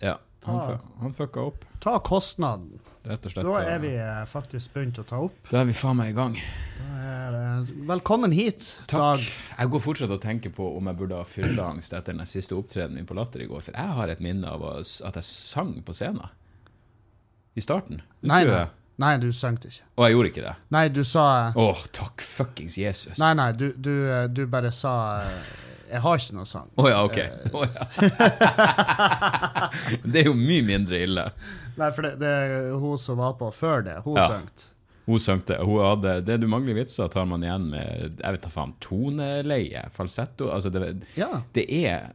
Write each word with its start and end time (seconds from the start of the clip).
Ja, 0.00 0.18
han, 0.42 0.78
han 1.00 1.14
fucka 1.14 1.40
opp, 1.40 1.64
Ta 1.80 1.98
kostnaden. 1.98 2.80
Rett 3.04 3.26
og 3.26 3.32
slett. 3.32 3.46
Da 3.46 3.60
er 3.74 3.82
vi 3.82 3.92
eh, 3.96 4.24
faktisk 4.30 4.74
begynt 4.74 4.98
å 4.98 5.04
ta 5.08 5.20
opp. 5.28 5.36
Da 5.50 5.60
er 5.62 5.68
vi 5.68 5.76
faen 5.76 5.98
meg 6.00 6.12
i 6.12 6.16
gang. 6.16 6.34
Velkommen 7.88 8.32
hit, 8.34 8.72
Takk. 8.86 8.98
Dag. 9.18 9.28
Jeg 9.58 9.70
går 9.72 9.82
fortsatt 9.82 10.12
og 10.14 10.20
tenker 10.22 10.52
på 10.54 10.66
om 10.78 10.90
jeg 10.90 10.98
burde 10.98 11.18
ha 11.18 11.26
fylleangst 11.28 11.94
etter 11.96 12.14
den 12.16 12.28
siste 12.28 12.56
opptredenen 12.58 13.00
min 13.00 13.08
på 13.08 13.16
Latter 13.18 13.42
i 13.42 13.48
går, 13.50 13.62
for 13.64 13.76
jeg 13.76 13.96
har 13.98 14.12
et 14.12 14.20
minne 14.24 14.50
av 14.50 14.64
at 14.68 15.18
jeg 15.18 15.26
sang 15.26 15.76
på 15.86 15.94
scenen. 15.96 16.28
I 17.58 17.64
starten. 17.64 18.02
Husker 18.22 18.30
Nei, 18.30 18.42
du 18.46 18.52
nei. 18.52 18.58
det? 18.60 18.68
Nei, 18.98 19.12
du 19.22 19.28
sang 19.34 19.56
ikke. 19.58 19.84
Og 19.94 20.04
jeg 20.04 20.14
gjorde 20.14 20.30
ikke 20.32 20.44
det. 20.44 20.52
Nei, 20.74 20.84
du 20.90 21.00
sa 21.06 21.24
Åh, 21.58 21.80
takk 21.94 22.22
fuckings 22.22 22.76
Jesus. 22.78 23.18
Nei, 23.22 23.32
nei, 23.38 23.52
du, 23.54 23.68
du, 23.78 23.92
eh, 24.10 24.26
du 24.30 24.44
bare 24.50 24.72
sa 24.74 24.92
eh, 25.22 25.50
Jeg 25.92 26.02
har 26.02 26.18
ikke 26.18 26.34
noe 26.38 26.46
sang. 26.50 26.70
Å 26.74 26.88
ja, 26.90 26.98
ok. 27.06 27.18
Oh 27.54 27.62
ja. 27.66 27.86
det 30.10 30.24
er 30.24 30.30
jo 30.30 30.34
mye 30.38 30.66
mindre 30.66 31.02
ille. 31.06 31.28
Nei, 31.78 31.90
for 31.94 32.02
det, 32.02 32.14
det 32.20 32.28
er 32.28 32.72
hun 32.82 32.98
som 32.98 33.18
var 33.20 33.34
på 33.38 33.48
før 33.54 33.84
det. 33.86 33.96
Hun 34.04 34.16
Ja. 34.18 34.26
sang. 34.28 34.48
Hun 35.08 35.18
søngte. 35.24 35.56
Hun 35.64 35.78
hadde, 35.80 36.18
det 36.26 36.40
du 36.42 36.46
mangler 36.46 36.74
vitser, 36.76 37.08
tar 37.08 37.24
man 37.24 37.40
igjen 37.46 37.70
med 37.70 38.18
jeg 38.20 38.32
vet 38.34 38.42
da 38.44 38.48
faen, 38.52 38.74
toneleie, 38.84 39.86
falsetto. 39.94 40.50
Altså, 40.52 40.70
det, 40.70 41.02
Ja. 41.16 41.42
det 41.54 41.64
er 41.84 42.10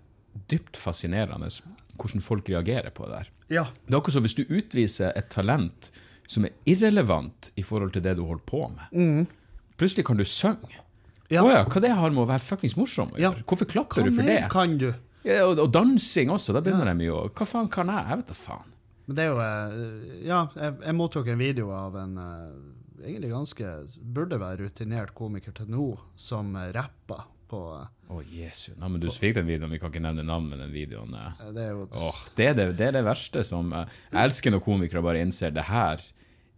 dypt 0.50 0.78
fascinerende 0.78 1.50
hvordan 1.97 2.22
folk 2.22 2.47
reagerer 2.50 2.92
på 2.94 3.05
det 3.08 3.11
der. 3.17 3.28
ja. 3.50 3.64
Det 3.88 3.94
er 3.94 3.97
akkurat 4.00 4.14
som 4.14 4.23
hvis 4.23 4.36
du 4.36 4.44
utviser 4.45 5.11
et 5.16 5.30
talent 5.30 5.89
som 6.27 6.45
er 6.45 6.52
irrelevant 6.66 7.52
i 7.58 7.61
forhold 7.64 7.94
til 7.94 8.02
det 8.02 8.16
du 8.17 8.25
holder 8.25 8.45
på 8.45 8.72
med. 8.75 9.27
Plutselig 9.77 10.05
kan 10.05 10.17
du 10.17 10.23
synge. 10.23 10.58
Mm. 10.70 10.80
Ja. 11.30 11.42
Å 11.44 11.50
ja, 11.52 11.64
hva 11.66 11.81
det 11.81 11.92
har 11.92 12.09
med 12.11 12.23
å 12.23 12.27
være 12.30 12.42
fuckings 12.45 12.75
morsom 12.77 13.09
å 13.11 13.17
Ja. 13.20 13.31
gjøre? 13.31 13.44
Hvorfor 13.45 13.66
klapper 13.66 13.95
kan 13.95 14.05
du 14.05 14.11
for 14.11 14.22
det? 14.23 14.50
kan 14.52 14.77
du? 14.77 14.94
Ja, 15.23 15.45
og, 15.48 15.58
og 15.59 15.72
dansing 15.72 16.30
også, 16.30 16.53
da 16.53 16.61
begynner 16.61 16.98
de 16.98 17.05
jo 17.05 17.30
Hva 17.33 17.45
faen 17.48 17.70
kan 17.72 17.88
jeg? 17.88 18.05
Jeg 18.09 18.17
vet 18.17 18.27
da 18.27 18.33
faen. 18.33 18.70
Men 19.05 19.17
det 19.17 19.25
er 19.25 19.31
jo 19.33 19.41
eh, 19.43 20.23
Ja, 20.29 20.39
jeg, 20.55 20.77
jeg 20.85 20.95
mottok 20.97 21.27
en 21.33 21.41
video 21.41 21.71
av 21.75 21.97
en 21.99 22.17
eh, 22.21 22.47
egentlig 23.03 23.33
ganske 23.33 23.75
Burde 24.15 24.39
være 24.41 24.63
rutinert 24.65 25.13
komiker 25.17 25.55
til 25.57 25.71
nå, 25.73 25.87
som 26.15 26.55
rapper 26.75 27.25
på 27.53 27.61
Å, 27.73 27.83
Å, 28.13 28.21
jesu. 28.33 28.71
Nei, 28.79 28.89
men 28.89 29.03
du 29.03 29.09
fikk 29.11 29.37
den 29.37 29.49
videoen, 29.49 29.71
vi 29.73 29.79
kan 29.81 29.91
ikke 29.93 30.03
nevne 30.03 30.25
navn, 30.25 30.49
men 30.51 30.63
den 30.63 30.73
videoen 30.73 31.13
eh, 31.19 31.45
Det 31.55 31.67
er 31.67 31.71
jo 31.75 31.87
Åh, 31.91 32.25
det, 32.37 32.49
er 32.51 32.59
det, 32.59 32.67
det 32.79 32.89
er 32.89 32.97
det 32.99 33.05
verste 33.07 33.45
som 33.47 33.73
eh, 33.75 33.97
Jeg 34.11 34.29
elsker 34.29 34.55
når 34.55 34.65
komikere 34.65 35.05
bare 35.05 35.23
innser 35.25 35.53
det 35.55 35.67
her 35.69 36.03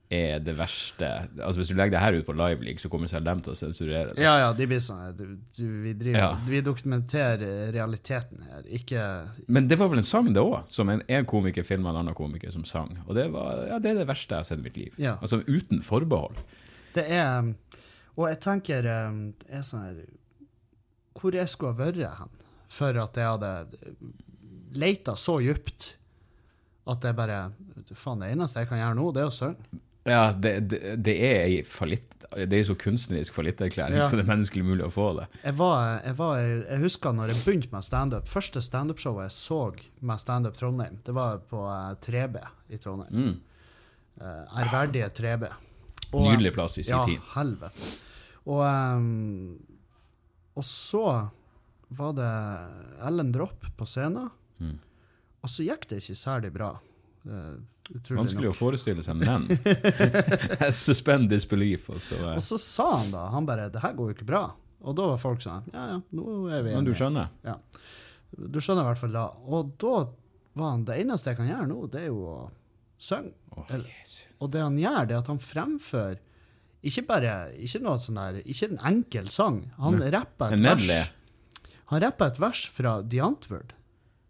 er 0.09 0.39
det 0.39 0.53
verste. 0.57 1.07
Altså 1.41 1.59
Hvis 1.59 1.71
du 1.71 1.75
legger 1.77 1.95
det 1.95 2.01
her 2.03 2.17
ut 2.19 2.25
på 2.27 2.35
live 2.37 2.63
league, 2.63 2.81
så 2.81 2.89
kommer 2.89 3.09
selv 3.09 3.25
dem 3.25 3.41
til 3.45 3.55
å 3.55 3.57
sensurere 3.57 4.13
det. 4.13 4.21
Ja, 4.21 4.35
ja, 4.43 4.51
de 4.53 4.67
blir 4.69 4.81
sånn 4.83 5.01
du, 5.17 5.23
du, 5.57 5.63
Vi 5.85 5.93
driver 5.97 6.19
Ja. 6.19 6.27
Vi 6.45 6.61
dokumenterer 6.65 7.71
realiteten 7.73 8.43
her, 8.45 8.67
ikke 8.69 9.05
Men 9.47 9.69
det 9.71 9.79
var 9.81 9.89
vel 9.89 10.03
en 10.03 10.07
sang, 10.07 10.29
det 10.33 10.43
òg, 10.43 10.69
som 10.69 10.91
en, 10.93 11.01
en 11.07 11.25
komiker 11.29 11.65
filma 11.65 11.89
en 11.89 12.03
annen 12.03 12.17
komiker 12.17 12.53
som 12.53 12.65
sang. 12.69 12.93
Og 13.07 13.15
det, 13.17 13.27
var, 13.33 13.65
ja, 13.71 13.79
det 13.81 13.93
er 13.93 14.03
det 14.03 14.07
verste 14.11 14.37
jeg 14.37 14.45
har 14.45 14.49
sett 14.51 14.61
i 14.61 14.67
mitt 14.67 14.77
liv. 14.77 14.93
Ja. 15.01 15.17
Altså 15.21 15.41
uten 15.47 15.81
forbehold. 15.85 16.37
Det 16.95 17.07
er 17.11 17.51
Og 18.15 18.29
jeg 18.29 18.39
tenker 18.45 18.85
eh, 18.87 19.17
det 19.41 19.57
er 19.57 19.65
sånn 19.67 19.83
her 19.83 19.97
Hvor 21.19 21.35
jeg 21.35 21.49
skulle 21.51 21.73
ha 21.73 21.81
vært 21.81 22.19
hen 22.21 22.31
for 22.75 22.97
at 22.97 23.17
jeg 23.19 23.27
hadde 23.29 23.51
leita 24.75 25.13
så 25.19 25.37
djupt 25.43 25.93
at 26.85 27.05
jeg 27.05 27.17
bare 27.17 27.39
Faen, 27.97 28.21
det 28.21 28.31
eneste 28.33 28.61
jeg 28.61 28.69
kan 28.69 28.79
gjøre 28.81 28.97
nå, 28.97 29.09
det 29.13 29.21
er 29.23 29.29
å 29.29 29.33
synge. 29.33 29.79
Ja, 30.05 30.31
det, 30.37 30.51
det, 30.69 30.79
det 31.01 31.13
er 31.25 31.39
ei 31.47 31.61
fallitt 31.65 32.11
Det 32.35 32.45
er 32.53 32.59
ei 32.59 32.65
så 32.67 32.75
kunstnerisk 32.77 33.33
fallitterklæring, 33.33 33.97
Ja. 33.97 34.05
så 34.09 34.17
det 34.19 34.25
er 34.25 34.29
menneskelig 34.35 34.63
mulig 34.67 34.85
å 34.85 34.91
få 34.93 35.07
det. 35.17 35.25
Jeg, 35.43 35.55
var, 35.57 36.01
jeg, 36.05 36.15
var, 36.19 36.39
jeg 36.41 36.79
husker 36.83 37.13
når 37.15 37.31
jeg 37.31 37.41
begynte 37.45 37.71
med 37.71 37.85
standup. 37.85 38.27
Første 38.29 38.61
standup-showet 38.61 39.23
jeg 39.29 39.35
så 39.37 39.59
med 40.01 40.19
Standup 40.21 40.57
Trondheim, 40.59 40.97
det 41.05 41.13
var 41.15 41.39
på 41.49 41.61
eh, 41.69 41.93
3B 42.05 42.41
i 42.75 42.77
Trondheim. 42.81 43.13
Mm. 43.13 43.35
Eh, 44.21 44.59
ærverdige 44.65 45.09
3B. 45.21 45.47
Og- 46.11 46.27
Nydelig 46.29 46.53
plass 46.57 46.77
i 46.77 46.83
sin 46.83 46.95
ja, 46.97 47.05
tid. 47.05 47.19
helvete. 47.35 47.93
Og, 48.45 48.61
og 50.55 50.63
så 50.67 51.05
var 51.95 52.13
det 52.17 52.31
Ellen 53.07 53.31
Dropp 53.35 53.65
på 53.77 53.87
scenen, 53.89 54.29
Mm. 54.59 54.77
og 55.43 55.49
så 55.51 55.65
gikk 55.67 55.87
det 55.89 55.97
ikke 55.99 56.15
særlig 56.15 56.51
bra. 56.55 56.69
Uh, 57.27 57.57
utrolig 57.93 58.19
Vanskelig 58.19 58.49
å 58.51 58.55
forestille 58.57 59.03
seg, 59.05 59.19
men 59.21 59.47
I 60.67 60.71
suspend 60.75 61.29
disbelief. 61.31 61.89
Og 61.93 62.01
så, 62.03 62.17
eh, 62.17 62.35
Og 62.35 62.43
så 62.45 62.59
sa 62.61 62.89
han 62.97 63.11
da, 63.13 63.27
han 63.33 63.45
bare 63.47 63.69
'det 63.69 63.83
her 63.83 63.93
går 63.97 64.11
jo 64.11 64.17
ikke 64.17 64.29
bra'. 64.31 64.47
Og 64.85 64.95
da 64.97 65.07
var 65.13 65.21
folk 65.21 65.41
sånn 65.41 65.69
'ja 65.73 65.87
ja, 65.93 66.01
nå 66.11 66.49
er 66.51 66.63
vi 66.65 66.75
men 66.75 66.85
du 66.85 66.93
skjønner? 66.93 67.29
Ja. 67.45 67.57
Du 68.35 68.59
skjønner 68.59 68.83
i 68.83 68.89
hvert 68.91 69.01
fall 69.01 69.15
da. 69.15 69.25
Og 69.47 69.73
da 69.81 69.95
var 70.55 70.71
han 70.71 70.85
'det 70.85 70.99
eneste 71.03 71.31
jeg 71.31 71.37
kan 71.37 71.47
gjøre 71.49 71.67
nå, 71.67 71.79
det 71.91 72.01
er 72.01 72.07
jo 72.07 72.21
å 72.25 72.37
synge'. 72.99 73.33
Oh, 73.55 73.63
Og 74.41 74.51
det 74.51 74.61
han 74.61 74.77
gjør, 74.77 75.07
det 75.07 75.15
er 75.15 75.19
at 75.23 75.27
han 75.31 75.39
fremfører 75.39 76.17
ikke 76.85 77.05
bare 77.07 77.31
ikke 77.57 77.81
noe 77.81 77.97
sånn 78.01 78.19
der, 78.19 78.41
ikke 78.45 78.69
en 78.69 78.81
enkel 78.85 79.29
sang. 79.33 79.71
Han 79.81 80.01
rapper 80.13 80.53
et 80.53 80.61
vers. 80.61 81.09
Han 81.91 82.01
rapper 82.01 82.25
et 82.33 82.39
vers 82.39 82.65
fra 82.69 83.01
The 83.01 83.21
Antwoord. 83.25 83.73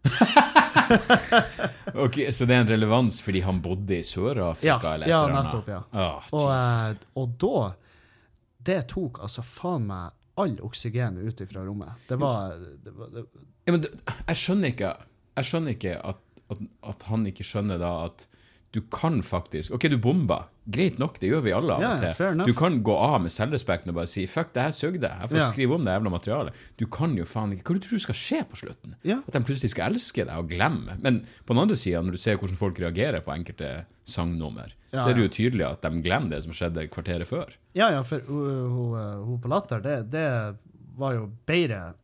Ok, 1.94 2.18
Så 2.32 2.44
det 2.44 2.54
er 2.54 2.60
en 2.64 2.68
relevans 2.68 3.20
fordi 3.24 3.40
han 3.46 3.60
bodde 3.64 3.98
i 3.98 4.04
Sør-Afrika? 4.04 4.76
Ja, 4.82 4.94
eller 4.94 5.10
ja, 5.10 5.20
nettopp, 5.32 5.68
ja. 5.72 5.80
Oh, 5.92 6.28
Og, 6.36 6.50
eh, 6.52 7.02
og 7.16 7.34
da 7.40 7.62
Det 8.66 8.78
tok 8.92 9.20
altså 9.24 9.44
faen 9.46 9.86
meg 9.88 10.14
all 10.36 10.58
oksygen 10.66 11.16
ut 11.22 11.38
ifra 11.40 11.62
rommet. 11.64 12.02
Det 12.10 12.18
var, 12.20 12.58
det 12.84 12.92
var 12.92 13.12
det, 13.14 13.22
Ja, 13.64 13.72
men 13.72 13.80
det, 13.86 13.92
jeg 14.28 14.36
skjønner 14.42 14.72
ikke, 14.74 14.90
jeg 15.38 15.48
skjønner 15.48 15.76
ikke 15.76 15.94
at, 16.10 16.18
at, 16.52 16.60
at 16.92 17.06
han 17.08 17.24
ikke 17.30 17.46
skjønner 17.46 17.80
da 17.80 17.92
at 18.10 18.26
du 18.76 18.82
kan 18.92 19.22
faktisk 19.24 19.72
Ok, 19.72 19.86
du 19.88 19.96
bomba. 20.02 20.42
Greit 20.68 20.98
nok, 21.00 21.16
det 21.22 21.30
gjør 21.30 21.42
vi 21.46 21.52
alle 21.56 21.76
av 21.78 21.84
og 21.86 22.02
til. 22.18 22.40
Du 22.44 22.52
kan 22.58 22.76
gå 22.84 22.94
av 22.98 23.20
med 23.24 23.32
selvrespekten 23.32 23.88
og 23.92 23.96
bare 24.00 24.10
si 24.10 24.26
'fuck, 24.26 24.52
det 24.52 24.62
her 24.66 24.74
sugde', 24.74 25.08
jeg 25.20 25.30
får 25.30 25.38
Ja. 25.38 25.46
skrive 25.50 25.74
om 25.78 25.84
det 25.84 25.94
jævla 25.94 26.10
materialet. 26.10 26.52
Du 26.76 26.86
kan 26.86 27.14
jo 27.16 27.24
faen 27.24 27.52
ikke 27.54 27.62
Hva 27.70 27.74
du 27.74 27.80
tror 27.80 27.96
du 27.96 28.04
skal 28.04 28.14
skje 28.14 28.40
på 28.50 28.56
slutten? 28.60 28.94
Ja. 29.04 29.18
At 29.26 29.32
de 29.32 29.40
plutselig 29.40 29.70
skal 29.70 29.92
elske 29.92 30.26
deg 30.26 30.36
og 30.36 30.48
glemme. 30.50 30.98
Men 31.00 31.20
på 31.46 31.54
den 31.54 31.62
andre 31.62 31.76
sida, 31.76 32.02
når 32.02 32.10
du 32.12 32.16
ser 32.18 32.36
hvordan 32.36 32.56
folk 32.56 32.78
reagerer 32.78 33.20
på 33.24 33.32
enkelte 33.32 33.86
sangnummer, 34.04 34.72
Ja, 34.92 35.02
så 35.02 35.10
er 35.10 35.14
det 35.14 35.22
jo 35.30 35.50
tydelig 35.50 35.64
at 35.70 35.82
de 35.82 36.02
glemmer 36.02 36.30
det 36.30 36.42
som 36.44 36.52
skjedde 36.52 36.88
kvarteret 36.88 37.26
før. 37.26 37.48
Ja, 37.74 37.90
ja, 37.90 38.02
for 38.02 38.20
hun, 38.26 38.70
hun, 38.70 39.24
hun 39.24 39.38
på 39.40 39.48
Latter, 39.48 39.80
det, 39.80 40.10
det 40.10 40.56
var 40.98 41.12
jo 41.14 41.30
bedre 41.46 41.94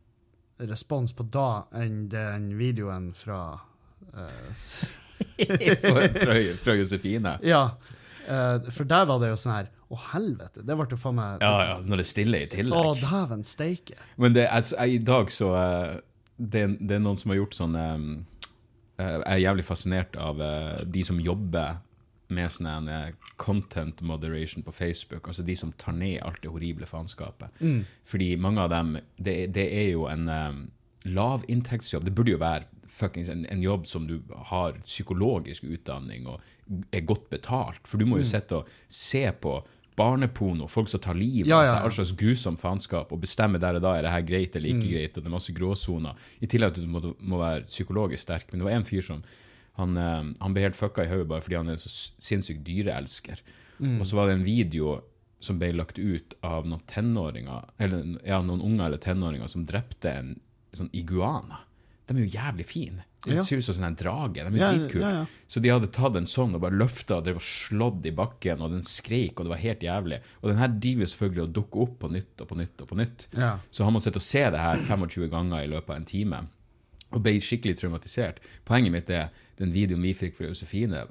respons 0.59 1.13
på 1.13 1.23
da 1.29 1.63
enn 1.73 2.07
den 2.09 2.57
videoen 2.57 3.13
fra 3.13 3.59
eh, 4.15 4.51
fra, 5.81 6.07
fra, 6.15 6.35
fra 6.63 6.75
Josefine. 6.77 7.37
Ja, 7.45 7.63
eh, 8.27 8.71
for 8.73 8.89
der 8.89 9.07
var 9.09 9.21
det 9.21 9.31
jo 9.33 9.39
sånn 9.39 9.55
her 9.57 9.71
Å, 9.93 9.99
helvete! 10.13 10.63
Det 10.65 10.77
ble 10.79 10.87
jo 10.89 10.99
faen 10.99 11.17
meg 11.19 11.45
Ja, 11.45 11.53
ja, 11.69 11.77
når 11.85 12.01
det 12.01 12.05
er 12.05 12.09
stille 12.09 12.43
i 12.43 12.49
tillegg. 12.49 12.89
Å, 12.91 12.93
dæven 12.97 13.45
steike. 13.45 13.97
Men 14.17 14.35
det, 14.37 14.47
altså, 14.49 14.77
jeg, 14.81 14.99
i 14.99 15.07
dag 15.07 15.33
så 15.33 15.53
eh, 15.59 15.95
det, 16.37 16.67
det 16.81 16.97
er 16.97 17.03
noen 17.03 17.19
som 17.21 17.33
har 17.33 17.43
gjort 17.43 17.57
sånn 17.57 17.77
eh, 17.77 18.05
Jeg 19.03 19.25
er 19.35 19.43
jævlig 19.43 19.65
fascinert 19.67 20.17
av 20.21 20.41
de 20.89 21.03
som 21.05 21.19
jobber 21.21 21.81
med 22.33 22.49
sånn 22.53 22.69
en, 22.69 23.19
content 23.41 23.99
moderation 24.05 24.63
på 24.63 24.71
Facebook. 24.71 25.27
Altså 25.27 25.43
de 25.45 25.55
som 25.57 25.73
tar 25.77 25.95
ned 25.97 26.19
alt 26.23 26.41
det 26.41 26.51
horrible 26.53 26.87
faenskapet. 26.87 27.57
Fordi 28.07 28.29
mange 28.39 28.63
av 28.63 28.69
dem 28.71 28.93
Det, 29.17 29.35
det 29.53 29.65
er 29.73 29.89
jo 29.91 30.05
en 30.07 30.29
um, 30.29 30.61
lavinntektsjobb. 31.03 32.05
Det 32.05 32.13
burde 32.15 32.35
jo 32.35 32.41
være 32.41 32.69
fuckings 32.93 33.29
en, 33.33 33.45
en 33.49 33.61
jobb 33.63 33.87
som 33.89 34.05
du 34.07 34.19
har 34.51 34.77
psykologisk 34.85 35.63
utdanning 35.65 36.27
og 36.29 36.41
er 36.93 37.01
godt 37.09 37.29
betalt. 37.33 37.81
For 37.89 37.97
du 38.01 38.05
må 38.09 38.19
jo 38.21 38.27
sitte 38.29 38.61
og 38.61 38.69
se 38.87 39.25
på 39.41 39.57
barneporno, 39.97 40.65
folk 40.71 40.89
som 40.89 41.01
tar 41.03 41.13
livet 41.17 41.45
Ja, 41.51 41.59
av 41.59 41.65
ja, 41.65 41.69
seg, 41.71 41.77
ja. 41.77 41.83
all 41.85 41.93
slags 41.93 42.13
grusom 42.17 42.55
faenskap, 42.57 43.11
og 43.13 43.19
bestemme 43.21 43.59
der 43.61 43.77
og 43.77 43.83
da 43.85 43.91
er 43.99 44.05
det 44.07 44.13
her 44.15 44.23
greit 44.25 44.55
eller 44.57 44.71
Mm. 44.73 44.79
ikke 44.81 44.91
greit, 44.95 45.17
og 45.17 45.23
det 45.23 45.29
er 45.29 45.35
masse 45.35 45.53
gråsoner. 45.53 46.15
I 46.41 46.47
tillegg 46.49 46.73
til 46.73 46.81
at 46.81 46.87
du 46.87 46.93
må, 46.93 47.01
må 47.21 47.37
være 47.41 47.67
psykologisk 47.69 48.23
sterk. 48.25 48.47
Men 48.51 48.59
det 48.63 48.65
var 48.69 48.77
en 48.79 48.87
fyr 48.89 49.01
som 49.05 49.23
han, 49.77 49.97
eh, 49.97 50.33
han 50.41 50.53
ble 50.53 50.61
helt 50.65 50.75
fucka 50.79 51.05
i 51.05 51.09
hodet 51.11 51.27
bare 51.29 51.41
fordi 51.45 51.57
han 51.59 51.69
er 51.69 51.77
så 51.81 51.89
sinnssykt 52.21 52.63
dyreelsker. 52.65 53.41
Mm. 53.79 53.99
Og 54.01 54.05
så 54.09 54.15
var 54.17 54.27
det 54.31 54.39
en 54.39 54.45
video 54.45 55.01
som 55.43 55.57
ble 55.59 55.73
lagt 55.75 55.97
ut 55.99 56.33
av 56.41 56.65
noen 56.65 56.81
tenåringer, 56.87 57.65
eller 57.83 58.17
ja, 58.25 58.41
noen 58.41 58.61
unger 58.63 58.85
eller 58.87 59.01
tenåringer 59.01 59.49
som 59.51 59.65
drepte 59.67 60.09
en 60.09 60.33
sånn 60.73 60.89
iguana. 60.93 61.59
De 62.07 62.15
er 62.17 62.25
jo 62.25 62.31
jævlig 62.33 62.65
fine. 62.67 63.03
Det 63.23 63.37
ser 63.47 63.61
ut 63.61 63.63
som 63.63 63.85
en 63.87 63.95
drage. 63.95 64.33
De 64.35 64.41
er 64.41 64.57
Ja, 64.59 64.71
dritkule. 64.73 65.01
ja, 65.01 65.09
ja. 65.21 65.25
Så 65.47 65.61
de 65.63 65.69
hadde 65.71 65.87
tatt 65.95 66.17
en 66.19 66.25
sånn 66.27 66.55
og 66.57 66.61
bare 66.65 66.75
løfta 66.75 67.15
og 67.21 67.23
drev 67.23 67.37
og 67.39 67.45
slått 67.45 68.05
i 68.05 68.11
bakken, 68.11 68.59
og 68.61 68.71
den 68.73 68.83
skreik, 68.83 69.37
og 69.39 69.45
det 69.47 69.53
var 69.53 69.61
helt 69.61 69.79
jævlig. 69.85 70.19
Og 70.41 70.49
den 70.51 70.57
her 70.59 70.67
driver 70.67 71.05
selvfølgelig 71.07 71.43
og 71.45 71.53
dukker 71.55 71.85
opp 71.85 71.93
på 72.01 72.11
nytt 72.11 72.41
og 72.43 72.47
på 72.51 72.57
nytt 72.59 72.81
og 72.83 72.87
på 72.91 72.97
nytt. 72.99 73.27
Så 73.71 73.83
han 73.87 73.93
må 73.95 74.01
sitte 74.03 74.19
og 74.19 74.27
se 74.27 74.43
det 74.51 74.59
her 74.59 74.75
25 74.83 75.29
ganger 75.31 75.63
i 75.63 75.71
løpet 75.71 75.89
av 75.89 75.95
en 76.01 76.05
time, 76.11 76.41
og 77.13 77.23
ble 77.23 77.37
skikkelig 77.39 77.77
traumatisert. 77.79 78.43
Poenget 78.67 78.91
mitt 78.91 79.09
er 79.09 79.29
den 79.61 79.71
videoen 79.71 80.01
vi 80.03 80.11
fikk 80.13 80.35
fra 80.35 80.49
Josefine, 80.51 81.05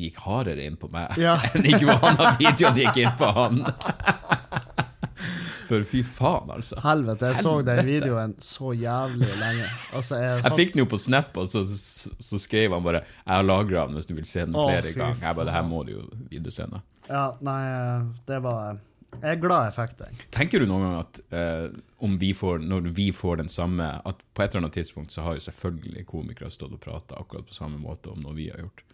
gikk 0.00 0.16
hardere 0.24 0.64
inn 0.64 0.78
på 0.80 0.88
meg 0.88 1.12
enn 1.20 1.80
Johanna-videoen 1.84 2.78
gikk 2.80 2.96
inn 3.04 3.16
på 3.20 3.28
han. 3.36 3.60
For 5.70 5.86
fy 5.86 6.02
faen, 6.02 6.50
altså. 6.50 6.80
Helvete, 6.82 7.30
jeg 7.30 7.44
så 7.44 7.54
den 7.66 7.80
videoen 7.86 8.32
så 8.42 8.72
jævlig 8.74 9.28
lenge. 9.38 9.68
Altså, 9.94 10.18
jeg, 10.18 10.42
Jeg 10.42 10.58
fikk 10.58 10.72
den 10.74 10.82
jo 10.82 10.88
på 10.90 10.98
Snap, 10.98 11.36
og 11.38 11.46
så, 11.50 11.62
så, 11.68 12.10
så 12.18 12.40
skrev 12.42 12.74
han 12.74 12.82
bare 12.86 13.04
'Jeg 13.04 13.34
har 13.36 13.46
lagra 13.46 13.86
den 13.86 13.94
hvis 13.98 14.08
du 14.10 14.14
vil 14.18 14.26
se 14.26 14.40
den 14.46 14.56
flere 14.58 14.92
ganger'. 14.96 15.22
Jeg 15.22 15.36
bare 15.36 15.46
'Det 15.46 15.54
her 15.54 15.66
må 15.68 15.82
du 15.86 15.92
jo 15.92 16.06
videosende'. 16.32 16.82
Ja, 17.10 17.30
nei, 17.40 17.62
det 18.26 18.42
var 18.42 18.78
Jeg 19.22 19.36
er 19.36 19.40
glad 19.42 19.64
jeg 19.66 19.74
fikk 19.74 19.96
den. 19.98 20.18
Tenker 20.30 20.62
du 20.62 20.66
noen 20.70 20.84
gang 20.86 20.98
at 21.00 21.20
eh, 21.34 21.80
om 21.98 22.18
vi 22.18 22.32
får, 22.32 22.60
når 22.62 22.92
vi 22.94 23.08
får 23.12 23.40
den 23.40 23.48
samme 23.48 23.82
At 24.06 24.20
på 24.34 24.42
et 24.42 24.54
eller 24.54 24.66
annet 24.66 24.76
tidspunkt 24.78 25.10
så 25.12 25.22
har 25.26 25.34
jo 25.34 25.40
selvfølgelig 25.40 26.06
komikere 26.06 26.50
stått 26.50 26.72
og 26.76 26.80
prata 26.80 27.18
akkurat 27.18 27.46
på 27.46 27.54
samme 27.56 27.78
måte 27.82 28.12
om 28.12 28.22
noe 28.22 28.34
vi 28.34 28.50
har 28.50 28.62
gjort. 28.62 28.84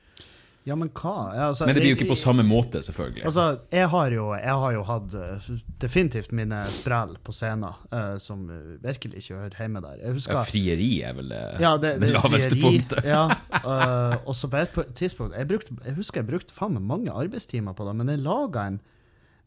Ja, 0.67 0.75
men 0.75 0.89
hva? 0.91 1.13
Ja, 1.31 1.45
altså, 1.53 1.67
Men 1.69 1.77
det 1.77 1.83
blir 1.85 1.93
jo 1.93 1.97
ikke 2.01 2.09
på 2.11 2.19
samme 2.19 2.43
måte, 2.43 2.81
selvfølgelig. 2.83 3.23
Altså, 3.29 3.45
jeg 3.71 3.87
har 3.93 4.09
jo, 4.11 4.25
jeg 4.35 4.55
har 4.63 4.73
jo 4.75 4.81
hatt 4.89 5.13
eh, 5.15 5.51
definitivt 5.83 6.33
mine 6.35 6.59
sprell 6.75 7.13
på 7.23 7.35
scenen 7.37 7.69
uh, 7.93 8.17
som 8.23 8.43
virkelig 8.83 9.23
ikke 9.23 9.39
hører 9.45 9.61
hjemme 9.63 9.83
der. 9.85 10.03
Husker 10.17 10.41
ja, 10.41 10.43
frieri 10.49 10.89
er 11.07 11.15
vel 11.21 11.31
eh, 11.37 11.63
Ja, 11.63 11.77
det, 11.79 11.93
det 12.01 12.09
det 12.09 12.17
laveste 12.17 12.59
frieri. 12.59 12.65
punktet. 12.65 13.07
ja, 13.07 13.23
uh, 13.63 14.17
og 14.29 14.35
så 14.35 14.51
på 14.51 14.65
et 14.83 14.91
tidspunkt 14.99 15.39
jeg, 15.39 15.47
brukte, 15.55 15.79
jeg 15.87 15.99
husker 16.01 16.25
jeg 16.25 16.31
brukte 16.33 16.57
faen 16.57 16.75
meg 16.75 16.91
mange 16.91 17.15
arbeidstimer 17.15 17.79
på 17.79 17.87
det, 17.87 17.95
men 18.01 18.11
jeg 18.11 18.25
laga 18.27 18.67
en, 18.73 18.83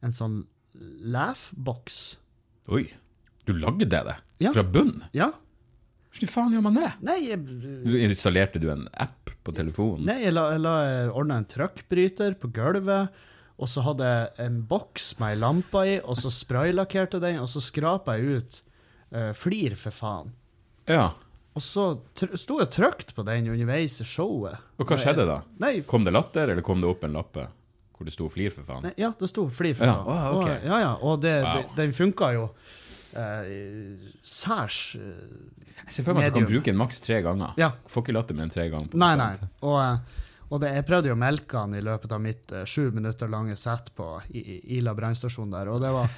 en 0.05 0.15
sånn 0.15 0.39
laugh-boks. 1.03 1.99
Oi. 2.71 2.85
Du 3.43 3.51
lagde 3.59 3.91
det? 3.91 4.19
Ja. 4.39 4.53
Fra 4.55 4.63
bunn? 4.63 5.01
Ja. 5.11 5.33
Hvordan 6.13 6.31
faen 6.33 6.53
gjør 6.55 6.63
man 6.65 6.77
det? 6.79 6.89
Nei, 7.05 7.17
jeg, 7.29 7.39
Du 7.85 7.93
installerte 8.01 8.59
du 8.61 8.69
en 8.73 8.87
app 8.97 9.29
på 9.45 9.53
telefonen? 9.55 10.05
nei, 10.09 10.17
jeg, 10.25 10.33
la, 10.33 10.47
jeg, 10.55 10.61
la, 10.63 10.73
jeg 10.89 11.11
ordna 11.13 11.37
en 11.37 11.45
trøkkbryter 11.51 12.33
på 12.41 12.49
gulvet, 12.55 13.09
og 13.59 13.67
så 13.69 13.83
hadde 13.85 14.07
jeg 14.09 14.45
en 14.47 14.61
boks 14.71 15.11
med 15.19 15.35
ei 15.35 15.39
lampe 15.39 15.83
i, 15.85 15.95
og 16.01 16.17
så 16.17 16.31
spraylakkerte 16.33 17.19
den, 17.21 17.37
og 17.43 17.49
så 17.51 17.61
skrapa 17.61 18.15
jeg 18.17 18.39
ut 18.41 18.59
øh, 19.13 19.33
flir, 19.35 19.75
for 19.79 19.91
faen. 19.91 20.31
Ja. 20.89 21.11
Og 21.57 21.61
så 21.65 21.85
tr 22.15 22.33
sto 22.39 22.59
jeg 22.61 22.71
trygt 22.71 23.13
på 23.17 23.25
den 23.27 23.49
underveis 23.51 23.99
i 24.01 24.05
showet. 24.07 24.57
Og 24.79 24.87
hva 24.89 24.97
skjedde 25.01 25.25
da? 25.27 25.41
Nei, 25.61 25.81
Kom 25.85 26.05
det 26.07 26.13
latter, 26.15 26.53
eller 26.53 26.63
kom 26.65 26.79
det 26.81 26.89
opp 26.89 27.03
en 27.05 27.17
lappe 27.19 27.47
hvor 27.99 28.07
det 28.07 28.13
sto 28.15 28.29
'flir', 28.31 28.53
for 28.55 28.63
faen? 28.63 28.83
Nei, 28.87 28.93
ja, 28.95 29.09
det 29.19 29.27
sto 29.27 29.43
flir 29.51 29.73
for 29.75 29.83
Ja, 29.85 29.97
faen. 29.99 30.37
ok. 30.37 30.45
Og, 30.47 30.63
ja, 30.71 30.77
ja, 30.79 30.91
og 31.03 31.19
det, 31.21 31.33
Wow. 31.43 31.55
det, 31.57 31.75
den 31.75 31.91
funka 31.91 32.29
jo 32.33 32.45
eh, 33.17 34.09
særs 34.23 34.95
eh, 34.99 35.27
Jeg 35.85 35.93
ser 35.95 36.03
for 36.07 36.13
meg 36.17 36.27
at 36.29 36.33
du 36.35 36.41
kan 36.41 36.49
bruke 36.49 36.65
den 36.71 36.77
maks 36.79 36.99
tre 37.01 37.21
ganger. 37.25 37.53
Ja. 37.57 37.71
Får 37.89 38.03
ikke 38.05 38.15
latter 38.17 38.35
mer 38.37 38.47
enn 38.49 38.53
tre 38.53 38.67
ganger. 38.69 38.93
Nei, 38.99 39.13
nei. 39.19 39.31
Og, 39.61 39.77
eh, 39.83 40.27
og 40.49 40.61
det, 40.63 40.71
jeg 40.75 40.85
prøvde 40.89 41.11
jo 41.11 41.15
å 41.15 41.21
melke 41.21 41.57
han 41.61 41.73
i 41.77 41.81
løpet 41.85 42.11
av 42.15 42.21
mitt 42.23 42.51
eh, 42.57 42.65
sju 42.69 42.89
minutter 42.95 43.29
lange 43.29 43.55
sett 43.59 43.91
på 43.97 44.11
I- 44.33 44.41
I- 44.57 44.61
Ila 44.79 44.93
brannstasjon 44.97 45.51
der, 45.53 45.69
og 45.69 45.81
det 45.81 45.91
var 45.93 46.09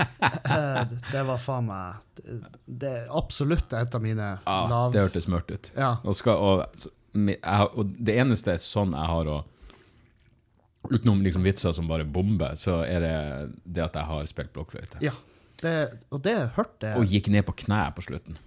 eh, 0.00 0.82
Det 1.12 1.22
var 1.28 1.38
faen 1.40 1.66
meg 1.68 2.00
det, 2.16 2.38
det 2.66 2.90
er 3.02 3.08
absolutt 3.20 3.72
et 3.76 3.94
av 3.96 4.02
mine 4.04 4.30
Ja, 4.46 4.58
lav... 4.70 4.92
det 4.92 5.00
hørtes 5.04 5.28
mørkt 5.28 5.50
ut. 5.52 5.70
Ja. 5.76 5.94
Og, 6.04 6.16
skal, 6.16 6.36
og, 6.40 6.86
jeg, 7.16 7.40
og 7.74 7.96
det 7.98 8.16
eneste 8.22 8.54
er 8.54 8.62
sånn 8.62 8.92
jeg 8.96 9.10
har 9.14 9.32
å 9.36 9.40
Utenom 10.90 11.20
liksom 11.22 11.42
vitser 11.44 11.74
som 11.76 11.84
bare 11.90 12.06
bomber, 12.08 12.54
så 12.56 12.78
er 12.88 13.02
det 13.04 13.16
det 13.68 13.82
at 13.84 13.98
jeg 14.00 14.08
har 14.08 14.28
spilt 14.30 14.52
blokkfløyte. 14.54 15.02
ja. 15.04 15.12
Det, 15.60 15.74
og 16.10 16.22
det 16.24 16.34
hørte 16.56 16.88
jeg 16.88 16.96
Og 17.00 17.04
gikk 17.12 17.28
ned 17.32 17.44
på 17.48 17.52
kne 17.64 17.80
på 17.96 18.04
slutten. 18.06 18.38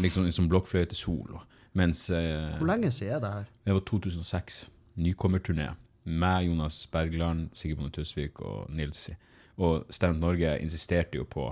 Liksom 0.00 0.28
som 0.32 0.48
blokkfløyte 0.48 0.96
sol. 0.96 1.36
Mens 1.76 2.06
eh, 2.10 2.56
Hvor 2.58 2.68
lenge 2.68 2.90
siden 2.92 3.16
er 3.16 3.20
det 3.24 3.32
her? 3.32 3.44
det 3.66 3.74
var 3.76 3.84
2006. 3.88 4.62
Nykommerturné. 5.00 5.70
Med 6.04 6.44
Jonas 6.48 6.86
Bergland, 6.92 7.50
Sigurd 7.56 7.78
Bonde 7.78 7.92
Tusvik 7.94 8.40
og 8.40 8.70
Nilsi. 8.70 9.14
Og 9.62 9.84
Stand 9.92 10.18
Norge 10.20 10.56
insisterte 10.60 11.16
jo 11.20 11.24
på 11.28 11.46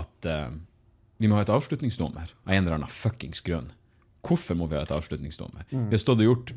at 0.00 0.28
eh, 0.28 0.52
vi 1.18 1.28
må 1.30 1.36
ha 1.38 1.42
et 1.44 1.52
avslutningsnummer 1.52 2.28
av 2.44 2.52
en 2.52 2.62
eller 2.64 2.76
annen 2.78 2.90
fuckings 2.90 3.40
grunn. 3.44 3.70
Hvorfor 4.24 4.56
må 4.56 4.66
vi 4.70 4.76
ha 4.78 4.82
et 4.86 4.92
avslutningsnummer? 4.94 5.66
Vi 5.70 5.90
har 5.92 6.00
stått 6.02 6.20
og 6.24 6.28
gjort 6.30 6.54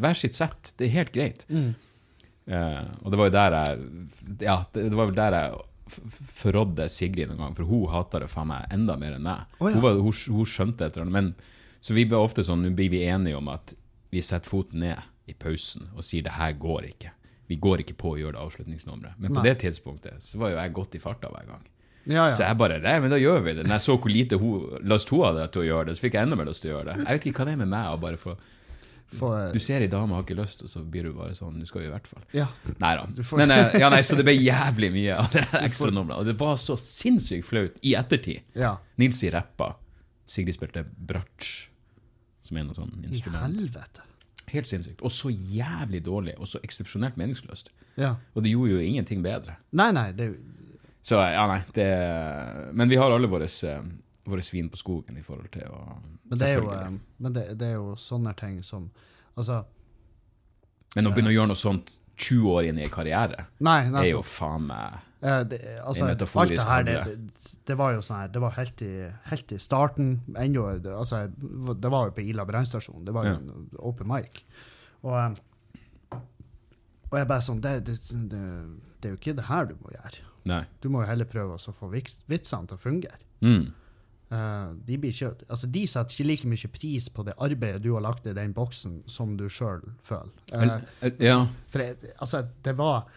hver 0.00 0.16
sitt 0.16 0.36
sett. 0.36 0.72
Det 0.78 0.86
er 0.88 0.94
helt 0.98 1.12
greit. 1.14 1.46
Eh, 1.50 2.84
og 3.04 3.10
det 3.12 3.18
var 3.20 3.28
jo 3.28 3.34
der 3.34 3.56
jeg 3.56 3.88
Ja, 4.46 4.56
det, 4.74 4.86
det 4.90 4.96
var 4.98 5.10
vel 5.10 5.16
der 5.18 5.36
jeg 5.36 5.58
forrådde 5.90 6.88
Sigrid 6.92 7.30
noen 7.30 7.42
gang, 7.44 7.54
for 7.58 7.68
hun 7.68 7.88
hata 7.92 8.22
det 8.22 8.30
faen 8.32 8.50
meg 8.50 8.74
enda 8.74 8.96
mer 9.00 9.16
enn 9.18 9.26
meg. 9.26 9.46
Oh, 9.58 9.68
ja. 9.68 9.76
hun, 9.76 9.84
var, 9.84 10.00
hun, 10.00 10.18
hun 10.36 10.48
skjønte 10.48 10.86
et 10.86 10.96
eller 10.96 11.08
annet. 11.08 11.16
Men, 11.16 11.80
så 11.80 11.96
vi 11.96 12.06
ble 12.08 12.20
ofte 12.20 12.44
sånn, 12.46 12.62
nå 12.64 12.74
blir 12.76 12.92
vi 12.92 13.04
enige 13.08 13.38
om 13.38 13.48
at 13.52 13.74
vi 14.10 14.22
setter 14.24 14.50
foten 14.50 14.82
ned 14.84 15.00
i 15.30 15.34
pausen 15.38 15.90
og 15.94 16.04
sier 16.06 16.26
det 16.26 16.36
her 16.36 16.56
går 16.60 16.90
ikke. 16.90 17.12
Vi 17.50 17.58
går 17.58 17.82
ikke 17.82 17.96
på 17.98 18.14
å 18.14 18.18
gjøre 18.20 18.36
det 18.36 18.44
avslutningsnummeret. 18.44 19.18
Men 19.18 19.34
på 19.34 19.40
Nei. 19.40 19.48
det 19.48 19.60
tidspunktet 19.64 20.22
så 20.22 20.38
var 20.38 20.52
jo 20.52 20.60
jeg 20.60 20.74
godt 20.76 20.96
i 20.96 21.02
farta 21.02 21.30
hver 21.32 21.48
gang. 21.48 21.64
Ja, 22.08 22.30
Så 22.32 22.46
jeg 22.46 22.56
bare 22.56 22.78
Nei, 22.80 22.94
men 23.02 23.12
da 23.12 23.18
gjør 23.20 23.42
vi 23.44 23.54
det. 23.58 23.66
Når 23.66 23.76
jeg 23.76 23.84
så 23.84 23.96
hvor 23.98 24.12
lite 24.12 24.38
hun, 24.40 24.78
lyst 24.88 25.10
hun 25.12 25.24
hadde 25.26 25.48
til 25.52 25.64
å 25.64 25.66
gjøre 25.66 25.90
det, 25.90 25.96
så 25.98 26.06
fikk 26.06 26.16
jeg 26.16 26.28
enda 26.28 26.38
mer 26.38 26.48
lyst 26.48 26.64
til 26.64 26.72
å 26.72 26.78
gjøre 26.78 26.88
det. 26.88 27.04
Jeg 27.04 27.18
vet 27.18 27.26
ikke 27.28 27.42
hva 27.42 27.48
det 27.48 27.54
er 27.56 27.60
med 27.60 27.72
meg 27.74 27.90
å 27.90 28.00
bare 28.00 28.20
få 28.20 28.36
Få, 29.18 29.30
Du 29.52 29.58
ser 29.58 29.82
ei 29.82 29.88
dame 29.90 30.14
har 30.14 30.22
ikke 30.22 30.36
lyst, 30.38 30.60
og 30.62 30.70
så 30.70 30.84
blir 30.86 31.08
du 31.08 31.12
bare 31.16 31.34
sånn 31.34 31.56
Du 31.58 31.66
skal 31.66 31.82
jo 31.82 31.88
i 31.88 31.92
hvert 31.94 32.06
fall. 32.06 32.22
ja. 32.36 32.46
Nei 32.78 32.92
da. 33.00 33.06
Men 33.40 33.50
eh, 33.56 33.78
ja, 33.82 33.88
nei, 33.90 34.02
så 34.06 34.14
det 34.18 34.22
ble 34.28 34.36
jævlig 34.38 34.92
mye 34.94 35.16
av 35.18 35.32
det 35.34 35.42
ekstranummeret. 35.64 36.20
Og 36.22 36.28
det 36.30 36.36
var 36.38 36.54
så 36.62 36.76
sinnssykt 36.78 37.48
flaut 37.48 37.80
i 37.82 37.96
ettertid. 37.98 38.44
ja. 38.54 38.76
Nilsi 39.00 39.30
rappa. 39.34 39.72
Sigrid 40.30 40.54
spilte 40.54 40.84
bratsj, 40.86 41.50
som 42.46 42.56
er 42.60 42.68
noe 42.68 42.76
sånn 42.78 42.92
instrument. 43.08 43.42
I 43.42 43.64
helvete. 43.64 44.04
Helt 44.52 44.66
sinnssykt. 44.70 45.02
Og 45.06 45.10
så 45.14 45.30
jævlig 45.30 46.04
dårlig, 46.06 46.36
og 46.38 46.46
så 46.50 46.60
eksepsjonelt 46.62 47.16
meningsløst. 47.18 47.72
Ja. 47.98 48.12
Og 48.34 48.42
det 48.46 48.52
gjorde 48.54 48.76
jo 48.76 48.84
ingenting 48.84 49.22
bedre. 49.26 49.56
Nei, 49.74 49.90
nei, 49.96 50.10
det 50.14 50.30
Så 51.02 51.16
ja, 51.18 51.46
nei, 51.48 51.62
det 51.74 51.86
Men 52.76 52.88
vi 52.90 52.96
har 53.00 53.10
alle 53.10 53.26
våre, 53.30 53.48
eh, 54.30 54.34
våre 54.36 54.46
svin 54.46 54.70
på 54.70 54.80
skogen 54.80 55.18
i 55.18 55.24
forhold 55.26 55.50
til 55.54 55.68
å 55.68 55.82
Men 56.30 56.38
det 56.38 56.48
er 56.48 56.58
jo, 56.58 56.70
eh, 56.74 56.96
men 57.18 57.36
det, 57.36 57.46
det 57.60 57.68
er 57.72 57.78
jo 57.78 57.94
sånne 57.98 58.34
ting 58.38 58.62
som 58.66 58.90
Altså, 59.38 59.62
Men 60.96 61.06
å 61.06 61.12
begynne 61.14 61.30
å 61.30 61.36
gjøre 61.36 61.52
noe 61.52 61.58
sånt 61.60 61.94
20 62.20 62.50
år 62.50 62.66
inn 62.68 62.80
i 62.80 62.84
en 62.84 62.92
karriere, 62.92 63.46
nei, 63.64 63.78
er 63.88 64.10
jo 64.10 64.24
faen 64.26 64.66
meg 64.68 64.98
Eh, 65.20 65.40
det, 65.44 65.58
altså, 65.84 66.04
En 66.04 66.10
alt 66.10 66.16
metaforisk 66.16 66.54
det 66.54 66.64
her, 66.64 66.82
det, 66.82 67.32
det, 67.68 67.74
var 67.76 67.92
jo 67.92 68.00
sånn 68.04 68.22
her, 68.22 68.28
det 68.32 68.40
var 68.40 68.54
helt 68.56 68.82
i, 68.84 68.92
helt 69.28 69.52
i 69.52 69.58
starten, 69.60 70.14
ennå, 70.32 70.62
altså, 70.96 71.26
det 71.28 71.90
var 71.92 72.08
jo 72.08 72.14
på 72.16 72.24
Ila 72.24 72.46
brannstasjon, 72.48 73.04
det 73.04 73.12
var 73.12 73.28
jo 73.28 73.34
Ja. 73.34 73.36
en 73.36 73.68
open 73.78 74.08
mic. 74.08 74.40
Og, 75.02 75.18
eh, 75.18 76.16
og 77.10 77.18
jeg 77.18 77.28
bare 77.28 77.44
sånn, 77.44 77.60
det, 77.60 77.74
det, 77.84 77.98
det, 78.32 78.40
det 79.00 79.10
er 79.10 79.12
jo 79.12 79.20
ikke 79.20 79.36
det 79.36 79.48
her 79.50 79.68
du 79.68 79.74
må 79.82 79.92
gjøre. 79.92 80.24
Nei. 80.48 80.62
Du 80.80 80.88
må 80.88 81.02
jo 81.02 81.10
heller 81.10 81.28
prøve 81.28 81.58
å 81.58 81.76
få 81.76 81.90
vitsene 81.92 82.70
til 82.70 82.78
å 82.78 82.80
fungere. 82.80 83.20
Mm. 83.44 83.74
Eh, 84.30 84.66
de, 84.86 84.94
ikke, 85.10 85.32
altså, 85.50 85.66
de 85.74 85.80
setter 85.90 86.14
ikke 86.14 86.28
like 86.28 86.46
mye 86.52 86.68
pris 86.70 87.08
på 87.10 87.24
det 87.26 87.34
arbeidet 87.42 87.82
du 87.82 87.88
har 87.96 88.04
lagt 88.04 88.28
i 88.30 88.34
den 88.36 88.52
boksen, 88.54 89.00
som 89.10 89.32
du 89.36 89.48
sjøl 89.50 89.80
føler. 90.06 90.30
Uh, 90.54 91.10
Ja. 91.18 91.40
for 91.72 91.82
jeg, 91.82 91.96
altså, 92.20 92.44
det 92.62 92.76
var 92.78 93.08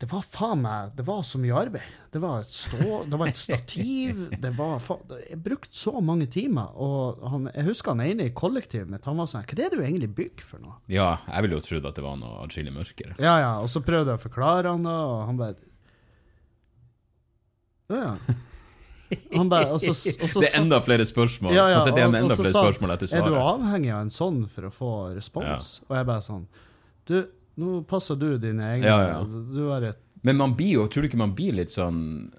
Det 0.00 0.06
var 0.12 0.22
faen 0.22 0.60
meg 0.62 0.92
Det 0.94 1.02
var 1.06 1.22
så 1.26 1.38
mye 1.42 1.54
arbeid. 1.58 1.86
Det 2.14 2.20
var 2.22 2.40
et, 2.44 2.50
stå, 2.54 3.04
det 3.10 3.18
var 3.18 3.26
et 3.30 3.36
stativ 3.38 4.20
det 4.44 4.52
var 4.58 4.82
Jeg 5.28 5.38
brukte 5.42 5.74
så 5.74 6.00
mange 6.00 6.26
timer. 6.26 6.70
Og 6.78 7.18
han, 7.30 7.48
jeg 7.54 7.64
husker 7.70 7.94
han 7.94 8.02
ene 8.06 8.26
i 8.26 8.34
kollektivet 8.34 8.90
mitt. 8.90 9.04
Han 9.10 9.18
var 9.18 9.26
sånn 9.26 9.42
Hva 9.46 9.54
er 9.54 9.70
det 9.70 9.70
du 9.78 9.82
egentlig 9.82 10.10
bygger 10.18 10.46
for 10.46 10.58
noe? 10.62 10.76
ja, 10.86 11.16
jeg 11.26 11.42
ville 11.46 11.58
jo 11.58 11.66
trodd 11.66 11.86
at 11.90 11.94
det 11.98 12.04
var 12.06 12.18
noe 12.18 12.42
atskillig 12.44 12.74
mørkere. 12.74 13.14
Ja, 13.18 13.38
ja. 13.42 13.52
Og 13.62 13.70
så 13.70 13.82
prøvde 13.86 14.14
jeg 14.14 14.18
å 14.22 14.26
forklare 14.28 14.70
han 14.74 14.82
det, 14.86 14.98
og 15.14 15.26
han 15.30 15.36
bare 15.42 15.58
Ja, 17.90 18.02
ja. 18.02 18.34
Han 19.36 19.48
bare, 19.48 19.70
og 19.72 19.80
så, 19.80 19.92
og 20.22 20.28
så, 20.28 20.40
det 20.42 20.50
er 20.52 20.58
enda 20.60 20.80
flere 20.84 21.04
spørsmål. 21.08 21.54
Ja, 21.56 21.68
ja, 21.70 21.78
Han 21.78 21.86
sitter 21.86 22.02
igjen 22.02 22.12
med 22.12 22.22
og- 22.22 22.26
enda 22.30 22.36
flere 22.42 22.52
sa 22.52 22.64
spørsmål 22.66 22.92
etter 22.96 23.08
Er 23.08 23.22
du 23.24 23.30
svaret. 23.32 23.46
avhengig 23.54 23.92
av 23.94 24.00
en 24.04 24.10
sånn 24.12 24.40
for 24.52 24.68
å 24.68 24.72
få 24.74 24.90
respons? 25.16 25.70
Og 25.88 25.96
jeg 25.96 26.06
bare 26.10 26.24
sånn 26.26 26.44
Du, 27.08 27.16
nå 27.58 27.78
passer 27.88 28.16
du 28.20 28.28
dine 28.38 28.66
egne. 28.76 28.84
Ja, 28.84 28.98
ja. 29.14 29.22
Du 29.24 29.62
har 29.70 29.82
et 29.82 29.98
Men 30.22 30.36
man 30.36 30.52
blir 30.58 30.74
jo, 30.80 30.86
tror 30.88 31.02
du 31.02 31.08
ikke 31.08 31.16
man 31.22 31.34
blir 31.34 31.54
litt 31.56 31.70
sånn 31.72 32.30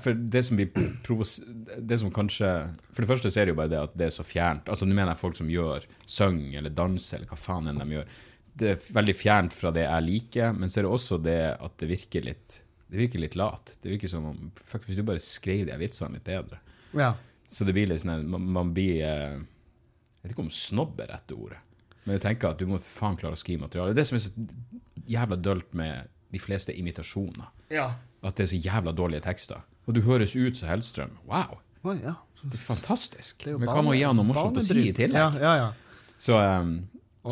For 0.00 0.14
det 0.14 0.44
som 0.46 0.56
blir 0.56 0.70
provos... 1.02 1.40
Det 1.78 1.98
som 2.00 2.10
kanskje 2.14 2.50
For 2.94 3.02
det 3.04 3.10
første 3.10 3.30
så 3.34 3.40
er 3.42 3.46
det 3.50 3.54
jo 3.56 3.60
bare 3.60 3.72
det 3.74 3.80
at 3.82 3.96
det 3.98 4.06
er 4.06 4.14
så 4.14 4.22
fjernt. 4.24 4.64
Altså 4.70 4.86
Nå 4.86 4.94
mener 4.94 5.12
jeg 5.12 5.18
folk 5.20 5.36
som 5.36 5.48
gjør 5.50 5.84
synger 6.06 6.58
eller 6.62 6.70
danser 6.70 7.18
eller 7.20 7.28
hva 7.34 7.36
faen 7.36 7.68
enn 7.72 7.82
de 7.82 7.98
gjør. 7.98 8.06
Det 8.54 8.68
er 8.70 8.78
veldig 8.94 9.14
fjernt 9.18 9.52
fra 9.52 9.72
det 9.74 9.82
jeg 9.82 10.02
liker, 10.06 10.52
men 10.54 10.70
så 10.70 10.78
er 10.80 10.86
det 10.86 10.92
også 10.94 11.18
det 11.22 11.40
at 11.58 11.72
det 11.82 11.88
virker 11.90 12.22
litt 12.22 12.60
Det 12.94 13.00
virker 13.00 13.18
litt 13.18 13.34
lat. 13.34 13.72
Det 13.82 13.90
virker 13.90 14.10
som 14.10 14.28
om 14.30 14.50
Fuck, 14.54 14.84
hvis 14.86 15.00
du 15.00 15.02
bare 15.06 15.22
skrev 15.22 15.64
de 15.66 15.74
vitsene 15.80 16.14
litt 16.14 16.28
bedre. 16.28 16.60
Ja. 16.94 17.16
Så 17.50 17.66
det 17.66 17.74
blir 17.74 17.90
litt 17.90 18.04
sånn 18.04 18.28
man, 18.30 18.44
man 18.54 18.70
blir 18.76 19.02
eh, 19.02 19.40
Jeg 19.40 20.22
vet 20.22 20.34
ikke 20.36 20.44
om 20.46 20.52
snobb 20.54 21.02
er 21.02 21.10
rette 21.10 21.34
ordet, 21.34 21.58
men 22.04 22.16
jeg 22.16 22.22
tenker 22.24 22.52
at 22.52 22.60
du 22.60 22.68
må 22.70 22.78
for 22.78 23.00
faen 23.00 23.18
klare 23.18 23.34
å 23.34 23.40
skrive 23.40 23.64
materiale. 23.64 23.90
Det 23.90 23.98
er 23.98 24.02
det 24.02 24.06
som 24.12 24.18
er 24.20 24.24
så 24.24 25.10
jævla 25.10 25.40
dølt 25.42 25.74
med 25.76 26.12
de 26.34 26.40
fleste 26.40 26.74
imitasjoner. 26.76 27.50
Ja. 27.74 27.90
At 28.22 28.38
det 28.38 28.46
er 28.46 28.52
så 28.54 28.60
jævla 28.62 28.94
dårlige 28.96 29.24
tekster. 29.26 29.64
Og 29.84 29.98
du 29.98 30.04
høres 30.06 30.36
ut 30.36 30.56
som 30.56 30.70
Hellstrøm. 30.70 31.18
Wow! 31.28 31.58
Oi, 31.84 31.98
ja. 32.00 32.14
Det 32.44 32.58
er 32.58 32.64
fantastisk. 32.64 33.44
Det 33.44 33.54
er 33.54 33.60
Men 33.60 33.72
hva 33.72 33.82
med 33.82 33.94
å 33.94 33.96
gi 33.98 34.04
han 34.04 34.20
noe 34.20 34.28
morsomt 34.28 34.60
å 34.60 34.64
si 34.64 34.76
i 34.80 34.92
tillegg? 34.96 35.16
Ja, 35.16 35.28
ja, 35.40 35.54
ja. 35.60 36.12
Så, 36.20 36.36
um, 36.38 36.76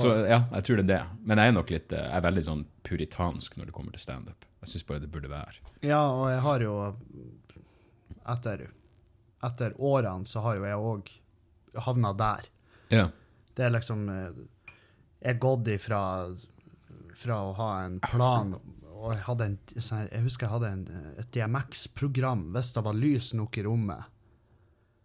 så 0.00 0.12
ja, 0.24 0.38
jeg 0.54 0.64
tror 0.64 0.80
det 0.80 0.84
er 0.84 0.90
det. 0.92 1.02
Men 1.28 1.40
jeg 1.42 1.50
er 1.50 1.56
nok 1.56 1.70
litt 1.74 1.92
eh, 1.92 2.06
Jeg 2.06 2.16
er 2.16 2.24
veldig 2.24 2.44
sånn 2.46 2.62
puritansk 2.86 3.58
når 3.58 3.68
det 3.68 3.74
kommer 3.76 3.96
til 3.96 4.04
standup. 4.04 4.46
Jeg 4.62 4.70
syns 4.70 4.86
bare 4.88 5.02
det 5.02 5.10
burde 5.12 5.28
være. 5.32 5.58
Ja, 5.84 6.00
og 6.14 6.30
jeg 6.32 6.44
har 6.46 6.64
jo 6.64 6.76
Etter, 8.32 8.68
etter 9.42 9.72
årene 9.82 10.28
så 10.30 10.44
har 10.44 10.56
jo 10.56 10.66
jeg 10.68 10.78
òg 10.78 11.10
havna 11.82 12.12
der. 12.14 12.46
Ja. 12.94 13.08
Det 13.56 13.66
er 13.66 13.74
liksom 13.74 14.06
eh, 14.08 14.42
Jeg 15.20 15.34
er 15.34 15.42
gått 15.42 15.68
ifra 15.72 16.02
fra 17.22 17.42
å 17.46 17.52
ha 17.54 17.68
en 17.84 18.00
plan 18.02 18.56
og 19.02 19.12
jeg, 19.12 19.22
hadde 19.26 19.46
en, 19.48 19.54
jeg 19.74 20.22
husker 20.22 20.46
jeg 20.46 20.52
hadde 20.52 20.70
en, 20.70 21.12
et 21.18 21.30
DMX-program. 21.34 22.44
Hvis 22.54 22.70
det 22.76 22.82
var 22.86 22.98
lys 22.98 23.32
nok 23.34 23.58
i 23.58 23.64
rommet, 23.66 24.04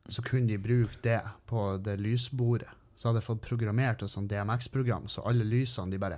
så 0.07 0.21
kunne 0.25 0.51
de 0.51 0.59
bruke 0.61 1.01
det 1.03 1.19
på 1.49 1.63
det 1.83 1.97
lysbordet. 1.99 2.69
Så 2.97 3.09
hadde 3.09 3.21
jeg 3.21 3.27
fått 3.27 3.43
programmert 3.45 4.01
et 4.01 4.11
sånt 4.11 4.31
DMX-program, 4.31 5.05
så 5.11 5.25
alle 5.29 5.45
lysene 5.45 5.93
de 5.93 5.99
bare 6.01 6.17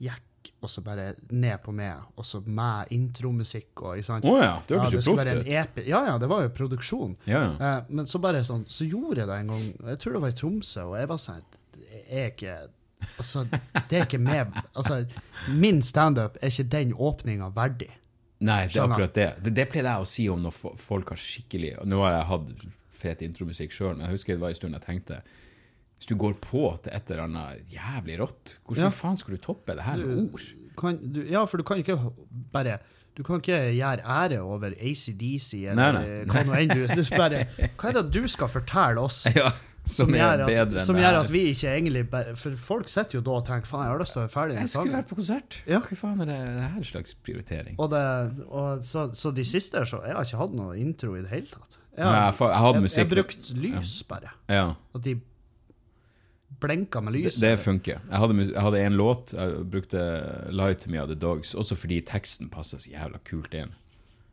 gikk, 0.00 0.50
og 0.64 0.68
så 0.68 0.82
bare 0.84 1.14
ned 1.32 1.60
på 1.64 1.72
meg, 1.72 2.04
og 2.16 2.26
så 2.28 2.40
med 2.44 2.92
intromusikk 2.92 3.80
og 3.84 3.98
ikke 4.00 4.08
sant? 4.08 4.26
Oh 4.28 4.38
ja, 4.40 4.54
det 4.68 4.78
hørtes 4.80 5.06
det 5.06 5.12
jo 5.12 5.16
proft 5.16 5.78
ut. 5.78 5.82
Ja, 5.88 6.00
ja, 6.08 6.14
det 6.20 6.28
var 6.28 6.44
jo 6.44 6.52
produksjon. 6.56 7.16
Ja, 7.28 7.42
ja. 7.46 7.52
Eh, 7.54 7.92
men 7.96 8.08
så 8.10 8.20
bare 8.20 8.42
sånn, 8.44 8.66
så 8.68 8.88
gjorde 8.88 9.22
jeg 9.22 9.30
det 9.30 9.38
en 9.40 9.52
gang, 9.54 9.66
jeg 9.92 10.00
tror 10.02 10.16
det 10.16 10.24
var 10.24 10.34
i 10.34 10.38
Tromsø, 10.40 10.86
og 10.90 10.96
jeg 11.00 11.10
var 11.12 11.20
sånn, 11.24 11.44
jeg 11.80 12.24
er 12.24 12.32
ikke, 12.32 12.56
altså, 13.14 13.44
det 13.50 14.00
er 14.00 14.08
ikke 14.08 14.20
med, 14.24 14.56
altså, 14.72 15.02
min 15.52 15.80
stand-up 15.84 16.40
er 16.40 16.52
ikke 16.52 16.68
den 16.76 16.96
åpningen 16.96 17.54
verdig. 17.56 17.92
Nei, 18.44 18.64
det 18.68 18.80
er 18.80 18.88
akkurat 18.88 19.16
det. 19.16 19.28
Det, 19.44 19.52
det 19.56 19.68
pleide 19.72 19.92
jeg 19.92 20.04
å 20.04 20.08
si 20.08 20.26
om 20.28 20.42
når 20.44 20.56
folk 20.80 21.14
har 21.14 21.20
skikkelig 21.20 21.76
Nå 21.88 22.00
har 22.02 22.18
jeg 22.18 22.28
hatt 22.28 22.48
fet 23.04 23.22
intromusikk 23.24 23.72
sjøl, 23.72 23.94
men 23.94 24.08
jeg 24.08 24.18
husker 24.18 24.36
det 24.36 24.42
var 24.42 24.52
en 24.52 24.58
stund 24.58 24.76
jeg 24.76 24.84
tenkte 24.84 25.20
Hvis 25.98 26.08
du 26.10 26.16
går 26.20 26.34
på 26.42 26.64
til 26.84 26.92
et 26.92 27.10
eller 27.10 27.22
annet 27.28 27.70
jævlig 27.72 28.18
rått, 28.20 28.56
hvordan 28.66 28.88
Ja. 28.88 28.90
faen 28.90 29.16
skal 29.16 29.36
du 29.36 29.40
toppe 29.40 29.76
det 29.78 29.84
her 29.86 29.96
med 30.02 30.24
ord? 30.34 30.48
Kan, 30.76 30.98
du, 31.14 31.22
ja, 31.30 31.44
for 31.46 31.56
du 31.56 31.64
kan 31.64 31.78
ikke 31.78 31.96
bare, 32.52 32.78
du 33.16 33.22
kan 33.22 33.38
ikke 33.40 33.60
gjøre 33.76 34.02
ære 34.02 34.40
over 34.42 34.74
ACDC, 34.74 35.52
eller 35.70 35.92
nei. 35.92 36.24
hva 36.26 36.42
nå 36.48 36.56
enn 36.58 36.74
du, 36.74 36.82
er. 36.88 37.04
bare, 37.16 37.44
hva 37.78 37.88
er 37.92 38.00
det 38.00 38.04
du 38.12 38.26
skal 38.26 38.48
fortelle 38.50 39.00
oss? 39.00 39.24
Ja, 39.38 39.52
som, 39.84 40.06
Som, 40.08 40.14
gjør, 40.16 40.42
at, 40.48 40.78
som 40.86 40.96
gjør 40.96 41.18
at 41.20 41.28
vi 41.30 41.42
ikke 41.50 41.68
egentlig 41.76 42.02
bare, 42.08 42.30
For 42.40 42.54
folk 42.56 42.88
sitter 42.88 43.18
jo 43.18 43.20
da 43.20 43.34
og 43.36 43.42
tenker 43.44 43.68
faen, 43.68 43.82
jeg 43.84 43.92
har 43.92 43.98
lyst 44.00 44.14
til 44.16 44.20
å 44.22 44.22
være 44.22 44.32
ferdig 44.32 44.54
med 44.56 44.62
Jeg 44.62 44.70
skulle 44.72 44.94
vært 44.96 45.08
på 45.10 45.18
konsert. 45.18 45.58
Ja. 45.68 45.80
Hva 45.84 45.98
faen 46.00 46.22
er 46.24 46.30
det, 46.30 46.38
det 46.56 46.68
her 46.72 46.86
slags 46.88 47.12
prioritering? 47.20 47.76
Og, 47.76 47.90
det, 47.92 48.00
og 48.48 48.80
så, 48.88 49.02
så 49.12 49.32
de 49.36 49.44
siste 49.44 49.82
så 49.90 50.00
Jeg 50.06 50.16
har 50.16 50.24
ikke 50.24 50.40
hatt 50.40 50.56
noe 50.56 50.78
intro 50.80 51.12
i 51.18 51.20
det 51.20 51.28
hele 51.34 51.50
tatt. 51.52 51.76
Jeg, 51.98 52.00
Nei, 52.00 52.14
jeg, 52.16 52.32
jeg 52.40 52.80
jeg, 52.80 52.92
jeg 52.96 53.10
brukte 53.12 53.58
lys, 53.60 53.92
bare. 54.08 54.32
Ja, 54.48 54.64
At 54.96 55.04
de 55.04 55.18
blenka 56.64 57.00
med 57.04 57.14
det, 57.14 57.22
lys. 57.28 57.38
det 57.42 57.54
funker. 57.62 58.00
Jeg 58.10 58.20
hadde, 58.24 58.36
jeg 58.50 58.60
hadde 58.66 58.82
en 58.88 58.98
låt, 58.98 59.32
jeg 59.36 59.64
brukte 59.70 60.02
Lie 60.50 60.74
to 60.80 60.90
me 60.90 61.00
of 61.02 61.08
the 61.12 61.18
Dogs, 61.18 61.54
også 61.54 61.76
fordi 61.78 62.00
teksten 62.08 62.50
passer 62.52 62.78
så 62.82 62.90
jævla 62.92 63.20
kult 63.28 63.54
inn. 63.54 63.72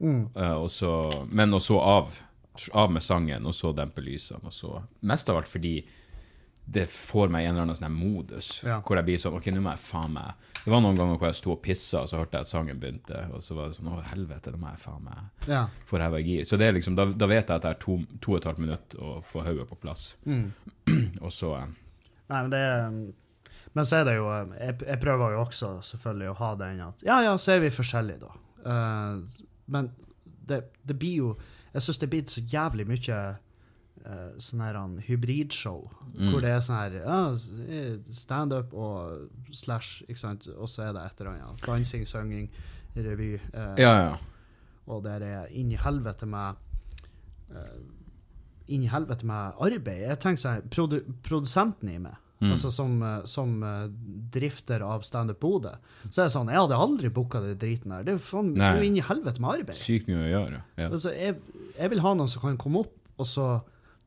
Mm. 0.01 0.27
Uh, 0.35 0.65
så, 0.67 0.91
men 1.29 1.53
og 1.53 1.61
så 1.61 1.77
av, 1.79 2.15
av 2.73 2.91
med 2.91 3.03
sangen, 3.05 3.45
og 3.45 3.53
så 3.53 3.69
dempe 3.77 4.01
lysene, 4.01 4.41
og 4.50 4.53
så 4.55 4.79
Mest 5.05 5.29
av 5.29 5.38
alt 5.43 5.47
fordi 5.51 5.75
det 6.71 6.85
får 6.88 7.27
meg 7.33 7.43
i 7.43 7.47
en 7.50 7.55
eller 7.55 7.65
annen 7.65 7.75
sånn 7.75 7.91
modus, 7.97 8.61
Ja. 8.63 8.77
hvor 8.85 8.95
jeg 8.95 9.05
blir 9.07 9.17
sånn 9.19 9.33
OK, 9.35 9.47
nå 9.51 9.61
må 9.65 9.71
jeg 9.73 9.81
faen 9.81 10.13
meg 10.13 10.33
Det 10.61 10.69
var 10.71 10.79
noen 10.85 10.95
ganger 10.95 11.17
hvor 11.17 11.27
jeg 11.31 11.35
sto 11.39 11.51
og 11.55 11.61
pissa, 11.65 12.03
og 12.05 12.07
så 12.11 12.19
hørte 12.21 12.38
jeg 12.38 12.45
at 12.45 12.51
sangen 12.51 12.79
begynte, 12.79 13.17
og 13.33 13.41
så 13.43 13.57
var 13.57 13.67
det 13.71 13.75
sånn 13.79 13.89
Å, 13.91 13.97
helvete, 14.11 14.53
nå 14.53 14.59
må 14.61 14.69
jeg 14.69 14.79
faen 14.83 15.03
meg 15.03 15.50
Ja. 15.50 15.63
få 15.89 16.00
ræva 16.00 16.21
i 16.21 16.27
gir. 16.29 16.45
Så 16.47 16.57
det 16.61 16.69
er 16.69 16.77
liksom, 16.77 16.95
da, 16.95 17.05
da 17.11 17.27
vet 17.27 17.50
jeg 17.50 17.55
at 17.57 17.65
det 17.65 17.71
er 17.73 17.79
to, 17.81 17.97
to 18.21 18.31
og 18.35 18.38
et 18.38 18.47
halvt 18.51 18.61
minutt 18.63 18.95
å 19.01 19.17
få 19.25 19.43
hodet 19.43 19.67
på 19.73 19.79
plass. 19.81 20.05
Mm. 20.29 20.51
og 21.25 21.31
så 21.33 21.55
eh, 21.57 21.67
Nei, 22.31 22.41
men 22.45 22.51
det 22.53 22.59
er- 22.59 23.13
Men 23.73 23.85
så 23.88 24.01
er 24.01 24.03
det 24.07 24.15
jo 24.17 24.25
Jeg, 24.59 24.79
jeg 24.88 25.00
prøver 25.00 25.31
jo 25.35 25.41
også 25.45 25.69
selvfølgelig 25.83 26.29
å 26.31 26.35
ha 26.41 26.55
den 26.55 26.79
at 26.88 27.03
Ja, 27.07 27.19
ja, 27.23 27.35
så 27.38 27.51
er 27.57 27.59
vi 27.63 27.69
forskjellige, 27.69 28.19
da. 28.19 28.31
Uh, 28.65 29.21
men 29.67 29.91
det, 30.47 30.63
det 30.88 30.97
blir 31.00 31.15
jo 31.17 31.29
Jeg 31.73 31.81
syns 31.85 32.00
det 32.01 32.09
blir 32.11 32.23
så 32.27 32.41
jævlig 32.51 32.85
mye 32.88 33.19
uh, 34.05 34.31
sånn 34.41 34.61
her 34.65 34.79
hybridshow, 35.07 35.89
Mm. 36.11 36.31
hvor 36.31 36.41
det 36.41 36.50
er 36.51 36.59
sånn 36.59 36.79
her 36.81 36.95
uh, 37.07 37.97
standup 38.11 38.73
og 38.73 39.29
slash, 39.55 40.01
ikke 40.09 40.19
sant, 40.19 40.47
og 40.57 40.67
så 40.67 40.89
er 40.89 40.93
det 40.97 41.05
et 41.05 41.21
eller 41.21 41.31
annet. 41.38 41.61
Dansing, 41.63 42.03
synging, 42.05 42.50
revy. 42.95 43.35
Uh, 43.53 43.75
Ja, 43.79 43.93
ja. 44.01 44.17
og 44.88 45.03
der 45.05 45.21
er 45.23 45.45
inn 45.55 45.71
i 45.71 45.77
helvete 45.79 46.25
med 46.27 46.55
eh, 47.51 47.79
inn 48.68 48.84
i 48.84 48.89
helvete 48.91 49.25
med 49.25 49.53
arbeid. 49.60 50.01
Jeg 50.08 50.20
tenker 50.20 50.41
sånn, 50.44 50.68
produ 50.70 51.01
produsenten 51.24 51.89
i 51.89 51.98
meg, 52.00 52.15
Mm. 52.41 52.51
altså 52.56 52.72
som, 52.74 53.03
eh, 53.06 53.25
som 53.30 53.51
eh, 53.63 53.88
drifter 54.34 54.82
av 54.82 55.03
Standup 55.06 55.39
Bodø, 55.39 55.75
så 56.10 56.24
er 56.24 56.25
det 56.25 56.34
sånn, 56.34 56.50
jeg 56.50 56.58
hadde 56.58 56.74
aldri 56.80 57.10
booka 57.13 57.39
det 57.44 57.60
driten 57.62 57.89
der. 57.94 58.03
Det 58.08 58.13
er 58.15 58.18
faen, 58.18 58.53
det 58.56 58.63
er 58.65 58.80
jo 58.82 58.88
inn 58.88 58.98
i 58.98 59.03
helvete 59.06 59.39
med 59.44 59.60
arbeid. 59.60 59.75
Sykt 59.77 60.08
mye 60.10 60.24
å 60.25 60.32
gjøre. 60.32 60.62
Ja. 60.77 60.88
Altså, 60.89 61.12
jeg, 61.13 61.36
jeg 61.77 61.89
vil 61.94 62.00
ha 62.01 62.13
noen 62.18 62.27
som 62.34 62.41
kan 62.41 62.58
komme 62.58 62.80
opp, 62.82 62.96
og 63.22 63.25
så 63.30 63.46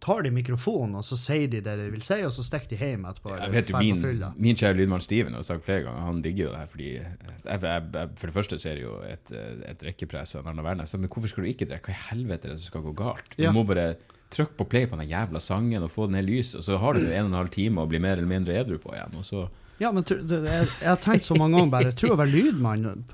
tar 0.03 0.25
de 0.27 0.33
mikrofonen, 0.35 0.97
og 0.99 1.05
så 1.07 1.15
sier 1.17 1.47
de 1.49 1.61
det 1.63 1.77
de 1.79 1.85
vil 1.95 2.03
si, 2.05 2.19
og 2.27 2.33
så 2.35 2.43
stikker 2.45 2.75
de 2.75 2.77
hjem 2.77 3.07
etterpå. 3.09 3.37
Jeg 3.39 3.53
vet 3.55 3.71
jo 3.71 3.79
min, 3.79 4.03
min 4.37 4.59
kjære 4.59 4.77
lydmann 4.81 5.01
Steven 5.01 5.33
har 5.39 5.47
sagt 5.47 5.63
flere 5.65 5.85
ganger 5.87 6.03
han 6.05 6.19
digger 6.21 6.45
jo 6.49 6.51
det 6.51 6.59
her 6.59 6.67
fordi 6.75 6.89
jeg, 6.97 7.15
jeg, 7.47 7.61
jeg, 7.63 8.11
For 8.19 8.27
det 8.27 8.35
første 8.35 8.59
så 8.59 8.69
er 8.73 8.75
det 8.75 8.83
jo 8.85 8.97
et, 9.07 9.31
et 9.71 9.79
drikkepress 9.81 10.35
av. 10.43 10.51
Jeg 10.51 10.89
sa, 10.91 10.99
Men 10.99 11.09
hvorfor 11.09 11.31
skal 11.31 11.45
du 11.47 11.53
ikke 11.55 11.71
drikke? 11.71 11.87
Hva 11.87 11.95
i 11.95 12.03
helvete 12.11 12.51
er 12.51 12.57
det 12.59 12.61
som 12.67 12.73
skal 12.75 12.83
gå 12.91 12.97
galt? 12.99 13.31
Du 13.39 13.45
Ja. 13.47 13.53
må 13.55 13.63
bare 13.65 13.95
trykke 14.31 14.57
på 14.57 14.65
play 14.69 14.87
på 14.87 14.97
den 14.99 15.09
jævla 15.09 15.41
sangen 15.41 15.83
og 15.83 15.91
få 15.91 16.07
ned 16.11 16.25
lyset, 16.27 16.57
og 16.59 16.65
så 16.65 16.79
har 16.79 16.93
du 16.95 17.01
en 17.05 17.25
og 17.25 17.31
en 17.33 17.39
halv 17.39 17.49
time 17.55 17.81
å 17.85 17.89
bli 17.89 17.99
mer 18.03 18.17
eller 18.17 18.27
mindre 18.31 18.55
edru 18.61 18.79
på 18.79 18.95
igjen. 18.95 19.15
Og 19.19 19.25
så 19.25 19.49
Ja, 19.81 19.91
men 19.93 20.05
jeg, 20.07 20.69
jeg 20.81 20.89
har 20.89 20.97
tenkt 21.03 21.25
så 21.27 21.35
mange 21.37 21.59
ganger 21.59 21.71
bare, 21.71 21.93
Tro 21.93 22.13
å 22.15 22.17
være 22.19 22.31
lydmann 22.31 23.05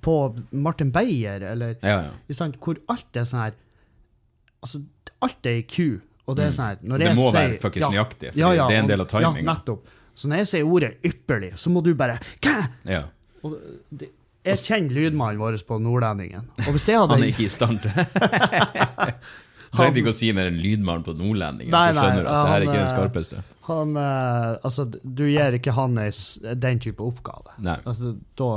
på 0.00 0.14
Martin 0.52 0.90
Beyer, 0.94 1.42
eller 1.52 1.76
Ja, 1.82 2.10
ja. 2.10 2.50
hvor 2.62 2.76
alt 2.88 3.16
er 3.16 3.24
sånn 3.26 3.40
her 3.42 3.52
Altså, 4.62 4.82
alt 5.22 5.46
er 5.46 5.56
i 5.58 5.62
ku. 5.62 6.00
og 6.28 6.36
det 6.36 6.44
er 6.46 6.50
sånn 6.52 6.66
her 6.68 6.76
når 6.82 6.98
Mm. 6.98 7.04
Det 7.06 7.16
må 7.16 7.30
sier- 7.30 7.40
være 7.48 7.60
fuckings 7.60 7.82
ja, 7.82 7.90
nøyaktig, 7.90 8.32
for 8.34 8.54
det 8.54 8.76
er 8.76 8.78
en 8.82 8.86
del 8.86 9.00
av 9.00 9.08
timingen. 9.08 9.44
Ja, 9.44 9.54
nettopp. 9.54 9.86
Så 10.14 10.28
når 10.28 10.36
jeg 10.36 10.46
sier 10.46 10.64
ordet 10.66 11.02
'ypperlig', 11.02 11.56
så 11.56 11.70
må 11.70 11.82
du 11.82 11.94
bare 11.94 12.18
Hæ?! 12.42 12.68
ja. 12.84 13.02
Og 13.42 13.56
det, 13.90 14.10
jeg 14.44 14.56
kjenner 14.58 14.90
lydmannen 14.94 15.38
vår 15.38 15.56
på 15.66 15.78
Nordlendingen. 15.80 16.44
Og 16.66 16.72
hvis 16.74 16.86
jeg 16.88 16.98
hadde 16.98 17.14
Han 17.14 17.22
er 17.22 17.32
ikke 17.32 17.44
i 17.44 17.48
stand 17.48 17.80
til 17.80 17.90
trengte 19.76 20.00
ikke 20.02 20.12
å 20.12 20.16
si 20.16 20.30
mer 20.36 20.50
enn 20.50 20.58
lydmann 20.60 21.04
på 21.06 21.14
nordlendingen, 21.14 21.70
Nei, 21.74 21.90
så 21.94 22.00
skjønner 22.02 22.24
du 22.24 22.30
at 22.30 22.38
det 22.40 22.52
her 22.52 22.60
er 22.60 22.66
ikke 22.66 22.78
den 22.80 22.90
skarpeste. 22.94 23.42
Han 23.70 23.96
eh, 24.00 24.56
Altså, 24.66 24.86
du 24.90 25.24
gir 25.28 25.56
ikke 25.58 25.74
han 25.76 25.98
den 25.98 26.80
type 26.82 27.04
oppgave. 27.06 27.54
Altså, 27.78 28.16
da, 28.40 28.50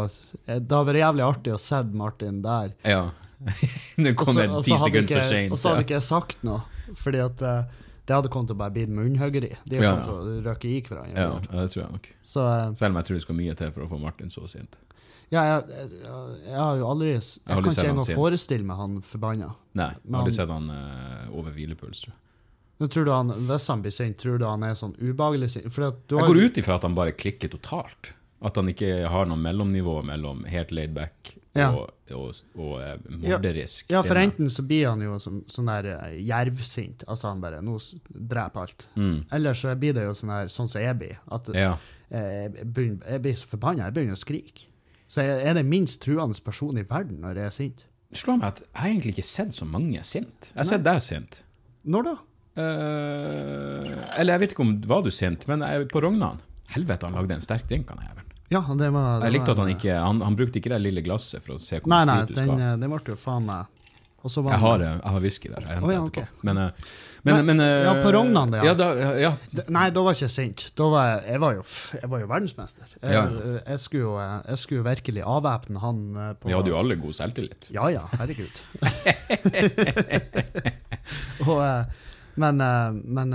eh, 0.48 0.58
det 0.58 0.74
hadde 0.74 0.88
vært 0.90 1.02
jævlig 1.04 1.26
artig 1.28 1.54
å 1.54 1.60
se 1.62 1.84
Martin 2.04 2.42
der. 2.46 2.74
Ja. 2.88 3.04
Nå 4.02 4.14
kommer 4.16 4.48
kom 4.48 4.60
jeg 4.64 4.66
ti 4.70 4.78
sekunder 4.80 5.20
for 5.20 5.34
seint. 5.36 5.52
Og 5.54 5.60
så 5.60 5.74
hadde 5.74 5.86
ikke 5.86 5.98
jeg 6.00 6.08
sagt 6.08 6.46
noe, 6.48 6.62
fordi 7.00 7.22
at 7.24 7.44
eh, 7.46 7.82
det 8.04 8.16
hadde 8.18 8.32
kommet 8.32 8.50
til 8.52 8.58
å 8.58 8.60
bare 8.60 8.74
bli 8.76 8.88
munnhuggeri. 8.92 9.52
De 9.70 9.78
Ja, 9.80 9.94
hadde 9.94 10.08
kommet 10.08 10.26
til 10.28 10.40
å 10.40 10.48
røke 10.50 10.72
i 10.72 10.80
hverandre. 10.84 11.14
Ja, 11.16 11.28
ja, 11.38 11.60
det 11.62 11.70
tror 11.76 11.82
jeg 11.86 11.92
nok. 11.94 12.10
Så 12.34 12.48
eh, 12.48 12.66
Selv 12.80 12.90
om 12.92 13.00
jeg 13.00 13.10
tror 13.10 13.20
det 13.20 13.26
skal 13.28 13.40
mye 13.40 13.56
til 13.62 13.72
for 13.76 13.86
å 13.86 13.92
få 13.94 14.00
Martin 14.02 14.34
så 14.34 14.44
sint. 14.52 14.80
Ja, 15.34 15.44
jeg, 15.50 15.64
jeg, 15.74 16.02
jeg 16.46 16.58
har 16.62 16.80
jo 16.80 16.88
aldri 16.94 17.12
Jeg, 17.14 17.22
jeg 17.26 17.58
kan 17.58 17.70
ikke 17.72 17.88
engang 17.90 18.18
forestille 18.20 18.68
meg 18.70 18.82
han 18.84 18.98
forbanna. 19.08 19.52
Nei, 19.80 19.90
jeg 19.98 20.14
har 20.14 20.20
aldri 20.24 20.36
sett 20.38 20.52
han 20.54 20.68
uh, 20.70 21.30
over 21.34 21.56
hvilepuls, 21.56 22.04
tror 22.06 22.14
jeg. 22.14 22.20
Men 22.82 22.90
tror 22.90 23.06
du 23.08 23.12
han, 23.14 23.30
Hvis 23.48 23.68
han 23.72 23.82
blir 23.86 23.94
sint, 23.96 24.18
tror 24.20 24.40
du 24.42 24.46
han 24.50 24.64
er 24.68 24.74
sånn 24.76 24.96
ubehagelig 25.00 25.52
sint? 25.54 25.70
Jeg 25.70 26.28
går 26.28 26.40
ut 26.42 26.58
ifra 26.60 26.76
at 26.80 26.84
han 26.88 26.96
bare 26.98 27.14
klikker 27.16 27.52
totalt. 27.54 28.14
At 28.44 28.58
han 28.60 28.68
ikke 28.74 29.06
har 29.08 29.30
noe 29.30 29.40
mellomnivå 29.40 30.02
mellom 30.04 30.42
helt 30.52 30.74
laid 30.76 30.92
back 30.98 31.38
Ja. 31.56 31.70
og, 31.70 31.92
og, 32.12 32.34
og 32.58 32.74
eh, 32.82 32.98
morderisk 33.22 33.92
Ja, 33.94 34.02
for 34.04 34.18
enten 34.20 34.50
så 34.52 34.66
blir 34.68 34.88
han 34.90 35.04
jo 35.06 35.16
sånn, 35.22 35.44
sånn 35.48 35.70
der 35.70 35.88
eh, 35.94 36.18
jervsint, 36.28 37.06
altså 37.08 37.30
han 37.30 37.44
bare 37.44 37.62
nå 37.64 37.78
dreper 38.10 38.66
alt. 38.66 38.88
Mm. 38.98 39.20
Eller 39.38 39.56
så 39.56 39.72
blir 39.80 39.94
det 39.96 40.04
jo 40.10 40.16
sånn 40.18 40.34
der, 40.34 40.52
sånn 40.52 40.68
som 40.74 40.82
jeg 40.84 40.98
blir, 41.00 41.20
at 41.32 41.48
Ja. 41.56 41.76
eh, 42.10 42.50
jeg, 42.50 42.68
begynner, 42.74 43.06
jeg 43.16 43.24
blir 43.30 43.38
så 43.40 43.48
forbanna, 43.54 43.86
jeg 43.88 43.96
begynner 44.00 44.18
å 44.20 44.24
skrike. 44.26 44.68
Så 45.12 45.26
jeg 45.26 45.42
er 45.50 45.58
den 45.58 45.70
minst 45.70 46.02
truende 46.04 46.38
personen 46.44 46.82
i 46.82 46.88
verden 46.90 47.22
når 47.24 47.42
jeg 47.42 47.50
er 47.50 47.56
sint. 47.58 47.84
Det 48.14 48.22
slår 48.22 48.40
meg 48.40 48.48
at 48.52 48.62
jeg 48.64 48.80
har 48.80 48.92
egentlig 48.92 49.16
ikke 49.16 49.26
sett 49.26 49.56
så 49.56 49.66
mange 49.66 50.04
sint. 50.06 50.52
Jeg 50.52 50.60
har 50.60 50.70
sett 50.70 50.86
deg 50.86 51.02
sint. 51.04 51.42
Når 51.90 52.08
da? 52.08 52.16
Eh, 52.54 53.94
eller 54.22 54.36
jeg 54.36 54.44
vet 54.44 54.54
ikke 54.54 54.66
om 54.66 54.74
var 54.88 55.02
du 55.06 55.10
sint, 55.14 55.48
men 55.50 55.66
jeg, 55.66 55.88
på 55.90 56.04
Rognan 56.04 56.42
Helvete, 56.74 57.10
han 57.10 57.18
lagde 57.18 57.36
en 57.36 57.44
sterk 57.44 57.66
drink, 57.70 57.90
han 57.90 58.04
jævelen. 58.06 58.34
Ja, 58.54 58.62
det 58.78 58.90
var 58.94 59.22
det 59.22 59.30
Jeg 59.30 59.34
likte 59.38 59.54
at 59.56 59.62
han 59.64 59.72
ikke 59.74 59.96
han, 59.98 60.20
han 60.22 60.36
brukte 60.38 60.60
ikke 60.60 60.74
det 60.76 60.82
lille 60.84 61.02
glasset 61.06 61.42
for 61.42 61.56
å 61.56 61.62
se 61.62 61.80
hvor 61.80 61.90
Nei, 61.90 62.04
nei, 62.06 62.20
mye 62.20 62.30
du 62.30 62.36
den, 62.36 62.46
skal. 62.46 62.60
nei, 62.60 62.74
den 62.84 62.94
ble 62.94 63.16
jo 63.16 63.18
faen 63.18 63.48
meg 63.48 63.96
Og 64.22 64.34
så 64.34 64.44
var 64.46 64.56
Jeg 64.56 64.64
har, 64.64 64.84
eh, 64.86 65.00
jeg 65.00 65.16
har 65.16 65.26
whisky 65.26 65.52
der. 65.54 65.68
Jeg 65.72 65.84
oh, 65.84 65.94
ja, 65.94 66.04
okay. 66.06 66.30
Men, 66.46 66.62
eh, 66.62 66.92
men, 67.24 67.38
Nei, 67.38 67.44
men 67.48 67.62
uh, 67.64 67.86
ja, 67.86 67.92
på 68.04 68.10
Rognan, 68.12 68.52
det, 68.52 68.60
ja. 68.60 68.72
ja. 68.72 68.74
da, 68.76 68.88
ja. 69.22 69.30
Nei, 69.72 69.86
da 69.96 70.02
var 70.04 70.16
jeg 70.16 70.26
ikke 70.26 70.34
sint. 70.34 70.64
Da 70.76 70.88
var 70.92 71.06
jeg, 71.08 71.20
jeg, 71.32 71.40
var 71.44 71.54
jo, 71.56 71.62
jeg 72.02 72.10
var 72.12 72.24
jo 72.24 72.28
verdensmester. 72.34 72.90
Jeg, 72.98 73.14
Ja. 73.14 73.22
jeg, 73.72 73.80
skulle 73.80 74.04
jo, 74.04 74.14
jeg 74.20 74.58
skulle 74.60 74.82
jo 74.82 74.86
virkelig 74.90 75.24
avvæpne 75.36 75.84
han 75.84 76.02
eh, 76.20 76.34
på 76.42 76.50
Vi 76.52 76.56
hadde 76.58 76.74
jo 76.74 76.80
alle 76.82 76.98
god 77.00 77.16
selvtillit. 77.16 77.70
Ja 77.72 77.88
ja, 77.94 78.04
herregud. 78.20 78.56
og, 81.48 81.60
eh, 81.64 81.84
men, 82.44 82.56
men 83.20 83.30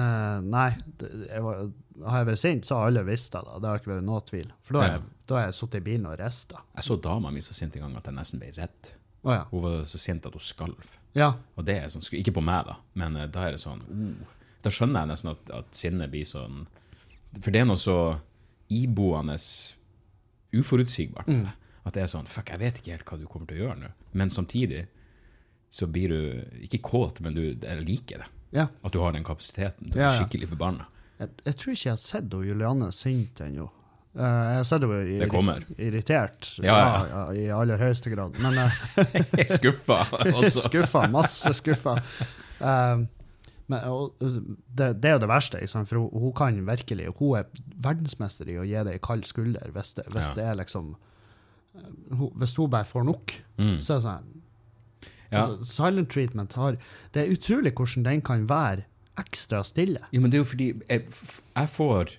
nei, 0.51 0.69
jeg 1.01 1.43
var, 1.45 1.65
har 2.11 2.21
jeg 2.23 2.29
vært 2.33 2.43
sint, 2.43 2.67
så 2.69 2.81
har 2.81 2.91
alle 2.93 3.05
visst 3.09 3.33
det. 3.33 3.41
da. 3.47 3.57
Det 3.63 3.71
har 3.71 3.81
ikke 3.81 3.93
vært 3.95 4.07
noe 4.09 4.21
tvil. 4.27 4.49
For 4.67 4.77
da 4.77 4.85
har 4.85 4.93
jeg, 4.97 5.05
da 5.31 5.39
har 5.39 5.47
jeg 5.49 5.59
sittet 5.63 5.81
i 5.81 5.87
bilen 5.89 6.09
og 6.11 6.19
rista. 6.21 6.61
Jeg 6.77 6.89
så 6.91 6.99
dama 7.09 7.33
mi 7.35 7.41
så 7.45 7.57
sint 7.57 7.77
en 7.79 7.87
gang 7.87 7.97
at 8.01 8.11
jeg 8.11 8.17
nesten 8.19 8.43
ble 8.43 8.51
redd. 8.59 8.93
Oh, 9.25 9.33
ja. 9.35 9.45
Hun 9.51 9.63
var 9.65 9.81
så 9.89 9.99
sint 10.01 10.27
at 10.29 10.35
hun 10.35 10.45
skalv. 10.45 10.95
Ja. 11.19 11.33
Og 11.59 11.65
det 11.67 11.77
er 11.83 11.89
sånn, 11.93 12.05
ikke 12.19 12.37
på 12.39 12.43
meg, 12.47 12.69
da, 12.69 12.77
men 13.01 13.17
eh, 13.19 13.29
da 13.35 13.47
er 13.49 13.57
det 13.57 13.63
sånn 13.63 13.83
uh, 13.89 14.35
Da 14.65 14.71
skjønner 14.75 15.05
jeg 15.05 15.11
nesten 15.13 15.31
at, 15.33 15.51
at 15.61 15.75
sinnet 15.77 16.11
blir 16.13 16.27
sånn 16.29 16.65
For 17.41 17.51
det 17.55 17.61
er 17.63 17.69
noe 17.69 17.81
så 17.81 17.99
iboende 18.69 19.37
uforutsigbart 20.53 21.27
Mm. 21.29 21.47
At 21.85 21.95
det 21.97 22.03
er 22.03 22.11
sånn 22.13 22.27
Fuck, 22.29 22.51
jeg 22.53 22.61
vet 22.61 22.79
ikke 22.81 22.93
helt 22.97 23.09
hva 23.09 23.19
du 23.19 23.27
kommer 23.31 23.49
til 23.49 23.59
å 23.59 23.63
gjøre 23.67 23.81
nå. 23.81 23.91
Men 24.13 24.31
samtidig 24.31 24.87
så 25.73 25.87
blir 25.89 26.13
du 26.13 26.63
ikke 26.65 26.81
kåt, 26.85 27.21
men 27.25 27.35
du 27.37 27.43
liker 27.85 28.23
det. 28.25 28.29
ja. 28.57 28.67
At 28.83 28.93
du 28.93 28.99
har 29.01 29.13
den 29.13 29.25
kapasiteten. 29.25 29.91
Du 29.93 29.99
Ja, 29.99 30.11
ja. 30.13 30.19
skikkelig 30.19 30.49
forbanna. 30.49 30.87
Jeg, 31.19 31.29
jeg 31.45 31.57
tror 31.57 31.73
ikke 31.73 31.87
jeg 31.89 31.93
har 31.93 32.03
sett 32.03 32.37
Julianne 32.49 32.91
sint 32.93 33.41
ennå. 33.41 33.71
Eh, 34.19 34.47
jeg 34.57 34.67
ser 34.67 34.81
du 34.83 34.89
er 34.91 35.05
irrit 35.07 35.31
Det 35.31 35.85
irritert, 35.87 36.49
Ja, 36.65 36.75
ja. 36.75 37.05
ja, 37.13 37.21
i 37.39 37.45
aller 37.55 37.79
høyeste 37.79 38.11
grad. 38.11 38.35
Men 38.43 38.57
uh, 38.65 39.53
Skuffa, 39.55 40.01
altså. 40.25 40.65
skuffa, 40.65 41.05
masse 41.13 41.53
skuffa. 41.55 41.95
Uh, 42.59 43.05
men 43.69 43.85
og, 43.85 44.17
det, 44.19 44.89
det 45.03 45.11
er 45.11 45.19
jo 45.19 45.23
det 45.23 45.29
verste, 45.31 45.61
ikke 45.61 45.71
sant? 45.71 45.91
for 45.91 46.01
hun, 46.01 46.09
hun 46.25 46.33
kan 46.35 46.59
virkelig 46.67 47.11
Hun 47.19 47.37
er 47.39 47.45
verdensmester 47.85 48.49
i 48.49 48.57
å 48.59 48.65
gi 48.67 48.75
deg 48.81 48.95
en 48.97 49.03
kald 49.05 49.27
skulder 49.29 49.71
hvis 49.75 49.93
det, 49.99 50.07
hvis 50.15 50.31
Ja. 50.31 50.35
det 50.39 50.45
er 50.49 50.57
liksom 50.63 50.95
eh, 51.77 51.91
hun, 52.17 52.31
Hvis 52.41 52.57
hun 52.57 52.71
bare 52.73 52.89
får 52.89 53.05
nok, 53.05 53.35
Mm. 53.59 53.77
så 53.85 53.93
er 53.95 54.01
det 54.01 54.07
sånn 54.07 54.29
Ja. 55.31 55.43
altså, 55.45 55.65
Silent 55.69 56.09
treatment 56.11 56.53
har 56.57 56.79
Det 57.13 57.23
er 57.27 57.35
utrolig 57.37 57.75
hvordan 57.77 58.05
den 58.09 58.23
kan 58.25 58.47
være 58.49 58.87
ekstra 59.21 59.61
stille. 59.67 60.01
Ja, 60.13 60.21
men 60.21 60.31
det 60.31 60.39
er 60.39 60.45
jo 60.47 60.49
fordi 60.57 60.69
jeg, 60.89 61.05
jeg 61.57 61.69
får 61.69 62.17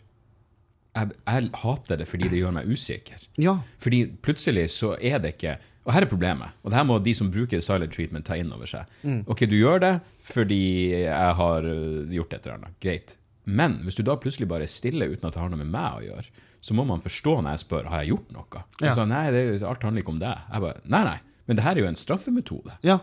jeg, 1.00 1.16
jeg 1.26 1.50
hater 1.64 2.00
det 2.02 2.08
fordi 2.10 2.30
det 2.32 2.42
gjør 2.42 2.54
meg 2.60 2.70
usikker. 2.70 3.26
Ja. 3.42 3.58
Fordi 3.82 4.04
plutselig 4.26 4.68
så 4.76 4.94
er 5.00 5.20
det 5.24 5.36
ikke 5.38 5.58
Og 5.88 5.94
her 5.96 6.04
er 6.06 6.12
problemet, 6.12 6.52
og 6.62 6.70
det 6.70 6.78
her 6.78 6.86
må 6.86 7.00
de 7.02 7.14
som 7.18 7.30
bruker 7.34 7.62
silent 7.66 7.94
treatment 7.96 8.28
ta 8.28 8.36
inn 8.38 8.52
over 8.54 8.68
seg. 8.70 8.86
Ok, 9.32 9.46
du 9.50 9.56
gjør 9.58 9.80
det 9.82 9.94
fordi 10.30 10.60
jeg 11.08 11.32
har 11.40 11.66
øh, 11.66 12.04
gjort 12.14 12.36
et 12.36 12.44
eller 12.46 12.60
annet. 12.60 12.76
Greit. 12.84 13.16
Men 13.50 13.80
hvis 13.88 13.98
du 13.98 14.04
da 14.06 14.14
plutselig 14.22 14.46
bare 14.52 14.68
er 14.68 14.70
stille 14.70 15.08
uten 15.10 15.26
at 15.26 15.34
det 15.34 15.42
har 15.42 15.50
noe 15.50 15.58
med 15.64 15.72
meg 15.74 15.96
å 15.98 16.04
gjøre, 16.06 16.28
så 16.62 16.76
må 16.78 16.84
man 16.86 17.02
forstå 17.02 17.38
når 17.40 17.56
jeg 17.56 17.64
spør 17.64 17.88
har 17.90 18.04
jeg 18.04 18.12
gjort 18.12 18.36
noe. 18.36 18.62
Ja. 18.84 18.92
Så, 18.94 19.08
nei, 19.10 19.24
det, 19.34 19.42
alt 19.66 19.88
handler 19.88 20.04
ikke 20.04 20.14
om 20.14 20.22
det. 20.22 20.36
Jeg 20.52 20.64
bare, 20.68 20.84
nei, 20.92 21.02
nei. 21.08 21.18
Men 21.50 21.58
det 21.58 21.66
her 21.66 21.80
er 21.80 21.82
jo 21.82 21.90
en 21.90 21.98
straffemetode. 21.98 22.76
Ja, 22.86 23.00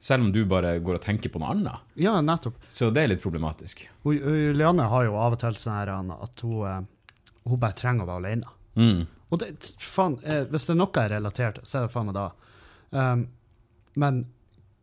Selv 0.00 0.24
om 0.24 0.30
du 0.32 0.46
bare 0.48 0.78
går 0.80 0.96
og 0.96 1.02
tenker 1.04 1.28
på 1.28 1.36
noe 1.42 1.50
annet. 1.52 1.82
ja 2.00 2.14
nettopp. 2.24 2.54
Så 2.72 2.88
det 2.88 3.02
er 3.02 3.10
litt 3.12 3.20
problematisk. 3.20 3.82
Leanne 4.08 4.86
har 4.88 5.04
jo 5.04 5.18
av 5.20 5.36
og 5.36 5.42
til 5.42 5.58
sånn 5.60 6.08
at 6.14 6.40
hun, 6.40 6.62
eh, 6.64 6.78
hun 7.48 7.60
bare 7.60 7.78
trenger 7.78 8.04
å 8.04 8.10
være 8.10 8.22
alene. 8.22 8.52
Mm. 8.80 9.00
Og 9.30 9.40
det, 9.40 9.50
faen, 9.82 10.18
eh, 10.24 10.44
hvis 10.50 10.66
det 10.66 10.74
er 10.74 10.80
noe 10.80 10.92
jeg 10.94 11.08
er 11.08 11.14
relatert 11.16 11.60
til, 11.60 11.68
så 11.68 11.78
er 11.78 11.86
det 11.86 11.94
faen 11.94 12.10
meg 12.10 12.16
da. 12.18 12.26
Um, 12.90 13.24
men 14.00 14.24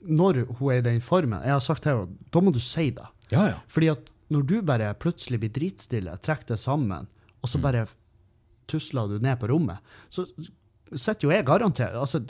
når 0.08 0.44
hun 0.60 0.70
er 0.72 0.80
i 0.80 0.84
den 0.86 1.02
formen 1.04 1.42
Jeg 1.44 1.52
har 1.52 1.64
sagt 1.64 1.84
til 1.84 1.98
henne, 1.98 2.28
da 2.32 2.42
må 2.44 2.54
du 2.56 2.62
si 2.64 2.90
det. 2.96 3.08
Ja, 3.34 3.48
ja. 3.52 3.58
Fordi 3.72 3.92
at 3.92 4.12
når 4.32 4.44
du 4.48 4.56
bare 4.64 4.94
plutselig 5.00 5.40
blir 5.42 5.54
dritstille, 5.56 6.16
trekker 6.24 6.54
det 6.54 6.60
sammen, 6.60 7.08
og 7.42 7.52
så 7.52 7.60
bare 7.64 7.86
tusler 8.68 9.08
du 9.08 9.24
ned 9.24 9.40
på 9.40 9.50
rommet, 9.52 9.84
så 10.12 10.26
sitter 10.94 11.28
jo 11.28 11.32
jeg 11.34 11.46
garantert 11.48 11.96
altså, 12.00 12.22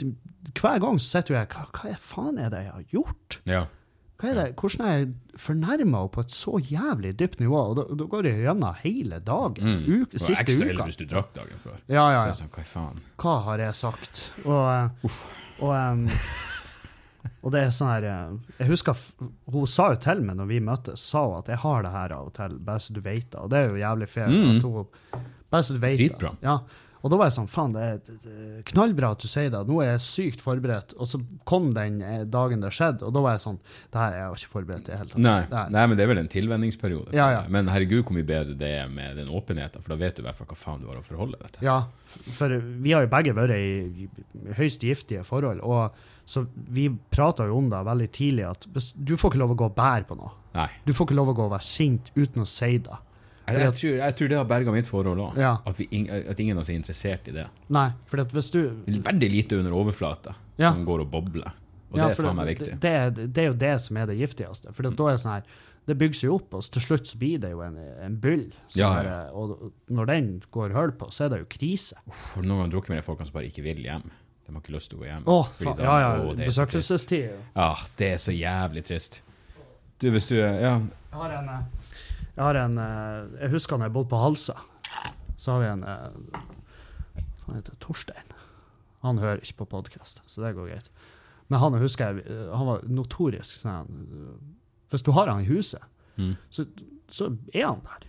Hver 0.58 0.80
gang 0.82 0.96
sitter 1.02 1.34
jo 1.34 1.38
jeg 1.38 1.50
hva, 1.52 1.66
hva 1.74 1.98
faen 2.02 2.38
er 2.42 2.50
det 2.54 2.64
jeg 2.64 2.74
har 2.74 2.86
gjort? 2.94 3.40
ja. 3.46 3.66
Hva 4.18 4.32
er 4.32 4.34
det, 4.34 4.44
hvordan 4.58 4.82
er 4.82 4.94
jeg 4.96 5.38
fornærma 5.38 6.00
på 6.10 6.22
et 6.24 6.32
så 6.34 6.58
jævlig 6.58 7.12
dypt 7.20 7.38
nivå? 7.38 7.58
Og 7.70 7.76
da, 7.78 7.84
da 8.00 8.06
går 8.10 8.26
det 8.26 8.32
gjennom 8.40 8.80
hele 8.80 9.20
dagen. 9.22 9.68
Mm. 9.68 9.84
Uke, 10.02 10.18
siste 10.18 10.42
ekstra 10.42 10.66
ille 10.72 10.86
hvis 10.88 10.98
du 10.98 11.04
drakk 11.06 11.30
dagen 11.36 11.60
før. 11.62 11.76
Ja, 11.86 12.08
ja, 12.10 12.24
ja. 12.26 12.32
sånn, 12.34 12.50
hva 12.50 12.64
faen? 12.66 12.98
Hva 13.22 13.36
har 13.46 13.62
jeg 13.62 13.78
sagt? 13.78 14.24
Og, 14.42 15.06
og, 15.60 15.70
um, 15.70 16.02
og 17.44 17.54
det 17.54 17.62
er 17.62 17.70
sånn 17.76 17.92
her 17.92 18.08
eh, 18.10 18.34
Jeg 18.58 18.72
husker 18.72 19.06
hun 19.54 19.70
sa 19.70 19.92
jo 19.94 20.02
til 20.08 20.26
meg 20.26 20.40
når 20.40 20.50
vi 20.50 20.60
møttes, 20.66 21.06
sa 21.14 21.22
hun 21.28 21.38
at 21.38 21.54
jeg 21.54 21.62
har 21.62 21.86
det 21.86 21.94
her 21.94 22.18
av 22.18 22.32
og 22.32 22.34
til, 22.40 22.58
bare 22.58 22.82
så 22.82 22.98
du 22.98 23.00
vet 23.06 23.30
det. 23.30 23.38
Og 23.38 23.54
det 23.54 23.62
er 23.62 23.70
jo 23.70 23.80
jævlig 23.84 24.10
fair. 24.16 24.34
Mm. 24.34 25.22
bare 25.46 25.62
så 25.62 25.78
du 25.78 25.82
vet 25.86 25.94
det. 25.94 26.10
Dritbra. 26.10 26.34
Ja. 26.42 26.58
Og 27.02 27.12
da 27.12 27.18
var 27.20 27.28
jeg 27.28 27.36
sånn, 27.36 27.50
faen, 27.50 27.74
det 27.76 27.84
er, 27.84 28.62
knallbra 28.68 29.12
at 29.14 29.22
du 29.22 29.28
sier 29.30 29.52
det. 29.54 29.60
Nå 29.68 29.78
er 29.84 29.92
jeg 29.92 30.02
sykt 30.04 30.42
forberedt. 30.42 30.94
Og 30.98 31.10
så 31.10 31.20
kom 31.48 31.70
den 31.76 32.00
eh, 32.02 32.24
dagen 32.28 32.64
det 32.64 32.72
skjedde, 32.74 33.06
og 33.06 33.14
da 33.14 33.22
var 33.24 33.36
jeg 33.36 33.44
sånn, 33.44 33.60
det 33.94 34.02
her 34.02 34.16
er 34.16 34.20
jeg 34.24 34.42
ikke 34.42 34.54
forberedt 34.56 34.88
i 34.88 34.90
det 34.90 34.98
hele 35.00 35.12
tatt. 35.12 35.22
Nei, 35.28 35.62
nei, 35.76 35.86
men 35.86 36.00
det 36.00 36.04
er 36.04 36.12
vel 36.12 36.22
en 36.24 36.32
tilvenningsperiode. 36.32 37.14
Ja, 37.16 37.30
ja. 37.36 37.46
Men 37.54 37.70
herregud, 37.72 38.02
hvor 38.08 38.18
mye 38.18 38.28
bedre 38.28 38.58
det 38.58 38.72
er 38.80 38.92
med 38.92 39.20
den 39.20 39.30
åpenheten, 39.30 39.84
for 39.84 39.94
da 39.94 40.00
vet 40.02 40.18
du 40.18 40.24
i 40.24 40.28
hvert 40.28 40.40
fall 40.40 40.50
hva 40.50 40.58
faen 40.58 40.82
du 40.82 40.90
har 40.90 41.00
å 41.00 41.06
forholde 41.06 41.40
deg 41.40 41.56
til. 41.56 41.68
Ja, 41.68 41.80
for 42.38 42.54
vi 42.58 42.94
har 42.96 43.06
jo 43.06 43.12
begge 43.14 43.36
vært 43.36 43.54
i 43.54 44.08
høyst 44.58 44.86
giftige 44.86 45.24
forhold, 45.28 45.62
og 45.62 45.94
så 46.28 46.42
vi 46.52 46.90
prata 47.08 47.46
jo 47.48 47.56
om 47.56 47.70
det 47.72 47.78
veldig 47.86 48.08
tidlig, 48.12 48.44
at 48.44 48.66
du 48.94 49.14
får 49.16 49.32
ikke 49.32 49.40
lov 49.40 49.54
å 49.54 49.60
gå 49.62 49.68
og 49.70 49.76
bære 49.78 50.08
på 50.10 50.16
noe. 50.18 50.34
Nei. 50.58 50.66
Du 50.84 50.92
får 50.92 51.08
ikke 51.08 51.16
lov 51.16 51.30
å 51.32 51.36
gå 51.38 51.46
og 51.46 51.54
være 51.54 51.64
sint 51.64 52.10
uten 52.18 52.44
å 52.44 52.48
si 52.48 52.74
det. 52.84 52.98
Jeg, 53.52 53.60
jeg, 53.64 53.74
tror, 53.80 53.94
jeg 54.02 54.16
tror 54.18 54.28
det 54.32 54.36
har 54.38 54.44
berga 54.50 54.72
mitt 54.74 54.88
forhold 54.90 55.22
òg. 55.24 55.38
Ja. 55.40 55.54
At, 55.66 55.78
at 55.80 56.40
ingen 56.40 56.56
av 56.56 56.62
oss 56.64 56.68
er 56.72 56.76
interessert 56.78 57.28
i 57.28 57.34
det. 57.36 57.46
Nei, 57.74 57.86
for 58.10 58.20
at 58.24 58.32
hvis 58.36 58.50
du 58.54 58.60
Veldig 58.86 59.30
lite 59.32 59.56
under 59.60 59.72
overflata 59.78 60.34
Ja. 60.58 60.72
som 60.74 60.84
går 60.88 61.00
og 61.06 61.10
bobler. 61.10 61.52
Og 61.90 61.96
ja, 61.98 62.08
det 62.10 62.18
er 62.18 62.22
faen 62.22 62.36
meg 62.36 62.48
viktig. 62.52 62.74
det, 62.82 62.90
er, 62.92 63.10
det 63.16 63.38
er 63.42 63.46
jo 63.48 63.54
det 63.56 63.74
som 63.80 63.96
er 63.96 64.06
det 64.10 64.18
giftigste. 64.20 64.72
For 64.76 64.82
da 64.84 64.90
er 65.08 65.16
det 65.16 65.22
sånn 65.22 65.32
her 65.38 65.44
Det 65.88 65.94
bygger 65.96 66.18
seg 66.20 66.32
opp, 66.34 66.52
og 66.58 66.66
til 66.74 66.82
slutt 66.84 67.06
så 67.08 67.16
blir 67.16 67.38
det 67.40 67.50
jo 67.54 67.62
en, 67.64 67.78
en 68.04 68.16
byll. 68.20 68.42
ja. 68.76 68.90
Og 69.32 69.70
når 69.88 70.06
den 70.10 70.26
går 70.52 70.74
hull 70.76 70.92
på, 71.00 71.08
så 71.10 71.24
er 71.24 71.30
det 71.32 71.38
jo 71.40 71.46
krise. 71.54 71.96
Uff, 72.06 72.34
noen 72.42 72.58
ganger 72.58 72.74
drukket 72.74 72.92
med 72.92 73.04
folk 73.06 73.22
som 73.24 73.32
bare 73.32 73.48
ikke 73.48 73.64
vil 73.64 73.80
hjem. 73.86 74.04
De 74.44 74.52
har 74.52 74.60
ikke 74.60 74.74
lyst 74.76 74.90
til 74.92 74.98
å 74.98 75.00
gå 75.00 75.08
hjem. 75.08 75.24
Åh, 75.32 75.48
da- 75.64 75.74
Ja, 75.80 75.94
ja. 76.02 76.10
å, 76.26 76.34
det 76.36 76.44
er. 76.44 76.50
Besøkelsestid. 76.52 77.32
Ja, 77.56 77.70
det 77.96 78.10
er 78.12 78.20
så 78.20 78.32
jævlig 78.36 78.84
trist. 78.84 79.22
Du, 79.98 80.10
hvis 80.12 80.28
du 80.28 80.34
Ja, 80.36 80.76
Jeg 80.76 81.16
har 81.22 81.30
en, 81.38 81.48
eh, 81.48 81.87
jeg 82.38 82.44
har 82.46 82.54
en 82.62 82.78
eh, 82.78 83.40
Jeg 83.42 83.50
husker 83.56 83.78
når 83.80 83.88
jeg 83.88 83.94
bodde 83.98 84.10
på 84.12 84.20
Halsa. 84.22 84.54
Så 85.38 85.52
har 85.56 85.60
vi 85.64 85.68
en 85.72 85.82
eh, 85.82 86.40
Han 87.48 87.58
heter 87.58 87.74
Torstein. 87.82 88.30
Han 89.02 89.18
hører 89.22 89.42
ikke 89.42 89.60
på 89.64 89.66
podkast, 89.76 90.22
så 90.26 90.42
det 90.44 90.54
går 90.56 90.70
greit. 90.72 90.88
Men 91.48 91.60
han 91.62 91.76
husker 91.80 92.14
jeg, 92.18 92.24
eh, 92.30 92.48
han 92.54 92.66
var 92.68 92.82
notorisk 92.90 93.60
sånn 93.62 93.90
Hvis 94.92 95.04
du 95.06 95.12
har 95.16 95.30
han 95.32 95.42
i 95.44 95.50
huset, 95.50 95.82
Mm. 96.18 96.32
så, 96.50 96.64
så 97.14 97.28
er 97.54 97.68
han 97.68 97.78
der. 97.86 98.08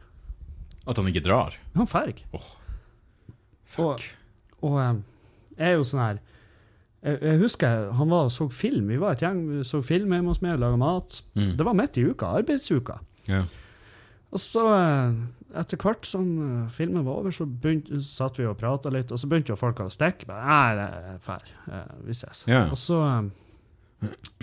At 0.90 0.98
han 0.98 1.06
ikke 1.12 1.22
drar. 1.22 1.54
Han 1.76 1.86
drar 1.86 2.08
ikke. 2.10 2.26
Fuck. 3.70 4.02
Og 4.64 4.74
og 4.74 4.80
jeg 4.82 5.68
er 5.68 5.76
jo 5.78 5.84
sånn 5.86 6.02
her 6.02 6.18
jeg, 7.06 7.20
jeg 7.22 7.40
husker 7.44 7.92
han 7.96 8.10
var 8.12 8.26
og 8.28 8.34
så 8.34 8.48
film. 8.52 8.90
Vi 8.90 8.98
var 9.00 9.14
et 9.14 9.22
gjeng, 9.24 9.44
vi 9.48 9.62
så 9.64 9.80
film 9.86 10.12
hjemme 10.12 10.34
hos 10.34 10.42
meg 10.42 10.58
og 10.58 10.64
laga 10.66 10.80
mat. 10.82 11.20
Mm. 11.38 11.54
Det 11.60 11.68
var 11.70 11.78
midt 11.78 12.00
i 12.02 12.08
uka, 12.10 12.32
arbeidsuka. 12.42 12.98
Ja. 13.30 13.44
Og 14.30 14.42
så, 14.42 14.62
eh, 14.76 15.14
etter 15.58 15.80
hvert 15.82 16.06
som 16.06 16.26
eh, 16.46 16.66
filmen 16.76 17.06
var 17.08 17.22
over, 17.24 17.34
så 17.34 17.48
begynte, 17.50 18.02
satt 18.06 18.38
vi 18.38 18.46
og 18.46 18.58
prata 18.60 18.92
litt, 18.94 19.12
og 19.12 19.18
så 19.22 19.30
begynte 19.32 19.54
jo 19.56 19.58
folk 19.60 19.80
å 19.82 19.90
stikke. 19.94 20.28
Bare, 20.30 20.44
Nei, 20.46 20.76
det 20.78 21.14
er 21.14 21.24
fær. 21.26 21.48
Eh, 21.72 21.96
Vi 22.06 22.14
ses. 22.18 22.44
Ja. 22.50 22.68
Og 22.70 22.78
så, 22.78 23.00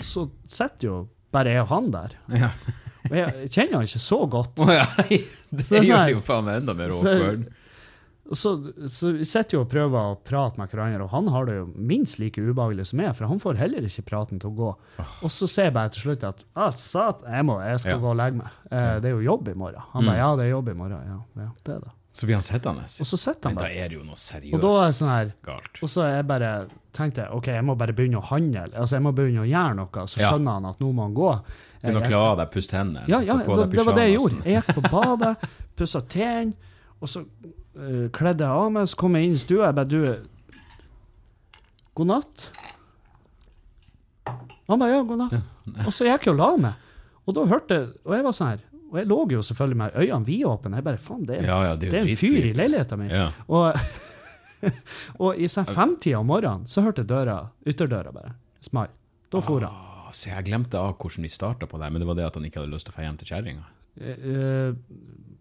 så 0.03 0.27
sitter 0.51 0.89
jo 0.91 0.97
bare 1.35 1.53
jeg 1.55 1.63
og 1.67 1.71
han 1.75 1.93
der. 1.95 2.19
ja. 2.43 2.51
Og 3.07 3.15
jeg 3.15 3.51
kjenner 3.55 3.77
han 3.79 3.87
ikke 3.87 4.01
så 4.03 4.17
godt. 4.27 4.59
Oh, 4.65 4.71
ja. 4.75 4.87
Det 5.55 5.63
Så 5.63 5.77
sånn 5.77 5.85
gjør 5.87 6.09
det 6.09 6.15
jo 6.17 6.23
faen 6.27 6.47
meg 6.49 6.57
enda 6.65 6.75
mer 6.75 6.91
awkward. 6.97 7.45
Så, 8.35 8.73
så 8.91 9.13
vi 9.15 9.25
sitter 9.25 9.55
jo 9.55 9.61
og 9.63 9.69
prøver 9.71 9.95
å 10.11 10.17
prate 10.27 10.59
med 10.59 10.69
hverandre, 10.73 11.05
og 11.05 11.11
han 11.13 11.29
har 11.31 11.45
det 11.47 11.55
jo 11.61 11.67
minst 11.79 12.19
like 12.19 12.43
ubehagelig 12.43 12.89
som 12.91 12.99
meg, 12.99 13.13
for 13.15 13.27
han 13.31 13.39
får 13.39 13.55
heller 13.61 13.85
ikke 13.87 14.03
praten 14.09 14.41
til 14.43 14.51
å 14.51 14.57
gå. 14.57 14.71
Og 15.23 15.31
så 15.31 15.47
ser 15.47 15.69
jeg 15.69 15.75
bare 15.77 15.93
til 15.95 16.03
slutt 16.09 16.25
at 16.27 16.43
ah, 16.57 16.73
sat, 16.73 17.23
jeg, 17.23 17.45
må, 17.47 17.61
jeg 17.63 17.79
skal 17.85 17.93
Ja. 17.95 17.99
gå 18.03 18.11
og 18.11 18.17
legge 18.19 18.41
meg. 18.41 18.51
Eh, 18.71 18.97
det 19.01 19.13
er 19.13 19.15
jo 19.15 19.23
jobb 19.29 19.49
i 19.49 19.55
morgen. 19.55 19.81
Han 19.93 20.05
bare 20.05 20.17
Mm. 20.17 20.23
ja, 20.25 20.37
det 20.37 20.45
er 20.45 20.51
jobb 20.51 20.69
i 20.69 20.75
morgen. 20.75 21.07
Ja, 21.07 21.21
ja 21.45 21.49
det 21.63 21.75
er 21.77 21.81
det. 21.87 21.93
Så 22.17 22.25
blir 22.27 22.35
han 22.35 22.43
sittende. 22.43 22.83
Og 22.89 23.07
så 23.07 23.17
sitter 23.21 23.51
han 23.51 23.55
Men 23.55 23.63
da 23.63 23.69
er 23.71 23.89
det 23.89 23.97
jo 23.99 24.03
noe 24.03 24.17
seriøst 24.17 24.55
Og 24.57 24.61
da 24.63 24.71
er 24.89 24.93
sånn 24.97 25.09
her 25.13 25.33
galt. 25.45 25.79
Og 25.85 25.89
så 25.93 26.03
er 26.07 26.15
jeg 26.17 26.27
bare, 26.27 26.51
tenkte 26.97 27.23
jeg 27.27 27.31
ok, 27.37 27.47
jeg 27.47 27.65
må 27.69 27.75
bare 27.77 27.93
begynne 27.93 28.19
å 28.19 28.25
handle. 28.25 28.63
Altså, 28.73 28.97
jeg 28.97 29.03
må 29.05 29.13
begynne 29.15 29.43
å 29.45 29.51
gjøre 29.51 29.77
noe. 29.77 30.07
Så 30.09 30.19
Ja. 30.19 30.33
skjønner 30.33 30.53
han 30.57 30.65
at 30.67 30.79
nå 30.81 30.93
må 30.97 31.03
han 31.07 31.15
gå. 31.15 31.31
Begynne 31.83 32.01
å 32.01 32.03
Jeg- 32.03 32.09
kle 32.11 32.17
av 32.17 32.37
deg, 32.39 32.51
puste 32.51 32.73
hendene. 32.75 33.05
ja, 33.07 33.21
ja, 33.21 33.37
det, 33.37 33.71
det 33.71 33.85
var 33.87 33.95
det 33.95 34.09
jeg 34.11 34.19
gjorde. 34.19 34.43
Jeg 34.45 34.63
gikk 34.63 34.75
på 34.81 34.91
badet, 34.91 35.37
pussa 35.77 36.01
tennene, 36.01 36.55
og 37.03 37.09
så 37.09 37.27
eh, 37.77 38.07
kledde 38.15 38.45
jeg 38.47 38.63
av 38.65 38.73
meg, 38.75 38.89
så 38.91 38.99
kom 39.01 39.17
jeg 39.19 39.29
inn 39.29 39.37
i 39.37 39.43
stua. 39.43 39.69
Jeg 39.69 39.77
bare 39.79 39.91
Du, 39.91 40.01
god 42.01 42.11
natt. 42.13 42.47
Han 44.67 44.83
bare 44.83 44.97
ja, 44.97 45.03
god 45.07 45.23
natt. 45.25 45.37
Og 45.87 45.93
så 45.95 46.09
gikk 46.09 46.27
jeg 46.29 46.35
og 46.35 46.41
la 46.41 46.51
meg. 46.69 46.83
Og 47.27 47.35
da 47.35 47.43
hørte 47.51 47.77
Og 48.07 48.13
jeg 48.15 48.23
var 48.23 48.35
sånn 48.37 48.53
her 48.53 48.61
Og 48.93 48.99
jeg 49.01 49.09
lå 49.11 49.17
jo 49.35 49.41
selvfølgelig 49.43 49.79
med 49.81 49.97
øynene 49.99 50.29
vidåpne. 50.29 50.79
Jeg 50.79 50.87
bare 50.87 51.01
faen, 51.03 51.25
det 51.27 51.41
Ja, 51.43 51.57
ja, 51.67 51.73
det 51.75 51.91
det 51.91 52.01
er 52.01 52.07
en 52.07 52.21
fyr 52.21 52.51
i 52.51 52.53
leiligheta 52.55 52.99
min. 53.01 53.11
Ja. 53.11 53.31
Og, 53.51 53.75
og 55.23 55.41
i 55.43 55.49
sånn 55.51 55.67
femtida 55.67 56.21
om 56.23 56.31
morgenen 56.31 56.69
så 56.71 56.85
hørte 56.87 57.03
jeg 57.03 57.11
døra, 57.11 57.41
ytterdøra 57.67 58.15
bare 58.15 58.37
small. 58.63 58.93
Da 59.31 59.43
for 59.43 59.67
han. 59.67 59.75
Ah, 59.75 60.13
se, 60.15 60.31
jeg 60.31 60.47
glemte 60.47 60.79
av 60.79 60.95
hvordan 60.95 61.27
vi 61.27 61.33
starta 61.35 61.67
på 61.71 61.81
det, 61.83 61.91
men 61.93 62.03
det 62.03 62.09
var 62.09 62.19
det 62.19 62.29
at 62.29 62.39
han 62.39 62.47
ikke 62.47 62.63
hadde 62.63 62.73
lyst 62.73 62.87
til 62.89 62.95
å 62.95 62.97
få 62.97 63.05
hjem 63.05 63.19
til 63.21 63.31
kjerringa. 63.33 63.67
Eh, 63.97 64.71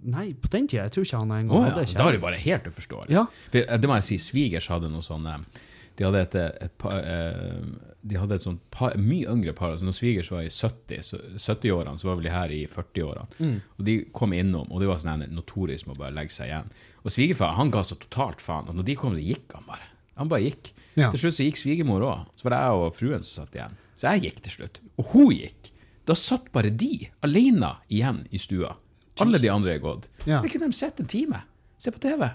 nei, 0.05 0.27
på 0.33 0.49
den 0.53 0.67
tida. 0.71 0.85
Jeg 0.87 0.95
tror 0.95 1.05
ikke 1.07 1.21
han 1.21 1.31
engang 1.35 1.65
ja, 1.65 1.71
hadde 1.75 1.97
da 1.99 2.07
er 2.09 2.17
det 2.17 2.21
bare 2.23 2.41
helt 2.41 2.67
uforståelig. 2.69 3.13
Ja. 3.15 3.25
For, 3.49 3.61
eh, 3.61 3.79
det 3.81 3.89
må 3.89 3.97
jeg 3.99 4.07
si, 4.09 4.17
svigers 4.21 4.69
hadde 4.71 4.91
noe 4.93 5.05
sånn 5.05 5.25
eh, 5.31 5.63
De 5.95 6.03
hadde 6.07 6.21
et, 6.25 6.35
et 6.65 6.73
par 6.81 6.97
eh, 6.99 7.59
De 8.05 8.17
hadde 8.19 8.35
et 8.35 8.43
sånt 8.43 8.61
par, 8.75 8.97
mye 8.99 9.29
yngre 9.31 9.53
par. 9.57 9.73
Altså 9.73 9.87
når 9.87 9.97
svigers 9.97 10.31
var 10.33 10.43
i 10.45 10.51
70, 10.53 11.03
så- 11.07 11.21
70-årene, 11.41 11.97
så 11.97 12.09
var 12.09 12.19
vel 12.19 12.27
de 12.27 12.33
her 12.35 12.53
i 12.53 12.61
40-årene. 12.69 13.27
Mm. 13.39 13.55
Og 13.79 13.85
de 13.87 13.95
kom 14.13 14.35
innom, 14.37 14.67
og 14.71 14.83
det 14.83 14.89
var 14.91 14.99
sånn 15.01 15.25
notorisk 15.33 15.87
med 15.87 15.97
å 15.97 16.03
bare 16.03 16.15
legge 16.17 16.35
seg 16.35 16.51
igjen. 16.51 16.69
Og 17.03 17.13
svigerfar 17.15 17.55
han 17.57 17.71
ga 17.73 17.81
så 17.87 17.97
totalt 18.01 18.41
faen 18.43 18.69
at 18.69 18.77
når 18.77 18.85
de 18.91 18.97
kom, 18.99 19.15
så 19.17 19.23
gikk 19.25 19.55
han 19.57 19.65
bare. 19.69 19.87
Han 20.19 20.29
bare 20.31 20.45
gikk. 20.47 20.73
Ja. 20.95 21.09
Til 21.11 21.25
slutt 21.25 21.35
så 21.39 21.47
gikk 21.47 21.59
svigermor 21.59 22.05
òg. 22.07 22.27
Så 22.39 22.47
var 22.47 22.55
det 22.55 22.61
jeg 22.63 22.83
og 22.85 22.95
fruen 22.95 23.23
som 23.25 23.43
satt 23.43 23.55
igjen. 23.57 23.75
Så 23.99 24.11
jeg 24.11 24.27
gikk 24.29 24.43
til 24.45 24.53
slutt. 24.59 24.79
Og 24.99 25.09
hun 25.13 25.31
gikk. 25.35 25.71
Da 26.05 26.15
satt 26.19 26.51
bare 26.53 26.69
de 26.69 27.07
alene 27.25 27.71
igjen 27.89 28.21
i 28.31 28.39
stua. 28.39 28.75
Alle 29.23 29.38
de 29.39 29.49
andre 29.49 29.73
er 29.75 29.80
gått. 29.84 30.10
Ja. 30.28 30.41
Det 30.43 30.49
kunne 30.51 30.67
de 30.67 30.73
sett 30.75 30.99
en 30.99 31.06
time. 31.08 31.41
Se 31.78 31.91
på 31.91 31.99
TV. 32.04 32.30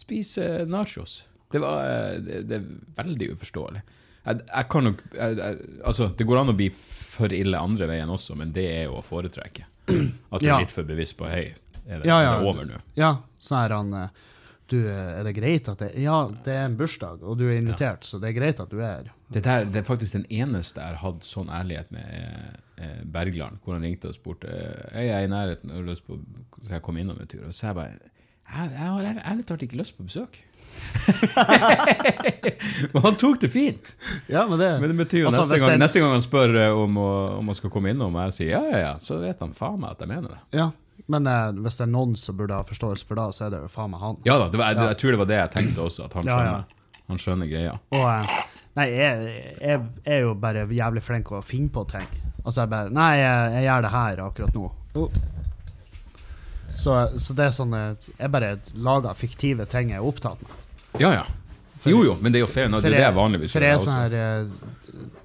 Spise 0.00 0.44
eh, 0.60 0.66
nachos. 0.66 1.26
Det 1.52 1.58
var 1.62 1.84
eh, 1.86 2.18
det, 2.22 2.42
det 2.50 2.56
er 2.60 2.68
veldig 3.02 3.32
uforståelig. 3.36 3.82
Jeg, 4.24 4.40
jeg 4.50 4.68
kan 4.68 4.84
nok 4.84 4.98
jeg, 5.16 5.36
jeg, 5.38 5.68
Altså, 5.88 6.10
det 6.18 6.26
går 6.28 6.40
an 6.42 6.52
å 6.52 6.56
bli 6.58 6.68
for 6.76 7.32
ille 7.32 7.56
andre 7.58 7.86
veien 7.88 8.10
også, 8.12 8.36
men 8.36 8.50
det 8.56 8.66
er 8.68 8.82
jo 8.90 8.98
å 9.00 9.04
foretrekke. 9.06 9.64
At 9.90 10.40
du 10.42 10.46
Ja. 10.46 10.58
er 10.58 10.66
litt 10.66 10.74
for 10.74 10.86
bevisst 10.86 11.16
på 11.18 11.26
Hei, 11.30 11.46
er 11.86 12.02
det, 12.02 12.06
Ja, 12.06 12.20
ja. 12.22 12.34
er 12.36 12.42
det 12.44 12.50
over 12.52 12.68
nå? 12.68 12.80
Ja, 13.00 13.14
så 13.42 13.56
er 13.64 13.74
han 13.78 13.94
eh, 13.96 14.08
Du, 14.70 14.76
er 14.86 15.24
det 15.26 15.32
greit 15.34 15.66
at 15.72 15.80
det 15.82 15.88
Ja, 15.98 16.16
det 16.44 16.52
er 16.54 16.64
en 16.68 16.76
bursdag, 16.78 17.22
og 17.26 17.38
du 17.40 17.44
er 17.48 17.56
invitert, 17.58 18.04
så 18.06 18.20
det 18.22 18.28
er 18.30 18.36
greit 18.38 18.60
at 18.62 18.70
du 18.70 18.78
er 18.78 18.86
her. 19.00 19.08
Det, 19.34 19.42
er 19.46 19.82
faktisk 19.86 20.12
den 20.18 20.26
eneste 20.30 20.80
jeg 20.82 20.94
har 20.94 21.00
hatt 21.02 21.26
sånn 21.26 21.50
ærlighet 21.50 21.90
med 21.94 22.06
eh, 22.14 22.52
eh, 22.86 23.00
Bergland, 23.04 23.58
hvor 23.64 23.74
han 23.76 23.82
ringte 23.86 24.10
og 24.10 24.14
spurte 24.16 24.46
er 24.92 25.04
jeg 25.08 25.26
i 25.26 25.30
nærheten 25.32 25.70
og 25.74 25.84
lyst 25.90 26.06
på 26.06 26.18
så 26.62 26.74
jeg 26.76 26.82
kom 26.86 26.98
innom 27.02 27.18
en 27.22 27.26
tur. 27.30 27.44
Og 27.48 27.54
så 27.54 27.66
jeg 27.70 27.78
bare 27.80 27.90
Jeg, 28.50 28.70
jeg 28.74 28.78
har 28.82 29.04
ærlig- 29.06 29.26
ærlig 29.30 29.44
talt 29.46 29.62
ikke 29.62 29.78
lyst 29.78 29.96
på 29.98 30.02
besøk. 30.06 30.38
Men 32.92 33.02
han 33.02 33.16
tok 33.16 33.40
det 33.40 33.48
fint. 33.52 33.96
Ja, 34.30 34.46
men 34.48 34.58
det, 34.58 34.70
Men 34.80 34.88
det 34.92 34.96
betyr 35.04 35.20
jo 35.24 35.26
Altså, 35.30 35.44
neste, 35.46 35.66
gang, 35.66 35.78
neste 35.80 36.00
gang 36.02 36.12
han 36.14 36.24
spør 36.24 36.54
eh, 36.64 36.70
om, 36.82 36.96
å- 37.00 37.38
om 37.40 37.50
han 37.50 37.58
skal 37.58 37.70
komme 37.74 37.90
innom, 37.94 38.14
og 38.16 38.28
jeg 38.30 38.36
sier 38.38 38.50
ja, 38.56 38.62
ja, 38.70 38.78
ja, 38.88 38.92
så 39.02 39.18
vet 39.22 39.40
han 39.42 39.52
faen 39.56 39.80
meg 39.82 39.94
at 39.96 40.04
jeg 40.04 40.10
mener 40.12 40.34
det. 40.34 40.40
Ja, 40.58 40.70
men 41.06 41.26
eh, 41.26 41.50
hvis 41.64 41.76
det 41.80 41.84
er 41.86 41.90
noen 41.94 42.16
som 42.18 42.36
burde 42.36 42.54
ha 42.58 42.64
forståelse 42.68 43.06
for 43.08 43.16
det, 43.20 43.28
så 43.36 43.46
er 43.46 43.50
det 43.54 43.60
jo 43.64 43.68
faen 43.72 43.90
meg 43.94 44.00
han. 44.04 44.16
Ja 44.28 44.36
da, 44.42 44.48
det 44.52 44.58
var, 44.60 44.72
jeg, 44.74 44.88
jeg 44.92 44.98
tror 45.02 45.10
det 45.16 45.18
var 45.22 45.28
det 45.30 45.38
jeg 45.40 45.50
tenkte 45.56 45.82
også, 45.86 46.04
at 46.10 46.12
han 46.18 46.24
Ja, 46.28 46.36
ja. 46.36 46.40
skjønner, 46.44 47.02
han 47.10 47.18
skjønner 47.24 47.50
greia. 47.50 47.74
Og 47.96 48.06
eh, 48.10 48.38
Nei, 48.78 48.84
jeg, 48.94 49.30
jeg 49.58 49.80
er 50.06 50.20
jo 50.22 50.34
bare 50.38 50.62
jævlig 50.70 51.02
flink 51.02 51.26
til 51.26 51.40
å 51.40 51.42
finne 51.42 51.72
på 51.74 51.82
ting. 51.90 52.06
Altså, 52.44 52.60
jeg 52.62 52.70
bare 52.70 52.92
Nei, 52.94 53.08
jeg, 53.18 53.52
jeg 53.56 53.64
gjør 53.66 53.82
det 53.86 53.90
her 53.96 54.20
akkurat 54.28 54.54
nå. 54.54 54.68
Oh. 54.94 55.10
Så, 56.80 56.94
så 57.18 57.34
det 57.36 57.44
er 57.48 57.52
sånn 57.54 57.74
eh, 57.76 58.08
Jeg 58.14 58.30
bare 58.32 58.52
lager 58.78 59.18
fiktive 59.18 59.66
ting 59.70 59.90
jeg 59.92 59.98
er 60.00 60.06
opptatt 60.06 60.40
med. 60.46 60.54
Ja, 61.02 61.10
ja. 61.18 61.24
Jo, 61.88 62.02
jo, 62.04 62.14
men 62.20 62.32
det 62.32 62.40
er 62.40 62.44
jo 62.44 62.50
fair. 62.52 62.68
nå, 62.70 62.78
Det 62.80 62.90
er 62.92 62.96
det 62.98 63.04
jeg 63.06 63.16
vanligvis 63.16 63.52
For 63.54 63.64
jeg 63.64 63.74
er 63.74 63.82
sånn 63.82 63.96
også. 63.96 64.00
her 64.04 64.16
eh, 64.20 65.20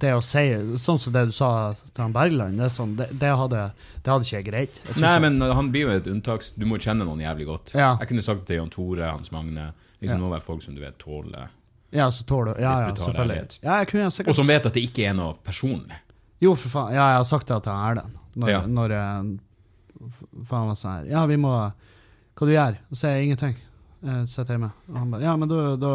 Det 0.00 0.14
å 0.16 0.20
si 0.24 0.42
Sånn 0.80 0.98
som 1.02 1.12
det 1.12 1.26
du 1.28 1.32
sa 1.36 1.50
til 1.92 2.02
han 2.06 2.14
Bergland, 2.16 2.56
det, 2.58 2.70
er 2.70 2.72
sånn, 2.72 2.94
det, 2.96 3.10
det, 3.20 3.30
hadde, 3.36 3.66
det 4.00 4.12
hadde 4.12 4.24
ikke 4.24 4.38
jeg 4.38 4.46
greit. 4.48 4.78
Nei, 5.02 5.12
men 5.20 5.36
han 5.44 5.68
blir 5.74 5.88
jo 5.88 5.94
et 5.98 6.08
unntak. 6.08 6.46
Du 6.56 6.64
må 6.68 6.78
kjenne 6.80 7.04
noen 7.04 7.20
jævlig 7.20 7.46
godt. 7.50 7.74
Ja. 7.76 7.92
Jeg 8.00 8.08
kunne 8.12 8.24
sagt 8.24 8.44
det 8.46 8.54
til 8.54 8.60
Jan 8.62 8.72
Tore, 8.72 9.10
Hans 9.12 9.32
Magne 9.34 9.70
Liksom 10.00 10.14
Ja. 10.14 10.16
Det 10.16 10.24
må 10.24 10.30
være 10.32 10.46
folk 10.46 10.62
som 10.64 10.74
du 10.74 10.80
vet 10.80 10.96
tåler 10.98 11.50
Ja, 11.92 12.06
så 12.10 12.24
tåler 12.24 12.56
du 12.56 12.62
Ja, 12.62 12.72
ja, 12.86 12.94
selvfølgelig. 12.96 13.58
Ja, 13.60 13.74
jeg 13.82 13.88
kunne 13.90 14.10
sikkert 14.14 14.32
Og 14.32 14.38
som 14.38 14.48
vet 14.48 14.66
at 14.70 14.72
det 14.78 14.84
ikke 14.88 15.04
er 15.10 15.12
noe 15.18 15.34
personlig. 15.44 15.98
Jo, 16.40 16.54
for 16.56 16.72
faen. 16.72 16.94
Ja, 16.96 17.10
jeg 17.12 17.20
har 17.20 17.28
sagt 17.28 17.50
det 17.52 17.58
til 17.66 17.72
han 17.76 17.90
Erlend. 17.90 18.16
Når, 18.40 18.48
Ja. 18.48 18.60
når 18.64 18.94
han 18.96 20.68
var 20.70 20.76
sånn 20.80 20.94
her 20.94 21.10
Ja, 21.10 21.26
vi 21.28 21.36
må 21.36 21.52
Hva 21.52 22.46
du 22.48 22.52
gjør? 22.54 22.78
Så 22.88 23.02
sier 23.02 23.18
jeg 23.18 23.28
ingenting. 23.28 23.56
Jeg 24.02 24.28
sitter 24.32 24.54
hjemme. 24.56 24.70
Og 24.88 24.96
han 24.96 25.10
bare 25.12 25.22
Ja, 25.26 25.34
men 25.36 25.48
da, 25.50 25.76
da 25.76 25.90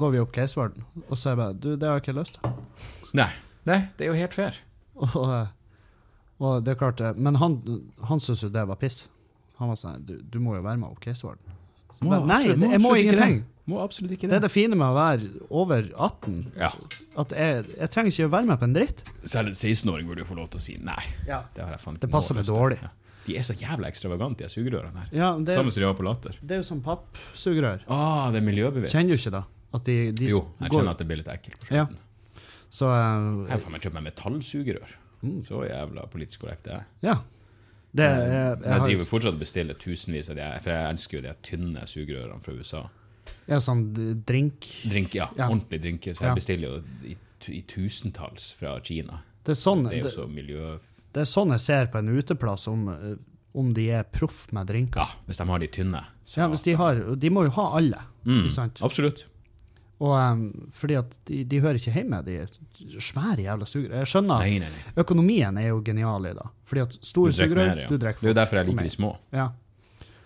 går 0.00 0.14
vi 0.14 0.20
opp 0.22 0.32
Casewarden. 0.32 0.84
Og 1.08 1.16
så 1.18 1.28
er 1.28 1.34
jeg 1.34 1.40
bare 1.42 1.56
Du, 1.60 1.68
det 1.76 1.88
har 1.88 1.98
jeg 1.98 2.04
ikke 2.06 2.16
lyst 2.20 2.38
til. 2.38 2.54
Nei. 3.20 3.28
Nei, 3.68 3.80
det 3.98 4.06
er 4.06 4.12
jo 4.12 4.16
helt 4.20 4.34
fair. 4.36 4.56
Og, 5.04 5.26
eh, 5.28 5.48
og 6.44 6.64
det 6.66 6.72
er 6.74 6.78
klart 6.80 7.00
eh, 7.00 7.14
Men 7.16 7.36
han, 7.40 7.54
han 8.08 8.20
syntes 8.22 8.42
jo 8.46 8.48
det 8.54 8.64
var 8.68 8.76
piss. 8.80 9.04
Han 9.60 9.70
var 9.70 9.78
sånn 9.80 10.02
du, 10.06 10.16
du 10.22 10.38
må 10.42 10.56
jo 10.56 10.62
være 10.64 10.80
med 10.80 10.88
opp 10.90 11.00
Casewarden. 11.04 11.52
Nei, 12.04 12.18
absolutt- 12.18 12.60
det, 12.60 12.70
jeg 12.74 12.82
må 12.84 12.94
ingenting. 13.00 13.36
Må 13.70 13.78
absolutt 13.80 14.12
ikke 14.12 14.26
Det 14.28 14.34
det. 14.34 14.36
er 14.36 14.42
det 14.44 14.50
fine 14.52 14.76
med 14.76 14.84
å 14.90 14.96
være 14.96 15.28
over 15.48 15.86
18. 15.96 16.34
Ja. 16.60 16.68
At 17.16 17.30
jeg, 17.32 17.62
jeg 17.78 17.88
trenger 17.94 18.12
ikke 18.12 18.26
å 18.28 18.32
være 18.34 18.48
med 18.50 18.58
på 18.60 18.66
en 18.68 18.74
dritt. 18.76 19.00
Selv 19.24 19.48
en 19.52 19.56
16-åring 19.56 20.10
burde 20.10 20.20
jo 20.20 20.28
få 20.28 20.36
lov 20.36 20.50
til 20.52 20.60
å 20.60 20.64
si 20.66 20.74
nei. 20.84 21.00
Ja. 21.28 21.38
Det 21.56 21.64
Det 22.02 22.10
passer 22.12 22.36
meg 22.36 22.44
dårlig. 22.50 22.80
Ja. 22.82 22.90
De 23.26 23.36
er 23.38 23.42
så 23.46 23.54
jævla 23.56 23.88
ekstravagante, 23.88 24.44
de 24.44 24.48
sugerørene 24.52 25.04
her. 25.06 25.08
Ja, 25.16 25.28
det, 25.38 25.54
Samme 25.56 25.70
som 25.72 25.80
er, 25.80 25.84
de 25.84 25.88
har 25.88 25.94
på 25.98 26.04
Latter. 26.04 26.38
det 26.42 26.56
er 26.58 26.60
jo 26.60 26.66
som 26.68 26.82
pappsugerør. 26.84 27.84
Ah, 27.88 28.30
det 28.34 28.42
er 28.42 28.46
miljøbevisst. 28.46 28.92
Kjenner 28.94 29.14
du 29.16 29.20
ikke 29.20 29.32
det? 29.38 29.44
De, 29.84 29.94
de 30.12 30.26
Jo, 30.30 30.40
jeg 30.60 30.70
går- 30.70 30.80
kjenner 30.80 30.90
at 30.92 30.98
det 30.98 31.06
blir 31.08 31.16
litt 31.22 31.30
ekkelt 31.32 31.64
på 31.68 31.74
Ja. 31.74 31.86
Så 32.70 32.86
uh, 32.90 33.46
Jeg 33.48 33.60
faen 33.62 33.72
meg 33.72 33.80
kjøpt 33.82 33.94
meg 33.94 34.04
metallsugerør. 34.10 34.92
Mm. 35.24 35.38
Så 35.46 35.62
jævla 35.66 36.04
politisk 36.12 36.40
korrekt 36.44 36.64
det 36.68 36.72
er. 36.76 36.84
Ja. 37.02 37.16
Det, 37.94 38.02
jeg, 38.10 38.30
jeg, 38.34 38.58
jeg, 38.66 38.80
driver 38.88 39.04
fortsatt 39.06 39.34
og 39.36 39.40
bestiller 39.40 39.74
tusenvis 39.78 40.30
av 40.32 40.36
de, 40.36 40.46
for 40.60 40.72
jeg 40.74 40.90
elsker 40.94 41.18
jo 41.18 41.22
de 41.22 41.34
tynne 41.46 41.84
sugerørene 41.86 42.42
fra 42.42 42.52
USA. 42.58 42.80
er 43.46 43.60
sånn 43.62 43.84
drink 44.26 44.66
Drink, 44.90 45.14
ja, 45.14 45.28
Ja. 45.38 45.46
ordentlig 45.48 45.80
drink. 45.80 46.02
Så 46.10 46.24
jeg 46.26 46.32
Ja. 46.32 46.34
bestiller 46.34 46.68
jo 46.68 46.82
i, 47.06 47.16
i 47.54 47.62
tusentalls 47.62 48.52
fra 48.58 48.80
Kina. 48.80 49.22
det 49.44 49.52
er, 49.54 49.60
sånn, 49.60 49.84
Det 49.88 49.98
er 50.00 50.02
jo 50.10 50.10
så 50.10 50.26
miljø... 50.28 50.78
det 51.14 51.22
er 51.24 51.30
sånn 51.30 51.54
jeg 51.54 51.62
ser 51.62 51.86
på 51.92 52.00
en 52.00 52.10
uteplass, 52.14 52.66
om, 52.70 52.88
eh, 52.90 53.14
om 53.54 53.70
de 53.76 53.86
er 54.00 54.08
proff 54.10 54.46
med 54.52 54.66
drinker. 54.70 55.00
Ja, 55.00 55.22
hvis 55.28 55.38
de 55.40 55.46
har 55.50 55.62
de 55.62 55.70
tynne. 55.70 56.02
Så, 56.26 56.40
Ja, 56.42 56.48
hvis 56.50 56.64
de 56.66 56.74
har 56.78 56.98
De 57.16 57.30
må 57.30 57.46
jo 57.46 57.54
ha 57.54 57.68
alle, 57.78 58.02
mm? 58.26 58.48
Absolutt. 58.82 59.26
Og 60.02 60.10
um, 60.10 60.70
fordi 60.74 60.96
at 60.98 61.12
de, 61.28 61.44
de 61.46 61.60
hører 61.62 61.78
ikke 61.78 61.92
hjemme, 61.94 62.18
de 62.26 62.40
svære 63.00 63.44
jævla 63.44 63.66
sugerør. 63.68 64.00
Jeg 64.02 64.10
skjønner 64.10 64.42
Nei, 64.42 64.56
nei, 64.64 64.70
nei. 64.74 64.94
Økonomien 65.00 65.60
er 65.60 65.68
jo 65.70 65.78
genial 65.86 66.26
i 66.26 66.32
det. 66.34 66.46
Fordi 66.68 66.82
at 66.82 66.96
store 66.98 67.30
Du 67.30 67.38
drikker 67.38 67.54
sugerør 67.54 67.70
mer, 67.70 67.82
ja. 67.84 67.88
Du 67.92 67.98
Det 68.02 68.10
er 68.10 68.32
jo 68.32 68.38
derfor 68.40 68.58
jeg 68.60 68.68
liker 68.70 68.88
de 68.88 68.94
små. 68.96 69.12
Ja. 69.32 69.46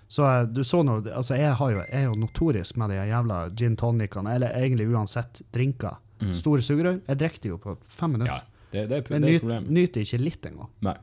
Så 0.09 0.25
eh, 0.25 0.47
du 0.49 0.63
så 0.65 0.81
nå 0.83 0.97
Altså, 1.05 1.37
jeg, 1.37 1.53
har 1.61 1.73
jo, 1.75 1.83
jeg 1.85 2.01
er 2.01 2.07
jo 2.09 2.17
notorisk 2.17 2.81
med 2.81 2.95
de 2.95 3.01
jævla 3.11 3.41
gin 3.61 3.77
tonicene, 3.77 4.35
eller 4.39 4.57
egentlig 4.57 4.89
uansett 4.89 5.43
drinker. 5.53 6.01
Mm. 6.23 6.33
Store 6.35 6.65
sugerør. 6.65 7.03
Jeg 7.07 7.21
drikker 7.21 7.45
de 7.45 7.53
jo 7.53 7.59
på 7.63 7.77
fem 7.93 8.17
minutter. 8.17 8.41
Ja, 8.41 8.58
det, 8.73 8.87
det, 8.91 9.03
Men 9.11 9.23
det 9.23 9.31
nyt, 9.33 9.41
problem. 9.43 9.65
nyter 9.79 10.01
ikke 10.05 10.19
litt 10.23 10.47
engang. 10.51 10.71
Nei. 10.85 10.97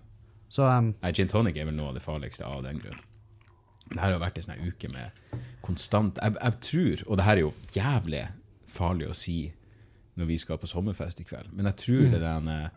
Så 0.49 0.61
um, 0.69 0.91
Nei, 1.01 1.11
gin 1.17 1.27
tonic 1.31 1.57
er 1.57 1.65
vel 1.67 1.75
noe 1.75 1.89
av 1.89 1.95
det 1.97 2.03
farligste 2.05 2.45
av 2.45 2.61
den 2.63 2.77
grunn. 2.79 2.99
Det 3.89 3.99
her 4.01 4.11
har 4.15 4.19
vært 4.21 4.37
en 4.39 4.43
sånn 4.47 4.65
uke 4.69 4.87
med 4.93 5.11
konstant 5.65 6.17
jeg, 6.21 6.33
jeg 6.41 6.53
tror, 6.69 7.03
og 7.09 7.17
det 7.19 7.25
her 7.25 7.35
er 7.37 7.43
jo 7.43 7.53
jævlig 7.75 8.23
farlig 8.75 9.07
å 9.09 9.15
si 9.17 9.39
når 10.15 10.25
vi 10.29 10.37
skal 10.41 10.57
på 10.61 10.67
sommerfest 10.69 11.19
i 11.21 11.25
kveld, 11.27 11.49
men 11.53 11.65
jeg 11.69 11.75
tror 11.83 12.05
Mm. 12.05 12.11
det 12.13 12.21
den 12.23 12.47
eh, 12.53 12.69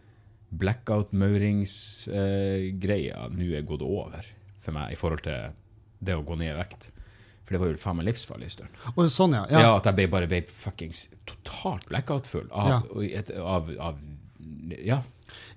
blackout-mauringsgreia 1.98 3.28
nå 3.32 3.48
er 3.56 3.62
gått 3.68 3.82
over 3.84 4.24
for 4.64 4.72
meg 4.76 4.92
i 4.92 4.98
forhold 4.98 5.22
til 5.26 5.52
det 6.04 6.14
å 6.16 6.22
gå 6.26 6.36
ned 6.38 6.52
i 6.54 6.58
vekt. 6.58 6.90
For 7.44 7.54
det 7.56 7.60
var 7.62 7.70
jo 7.72 7.80
faen 7.80 7.96
meg 7.98 8.06
livsfarlig 8.10 8.44
en 8.50 8.54
stund. 8.56 8.72
Og 8.94 9.08
sånn, 9.12 9.32
ja. 9.38 9.44
Ja. 9.50 9.60
ja. 9.64 9.70
at 9.78 9.86
jeg 9.88 10.10
bare 10.12 10.28
ble 10.30 10.42
fuckings 10.52 11.06
totalt 11.28 11.86
blackout-full 11.88 12.48
av, 12.52 12.68
Ja. 12.68 13.22
av, 13.42 13.70
av 13.80 13.94
Ja. 14.84 15.00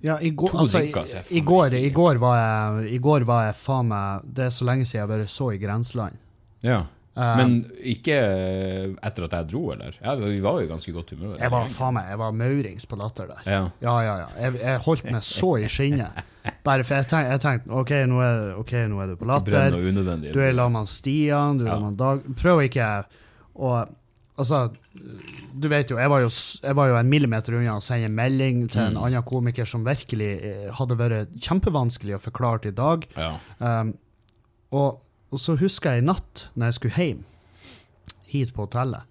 Ja, 0.02 0.16
i 0.20 0.30
går, 0.34 0.50
altså, 0.58 0.80
i, 0.82 0.90
i, 1.30 1.40
går, 1.46 1.74
I 1.78 1.90
går 1.94 2.18
var 2.18 2.36
jeg, 2.38 2.88
i 2.96 2.98
går 2.98 3.22
var 3.24 3.44
jeg 3.46 3.54
faen 3.54 3.86
meg 3.88 4.24
Det 4.34 4.48
er 4.48 4.50
så 4.50 4.66
lenge 4.66 4.84
siden 4.84 4.98
jeg 4.98 5.06
har 5.06 5.12
vært 5.12 5.30
så 5.30 5.52
i 5.54 5.60
grenseland. 5.62 6.18
ja. 6.62 6.82
Eh, 7.12 7.36
Men 7.36 7.50
ikke 7.84 8.14
etter 9.04 9.26
at 9.26 9.34
jeg 9.36 9.48
dro, 9.50 9.60
eller? 9.74 9.92
Ja, 10.00 10.14
vi 10.16 10.38
var 10.40 10.60
jo 10.60 10.64
i 10.64 10.68
ganske 10.70 10.92
godt 10.96 11.10
humør. 11.12 11.34
jeg 11.38 11.50
var 11.52 11.66
faen 11.68 11.94
meg, 11.98 12.06
jeg 12.08 12.18
var 12.22 12.32
maurings 12.32 12.86
på 12.88 12.96
latter 12.96 13.26
der. 13.28 13.42
Ja. 13.44 13.62
Ja, 13.84 13.96
ja, 14.00 14.14
ja. 14.22 14.28
Jeg, 14.40 14.60
jeg 14.62 14.78
holdt 14.86 15.04
meg 15.12 15.26
så 15.28 15.50
i 15.60 15.68
skinnet. 15.68 16.22
Bare 16.64 16.86
for 16.88 16.96
jeg 16.96 17.10
tenkte, 17.10 17.34
jeg 17.34 17.42
tenkte 17.44 17.76
OK, 17.82 17.92
nå 18.08 18.22
er, 18.24 18.88
nå 18.88 19.02
er 19.04 19.12
du 19.12 19.16
på 19.20 19.28
latter. 19.28 19.76
Du 19.76 20.40
er 20.40 20.48
i 20.48 20.56
lag 20.56 20.72
med 20.72 20.88
Stian, 20.88 21.60
du 21.60 21.66
er 21.68 21.74
Ja. 21.74 21.90
Dag 22.00 22.24
Prøv 22.40 22.64
ikke 22.64 22.88
å 23.60 23.74
Altså, 24.40 24.72
du 25.60 25.66
vet 25.68 25.90
jo, 25.92 25.98
jeg 26.00 26.08
var 26.08 26.22
jo, 26.24 26.28
jeg 26.62 26.76
var 26.78 26.88
jo 26.88 26.94
en 26.96 27.10
millimeter 27.12 27.52
unna 27.58 27.74
å 27.76 27.82
sende 27.84 28.08
melding 28.08 28.62
til 28.72 28.80
en 28.80 28.94
Mm. 28.96 29.02
annen 29.04 29.22
komiker 29.28 29.68
som 29.68 29.84
virkelig 29.84 30.30
eh, 30.42 30.70
hadde 30.72 30.96
vært 30.96 31.34
kjempevanskelig 31.36 32.14
å 32.16 32.22
forklare 32.22 32.62
til 32.64 32.72
i 32.72 32.78
Dag. 32.80 33.04
Ja. 33.16 33.34
Um, 33.60 33.92
og, 34.72 35.02
og 35.30 35.38
så 35.38 35.56
husker 35.60 35.92
jeg 35.98 36.02
i 36.02 36.06
natt, 36.06 36.46
når 36.56 36.66
jeg 36.70 36.78
skulle 36.78 36.96
hjem 36.96 37.20
hit 38.32 38.54
på 38.56 38.64
hotellet, 38.64 39.04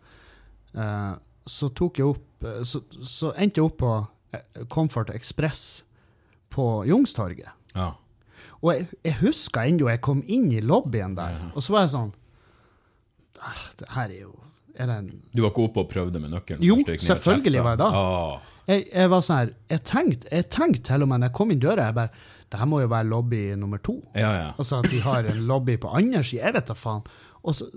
uh, 0.76 1.14
så 1.46 1.70
tok 1.70 1.98
jeg 2.02 2.06
opp 2.16 2.44
eh, 2.46 2.64
Så, 2.66 2.82
så 3.06 3.32
endte 3.38 3.62
jeg 3.62 3.66
opp 3.70 3.78
på 3.78 3.94
eh, 4.34 4.66
Comfort 4.74 5.10
Express 5.14 5.84
på 6.50 6.66
Youngstorget. 6.90 7.54
Ja. 7.76 7.92
Og 8.62 8.74
jeg, 8.74 8.88
jeg 9.06 9.20
husker 9.22 9.70
ennå 9.70 9.88
jeg 9.90 10.02
kom 10.02 10.24
inn 10.26 10.50
i 10.52 10.62
lobbyen 10.66 11.14
der, 11.16 11.38
Ja. 11.38 11.52
og 11.54 11.62
så 11.62 11.74
var 11.78 11.86
jeg 11.86 11.94
sånn 11.94 12.12
ah, 13.42 13.62
Det 13.78 13.90
her 13.94 14.10
er 14.10 14.20
jo 14.26 14.34
er 14.76 14.90
det 14.90 14.96
en 15.02 15.10
Du 15.34 15.42
var 15.44 15.52
ikke 15.52 15.66
oppe 15.68 15.84
og 15.84 15.90
prøvde 15.92 16.20
med 16.24 16.34
nøkkelen? 16.34 16.64
Jo, 16.66 16.78
selvfølgelig 16.86 17.64
var 17.64 17.76
jeg 17.76 17.82
da. 17.82 17.90
Ah, 18.02 18.52
jeg, 18.70 18.86
jeg 18.92 19.12
var 19.12 19.24
sånn 19.26 19.40
her 19.42 19.54
Jeg 19.74 19.84
tenkte 19.90 20.30
jeg 20.32 20.48
tenkte 20.54 20.84
til 20.92 21.06
og 21.06 21.10
med 21.12 21.22
når 21.24 21.32
jeg 21.32 21.38
kom 21.40 21.52
inn 21.56 21.64
døra, 21.64 21.88
jeg 21.90 21.98
bare 21.98 22.12
Det 22.52 22.60
her 22.62 22.70
må 22.70 22.82
jo 22.84 22.92
være 22.92 23.10
lobby 23.10 23.42
nummer 23.60 23.82
to. 23.84 23.98
ja, 24.16 24.32
ja. 24.38 24.48
Altså 24.58 24.82
at 24.82 24.90
de 24.92 25.02
har 25.02 25.28
en 25.32 25.44
lobby 25.48 25.78
på 25.80 25.92
andre 25.96 26.24
sida. 26.24 26.46
Jeg 26.50 26.58
vet 26.58 26.68
da 26.68 26.76
faen. 26.76 27.06
Og, 27.42 27.56
så, 27.56 27.68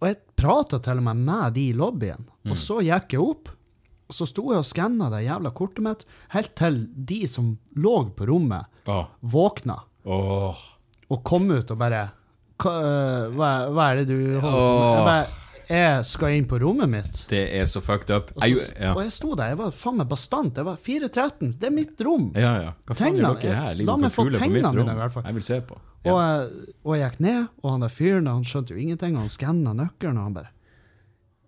og 0.00 0.06
jeg 0.08 0.16
prata 0.40 0.78
til 0.82 1.02
og 1.02 1.04
med 1.10 1.20
med 1.26 1.52
de 1.58 1.66
i 1.68 1.74
lobbyen. 1.76 2.24
Og 2.48 2.56
så 2.56 2.78
gikk 2.82 3.12
jeg 3.12 3.20
opp, 3.22 3.50
og 4.08 4.16
så 4.16 4.26
sto 4.26 4.46
jeg 4.50 4.62
og 4.62 4.66
skanna 4.66 5.10
det 5.12 5.20
jævla 5.26 5.52
kortet 5.56 5.84
mitt, 5.84 6.06
helt 6.32 6.54
til 6.58 6.80
de 6.96 7.20
som 7.28 7.52
lå 7.76 7.94
på 8.16 8.26
rommet, 8.28 8.66
Ah. 8.88 9.04
våkna 9.20 9.76
oh. 10.10 10.58
og 11.06 11.20
kom 11.22 11.44
ut 11.52 11.68
og 11.70 11.76
bare 11.78 12.00
hva, 12.58 12.72
hva, 13.70 13.84
er 13.92 14.00
det 14.00 14.08
du 14.10 14.40
holder 14.42 14.42
på 14.42 14.72
med? 14.74 14.96
Jeg 14.96 15.06
bare 15.06 15.26
Jeg 15.72 16.04
skal 16.04 16.34
inn 16.36 16.44
på 16.50 16.58
rommet 16.60 16.90
mitt. 16.92 17.20
Det 17.30 17.42
er 17.56 17.64
så 17.70 17.80
fucked 17.84 18.10
up. 18.12 18.32
Og, 18.36 18.42
så, 18.44 18.72
ja. 18.76 18.90
og 18.92 19.00
jeg 19.06 19.12
sto 19.14 19.30
der, 19.38 19.52
jeg 19.54 19.58
var 19.62 19.70
faen 19.72 19.96
meg 20.02 20.08
bastant. 20.10 20.56
Jeg 20.60 20.66
var 20.68 20.76
413, 20.76 21.54
det 21.62 21.68
er 21.70 21.74
mitt 21.74 22.00
rom. 22.04 22.28
ja, 22.36 22.52
ja. 22.66 22.72
Hva 22.86 22.96
faen 22.98 23.16
gjør 23.16 23.38
dere 23.40 23.56
her? 23.62 23.74
Ligger 23.80 23.96
meg 24.02 24.12
på 24.12 24.18
fugler 24.26 24.42
på 24.44 24.50
mitt 24.52 24.66
rom? 24.68 24.76
mine, 24.82 24.92
i 24.92 25.00
hvert 25.00 25.14
fall. 25.16 25.24
Jeg 25.30 25.34
vil 25.40 25.46
se 25.48 25.60
på. 25.70 25.78
Og, 26.02 26.10
Ja. 26.10 26.16
jeg- 26.42 26.74
og 26.84 26.96
jeg 26.98 27.10
gikk 27.12 27.20
ned, 27.20 27.48
og 27.62 27.70
han 27.70 27.80
der 27.80 27.88
fyren 27.88 28.26
han 28.26 28.42
skjønte 28.44 28.74
jo 28.74 28.76
ingenting. 28.76 29.14
og 29.16 29.20
Han 29.22 29.28
skanna 29.30 29.72
nøkkelen, 29.72 30.18
og 30.18 30.22
han 30.28 30.34
bare 30.34 30.48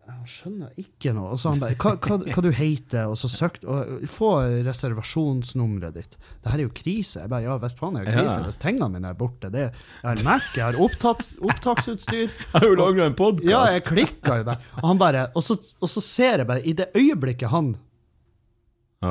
Han 0.06 0.26
skjønner 0.28 0.72
ikke 0.80 1.12
noe. 1.16 1.30
Og 1.32 1.38
så 1.40 1.50
han 1.54 1.60
bare 1.62 1.76
Hva, 1.80 1.94
hva, 1.96 2.16
hva 2.28 2.42
du 2.44 2.50
heter 2.52 3.06
Og 3.08 3.16
så 3.16 3.28
søkte 3.32 3.64
og 3.72 4.02
Få 4.10 4.28
reservasjonsnummeret 4.66 5.94
ditt. 5.96 6.16
Det 6.42 6.50
her 6.52 6.58
er 6.60 6.66
jo 6.66 6.72
krise. 6.76 7.22
Jeg 7.22 7.30
bare 7.32 7.46
Ja, 7.46 7.54
visst 7.62 7.78
faen 7.80 7.96
er 7.96 8.04
jo 8.04 8.12
krise 8.12 8.36
Ja. 8.40 8.44
hvis 8.44 8.60
tingene 8.60 8.88
mine 8.92 9.08
er 9.14 9.16
borte. 9.18 9.48
Det, 9.54 9.64
jeg 9.70 10.04
har 10.10 10.22
Mac, 10.26 10.50
jeg 10.56 10.64
har 10.66 10.76
opptatt, 10.84 11.24
opptaksutstyr. 11.40 12.28
Jeg 12.44 12.52
har 12.52 12.66
jo 12.68 12.74
lagra 12.76 13.06
en 13.08 13.16
podkast! 13.18 13.48
Ja, 13.50 13.62
jeg 13.72 13.84
klikka 13.88 14.36
jo 14.42 14.44
der. 14.50 14.60
Og 14.82 14.88
han 14.90 14.98
bare 15.00 15.24
Og 15.34 15.42
så, 15.46 15.56
og 15.80 15.88
så 15.88 16.00
ser 16.04 16.38
jeg 16.44 16.46
bare, 16.52 16.62
i 16.64 16.72
det 16.76 16.90
øyeblikket 16.94 17.48
han 17.52 17.74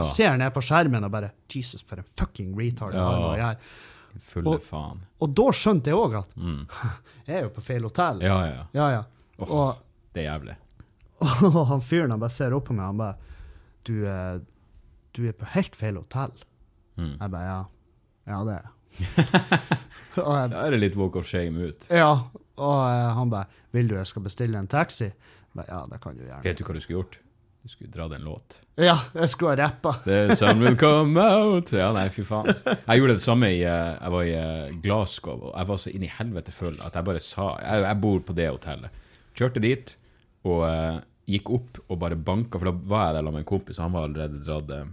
ser 0.04 0.38
ned 0.42 0.50
på 0.56 0.62
skjermen 0.66 1.04
og 1.06 1.12
bare 1.14 1.32
Jesus, 1.54 1.84
for 1.86 2.02
en 2.02 2.08
fucking 2.18 2.54
retard 2.58 2.96
ja. 2.98 3.52
er. 3.52 3.58
Fulle 4.30 4.56
Og- 4.58 4.64
faen. 4.66 5.02
Og 5.22 5.34
da 5.38 5.46
skjønte 5.54 5.90
jeg 5.92 5.98
òg 5.98 6.16
at 6.22 6.32
Mm. 6.38 6.64
jeg 7.28 7.36
er 7.38 7.42
jo 7.48 7.50
på 7.54 7.62
feil 7.66 7.84
hotell. 7.86 8.22
Ja, 8.26 8.40
ja. 8.50 8.64
Ja, 8.74 8.88
ja. 9.00 9.04
Oh, 9.40 9.52
Og, 9.52 9.78
Det 10.14 10.22
er 10.26 10.32
jævlig. 10.32 10.56
Og 11.50 11.60
han 11.72 11.84
fyren 11.84 12.14
han 12.14 12.22
bare 12.22 12.34
ser 12.36 12.56
opp 12.56 12.68
på 12.70 12.76
meg 12.78 12.86
han 12.92 13.00
bare 13.00 13.16
du, 13.84 13.96
du 15.16 15.26
er 15.28 15.36
på 15.36 15.50
helt 15.58 15.76
feil 15.76 15.98
hotell. 16.00 16.32
Mm. 16.96 17.18
Jeg 17.20 17.34
bare 17.34 17.48
ja. 17.50 17.58
Ja, 18.32 18.38
det 18.48 18.54
er 18.56 18.70
jeg. 20.16 20.52
Da 20.54 20.62
er 20.62 20.72
det 20.76 20.80
litt 20.80 20.96
walk 21.00 21.18
of 21.20 21.28
shame 21.28 21.68
ut. 21.70 21.88
Ja. 21.92 22.14
Og 22.62 22.80
eh, 22.86 23.10
han 23.18 23.32
bare 23.34 23.50
Vil 23.74 23.90
du 23.90 23.96
jeg 23.98 24.06
skal 24.10 24.26
bestille 24.28 24.60
en 24.60 24.70
taxi? 24.70 25.10
Jeg 25.10 25.58
bare, 25.58 25.68
ja, 25.70 25.84
det 25.90 26.00
kan 26.04 26.18
du 26.18 26.24
gjerne. 26.26 26.44
Vet 26.46 26.60
du 26.60 26.66
hva 26.68 26.76
du 26.78 26.82
skulle 26.84 27.00
gjort? 27.02 27.20
Du 27.64 27.72
skulle 27.72 27.94
dratt 27.94 28.12
en 28.18 28.26
låt. 28.28 28.58
Ja, 28.76 28.98
jeg 29.16 29.30
skulle 29.32 29.54
ha 29.54 29.60
rappa. 29.62 29.94
The 30.04 30.36
sun 30.36 30.60
will 30.60 30.76
come 30.78 31.16
out. 31.22 31.72
Ja, 31.72 31.94
nei, 31.96 32.10
fy 32.12 32.26
faen. 32.28 32.50
Jeg 32.90 33.00
gjorde 33.00 33.16
det 33.16 33.24
samme 33.24 33.50
i 33.56 33.62
eh, 33.64 33.94
Jeg 33.96 34.14
var 34.18 34.28
i 34.28 34.34
eh, 34.36 34.74
Glasgow, 34.84 35.46
og 35.48 35.54
jeg 35.56 35.70
var 35.72 35.80
så 35.80 35.94
inn 35.94 36.04
i 36.04 36.12
helvete 36.12 36.52
full 36.54 36.76
at 36.84 36.98
jeg 36.98 37.08
bare 37.08 37.22
sa 37.24 37.46
Jeg, 37.64 37.86
jeg 37.88 38.00
bor 38.04 38.20
på 38.28 38.36
det 38.38 38.50
hotellet. 38.52 39.02
Kjørte 39.34 39.64
dit 39.64 39.96
og 40.44 40.66
gikk 41.30 41.50
opp 41.56 41.80
og 41.88 42.00
bare 42.02 42.20
banka, 42.20 42.60
for 42.60 42.70
da 42.70 42.76
var 42.76 43.10
jeg 43.10 43.18
der 43.18 43.28
med 43.32 43.44
en 43.44 43.50
kompis, 43.54 43.80
og 43.80 43.88
han 43.88 43.96
var 43.96 44.08
allerede 44.10 44.44
dratt 44.44 44.72
eh, 44.76 44.88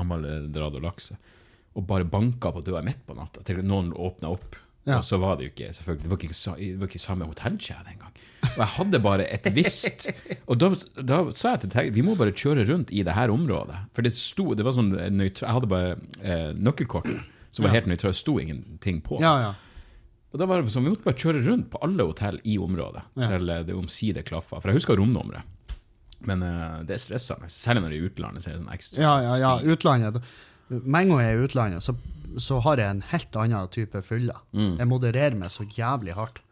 Han 0.00 0.08
var 0.10 0.20
allerede 0.20 0.52
dratt 0.52 0.78
og 0.78 1.02
seg. 1.02 1.34
Og 1.76 1.84
bare 1.88 2.08
banka 2.08 2.52
på 2.52 2.62
døra 2.64 2.82
midt 2.84 3.02
på 3.06 3.16
natta 3.16 3.42
til 3.44 3.60
noen 3.64 3.92
åpna 3.92 4.32
opp. 4.32 4.56
Ja. 4.86 5.00
Og 5.00 5.04
så 5.04 5.18
var 5.18 5.36
det 5.36 5.48
jo 5.48 5.50
ikke 5.50 5.72
selvfølgelig, 5.74 6.02
det 6.04 6.10
var 6.12 6.20
ikke, 6.22 6.56
det 6.62 6.80
var 6.80 6.90
ikke 6.90 7.02
samme 7.02 7.26
hotellkjede 7.26 7.90
engang. 7.90 8.18
Og 8.46 8.60
jeg 8.62 8.72
hadde 8.76 9.00
bare 9.02 9.24
et 9.34 9.48
visst 9.56 10.04
Og 10.46 10.60
da, 10.60 10.68
da 11.02 11.18
sa 11.34 11.56
jeg 11.56 11.64
til 11.64 11.72
Terje 11.72 11.94
vi 11.96 12.04
må 12.06 12.14
bare 12.18 12.34
kjøre 12.36 12.66
rundt 12.68 12.92
i 12.94 13.02
det 13.06 13.16
her 13.16 13.32
området. 13.34 13.80
For 13.96 14.06
det 14.06 14.12
sto 14.14 14.52
Det 14.54 14.62
var 14.62 14.76
sånn 14.76 14.92
nøytra, 14.94 15.48
Jeg 15.48 15.56
hadde 15.56 15.70
bare 15.72 15.96
eh, 16.22 16.52
nøkkelkort 16.54 17.10
som 17.56 17.64
var 17.64 17.72
helt 17.72 17.88
nøytralt. 17.88 18.14
Det 18.14 18.20
sto 18.20 18.36
ingenting 18.38 19.00
på. 19.02 19.18
Ja, 19.24 19.32
ja. 19.40 19.50
Og 20.30 20.40
da 20.40 20.46
var 20.46 20.60
det 20.60 20.70
sånn, 20.74 20.84
Vi 20.84 20.92
måtte 20.92 21.08
bare 21.08 21.18
kjøre 21.18 21.42
rundt 21.46 21.70
på 21.72 21.80
alle 21.82 22.04
hotell 22.06 22.38
i 22.44 22.58
området 22.60 23.02
til 23.16 23.52
eh, 23.52 23.62
det 23.66 23.74
omsider 23.74 24.26
klaffa. 24.28 24.60
For 24.60 24.70
jeg 24.70 24.82
husker 24.82 25.00
romnummeret. 25.00 25.55
Men 26.26 26.42
uh, 26.42 26.80
det 26.86 26.96
er 26.96 27.02
stressende. 27.02 27.48
Særlig 27.52 27.84
når 27.84 27.92
det 27.94 27.98
er 27.98 28.02
i 28.02 28.10
utlandet. 28.10 28.44
så 28.44 28.50
er 28.50 28.56
det 28.56 28.62
sånn 28.64 28.74
ekstra 28.74 29.02
Ja, 29.02 29.14
ja, 29.22 29.36
ja. 29.42 29.52
stiv. 29.60 29.76
Utlandet. 29.76 30.20
Med 30.68 31.06
jeg 31.12 31.22
er 31.30 31.38
i 31.38 31.44
utlandet, 31.46 31.82
så, 31.86 31.94
så 32.42 32.58
har 32.64 32.82
jeg 32.82 32.90
en 32.96 33.04
helt 33.12 33.36
annen 33.38 33.68
type 33.70 34.02
fyller. 34.02 34.40
Mm. 34.52 34.72
Jeg 34.80 34.90
modererer 34.90 35.38
meg 35.38 35.54
så 35.54 35.66
jævlig 35.70 36.16
hardt. 36.18 36.42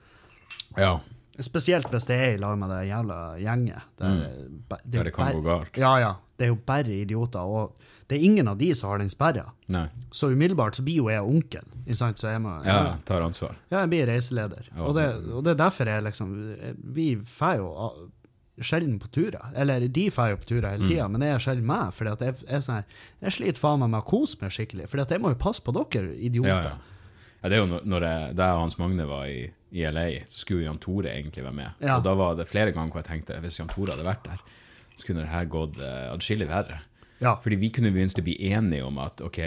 Ja, 0.79 1.01
Spesielt 1.43 1.89
hvis 1.91 2.05
det 2.07 2.15
er 2.15 2.37
i 2.37 2.39
lag 2.39 2.55
med 2.61 2.71
det 2.71 2.85
jævla 2.87 3.17
gjenget. 3.43 3.83
Der 3.99 4.13
mm. 4.13 4.21
det, 4.69 4.77
det, 4.85 5.01
Mm. 5.01 5.05
det 5.09 5.13
kan 5.17 5.33
gå 5.35 5.41
galt. 5.43 5.77
Ja, 5.77 5.97
ja. 5.99 6.13
Det 6.39 6.47
er 6.47 6.53
jo 6.53 6.59
bare 6.67 6.95
idioter. 6.95 7.41
Og 7.41 7.75
det 8.09 8.19
er 8.19 8.25
ingen 8.27 8.49
av 8.49 8.59
de 8.59 8.69
som 8.75 8.91
har 8.91 8.99
den 9.03 9.11
sperra. 9.11 9.49
Nei. 9.67 9.89
Så 10.13 10.31
umiddelbart 10.31 10.77
så 10.77 10.85
blir 10.87 11.01
jo 11.03 11.09
jeg 11.11 11.23
onkel. 11.23 11.67
Så 11.91 12.29
jeg 12.31 12.41
må 12.43 12.61
Ja, 12.65 12.97
tar 13.05 13.21
ansvar. 13.27 13.57
Ja, 13.71 13.81
jeg 13.81 13.89
blir 13.91 14.07
reiseleder. 14.07 14.69
Ja. 14.77 14.83
Og, 14.83 14.95
det, 14.95 15.09
og 15.33 15.43
det 15.45 15.51
er 15.57 15.61
derfor 15.65 15.91
jeg 15.91 16.03
liksom 16.07 16.35
Vi 16.95 17.17
får 17.17 17.57
jo 17.57 17.69
sjelden 18.63 18.99
på 19.03 19.09
turer. 19.11 19.51
Eller 19.57 19.81
de 19.89 20.09
drar 20.11 20.37
på 20.37 20.45
turer 20.47 20.71
hele 20.77 20.85
Mm. 21.09 21.13
men 21.13 21.21
jeg 21.23 21.35
er 21.35 21.39
sjelden 21.39 21.67
meg. 21.67 21.93
At 22.13 22.21
jeg, 22.21 22.35
er 22.47 22.61
sånn 22.61 22.85
jeg 23.23 23.33
sliter 23.33 23.59
faen 23.59 23.81
meg 23.81 23.91
med 23.91 24.03
å 24.03 24.07
kose 24.07 24.37
meg 24.41 24.51
skikkelig. 24.51 24.87
At 24.95 25.11
jeg 25.11 25.21
må 25.21 25.29
jo 25.35 25.35
passe 25.41 25.61
på 25.63 25.73
dere, 25.75 26.15
idioter. 26.15 26.49
Ja, 26.49 26.63
ja. 26.63 26.79
ja, 27.43 27.49
det 27.49 27.53
er 27.59 27.61
jo 27.65 27.67
når- 27.67 27.85
når 27.87 28.01
jeg, 28.03 28.37
jeg 28.37 28.55
og 28.55 28.61
Hans 28.61 28.79
Magne 28.79 29.07
var 29.07 29.25
i, 29.27 29.51
i 29.73 29.83
LA, 29.91 30.07
så 30.27 30.39
skulle 30.45 30.65
Jan 30.65 30.79
Tore 30.79 31.11
egentlig 31.11 31.43
være 31.45 31.55
med. 31.55 31.71
Ja. 31.81 31.97
Og 31.99 32.05
da 32.05 32.15
var 32.15 32.35
det 32.37 32.47
flere 32.49 32.73
ganger 32.73 32.93
hvor 32.93 33.03
jeg 33.03 33.11
tenkte 33.11 33.41
hvis 33.41 33.59
Jan 33.59 33.69
Tore 33.69 33.91
hadde 33.97 34.05
vært 34.07 34.25
der, 34.25 34.39
så 34.97 35.07
kunne 35.07 35.21
det 35.27 35.29
her 35.35 35.45
gått 35.47 35.77
uh, 35.79 36.15
adskillig 36.15 36.47
verre. 36.49 36.81
Ja. 37.21 37.35
Fordi 37.43 37.57
vi 37.57 37.71
kunne 37.71 37.91
minst 37.91 38.17
bli 38.23 38.37
enige 38.53 38.85
om 38.87 38.99
at 38.99 39.21
ok, 39.21 39.39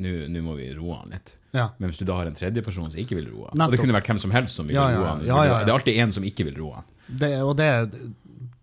nå 0.00 0.42
må 0.42 0.56
vi 0.56 0.72
roe 0.74 0.96
han 1.02 1.10
litt. 1.10 1.34
Ja. 1.56 1.66
Men 1.80 1.90
hvis 1.90 1.98
du 2.02 2.04
da 2.08 2.18
har 2.20 2.28
en 2.28 2.36
tredjeperson 2.36 2.90
som 2.92 3.00
ikke 3.00 3.16
vil 3.18 3.30
roe 3.32 3.48
han, 3.50 3.64
og 3.66 3.72
det 3.74 3.80
kunne 3.80 3.96
vært 3.96 4.06
hvem 4.12 4.20
som 4.22 4.30
helst 4.36 4.60
som 4.60 4.68
vil 4.68 4.76
Ja, 4.76 4.86
ja, 4.92 5.00
roe 5.00 5.08
han, 5.14 5.24
ja, 5.26 5.40
ja, 5.44 5.50
ja. 5.56 5.64
det 5.64 5.72
er 5.72 5.78
alltid 5.80 6.00
en 6.04 6.12
som 6.16 6.24
ikke 6.28 6.44
vil 6.50 6.56
roe 6.60 6.78
han. 6.80 6.88
Det, 7.08 7.32
og 7.42 7.54
det, 7.58 7.70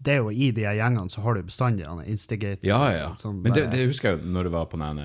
det 0.03 0.13
er 0.17 0.19
jo 0.21 0.29
i 0.36 0.51
de 0.51 0.65
gjengene 0.67 1.10
så 1.10 1.21
har 1.25 1.34
du 1.39 1.43
bestandig 1.47 1.88
han 1.88 2.03
instigator. 2.06 2.67
Ja, 2.67 2.82
ja. 2.93 3.10
Sånn, 3.19 3.41
Men 3.43 3.53
det, 3.56 3.69
det 3.73 3.86
husker 3.88 4.13
jeg 4.13 4.21
jo 4.23 4.34
når 4.38 4.49
det 4.49 4.53
var 4.56 4.65
på 4.71 4.79
den 4.82 4.99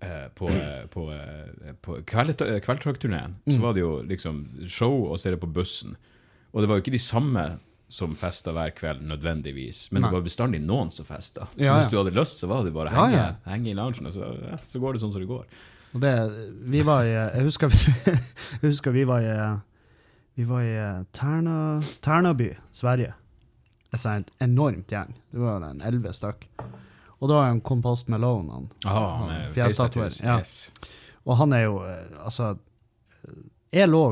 eh, 0.00 0.28
på, 0.38 0.48
eh, 0.48 0.84
på, 0.94 1.06
eh, 1.12 1.72
på 1.82 1.96
kveld, 2.06 2.36
Kveldtrakkturneen, 2.64 3.34
Mm. 3.46 3.54
så 3.56 3.60
var 3.60 3.74
det 3.74 3.80
jo 3.82 4.02
liksom 4.06 4.44
show, 4.68 5.08
og 5.10 5.18
så 5.18 5.28
er 5.28 5.36
det 5.36 5.40
på 5.42 5.52
bussen. 5.52 5.96
Og 6.54 6.62
det 6.62 6.68
var 6.70 6.78
jo 6.78 6.82
ikke 6.86 6.94
de 6.94 7.02
samme 7.02 7.58
som 7.90 8.14
festa 8.14 8.52
hver 8.52 8.70
kveld, 8.76 9.00
nødvendigvis, 9.08 9.88
men 9.92 10.02
Nei. 10.02 10.10
det 10.10 10.18
var 10.18 10.24
bestandig 10.26 10.60
noen 10.60 10.90
som 10.92 11.06
festa. 11.08 11.46
Så 11.56 11.64
Ja, 11.64 11.78
hvis 11.78 11.88
du 11.90 11.96
hadde 11.96 12.12
lyst, 12.14 12.38
så 12.42 12.46
var 12.46 12.62
det 12.64 12.74
bare 12.74 12.90
å 12.90 12.92
Ja, 12.92 13.04
henge, 13.06 13.16
ja. 13.16 13.34
henge 13.50 13.70
i 13.70 13.74
loungen, 13.74 14.06
og 14.06 14.12
så, 14.12 14.28
ja, 14.50 14.56
så 14.66 14.78
går 14.78 14.92
det 14.92 15.00
sånn 15.02 15.12
som 15.12 15.20
det 15.22 15.28
går. 15.28 15.46
Og 15.96 16.02
det, 16.02 16.12
vi 16.68 16.82
var 16.86 17.06
i, 17.06 17.14
jeg 17.14 17.46
husker 17.46 17.72
vi, 17.72 17.78
jeg 18.60 18.66
husker 18.66 18.94
vi 18.94 19.06
var 19.08 19.24
i, 19.24 19.36
vi 20.38 20.46
var 20.48 20.66
i 20.66 20.74
Terna, 21.16 21.80
Ternaby, 22.04 22.52
Sverige. 22.72 23.14
Et 23.88 24.00
sånt 24.02 24.28
enormt 24.44 24.92
gjeng. 24.92 25.14
Det 25.32 25.40
var 25.40 25.64
en 25.64 25.80
elleve 25.80 26.12
stykk. 26.12 26.44
Og 27.18 27.30
da 27.30 27.40
var 27.40 27.50
en 27.50 27.62
Compost 27.64 28.10
Malone, 28.12 28.52
han. 28.52 28.68
Ah, 28.84 29.24
Ja, 29.32 29.38
fjellstatuer, 29.54 30.12
ja. 30.22 30.38
Yes. 30.38 30.70
Og 31.24 31.36
han 31.40 31.52
er 31.52 31.64
jo, 31.64 31.80
eh, 31.88 32.20
altså, 32.24 32.52
jeg 33.74 33.88
lå 33.88 34.04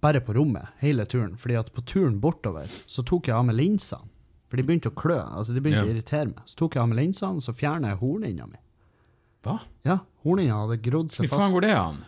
bare 0.00 0.22
på 0.24 0.32
rommet 0.32 0.70
hele 0.78 1.04
turen, 1.06 1.36
fordi 1.36 1.58
at 1.58 1.72
på 1.74 1.82
turen 1.82 2.20
bortover, 2.22 2.70
så 2.86 3.02
tok 3.02 3.28
jeg 3.28 3.36
av 3.36 3.44
meg 3.50 3.58
linsene. 3.58 4.06
For 4.48 4.56
de 4.56 4.64
begynte 4.64 4.88
å 4.88 4.96
klø, 4.96 5.18
altså 5.20 5.52
de 5.52 5.60
begynte 5.60 5.82
yeah. 5.82 5.90
å 5.90 5.92
irritere 5.92 6.30
meg. 6.30 6.40
Så 6.48 6.56
tok 6.62 6.78
jeg 6.78 6.80
av 6.80 6.88
meg 6.88 7.02
linsene, 7.02 7.42
så 7.44 7.52
fjernet 7.52 7.92
jeg 7.92 8.00
hornhinna 8.00 8.46
mi. 8.48 8.60
Hva? 9.48 9.56
Ja, 9.88 9.98
hornhinna 10.26 10.60
hadde 10.66 10.78
grodd 10.84 11.10
seg 11.14 11.24
Hvor 11.26 11.34
seg 11.34 11.42
faen 11.42 11.56
går 11.56 11.66
det 11.66 11.74
an? 11.80 11.98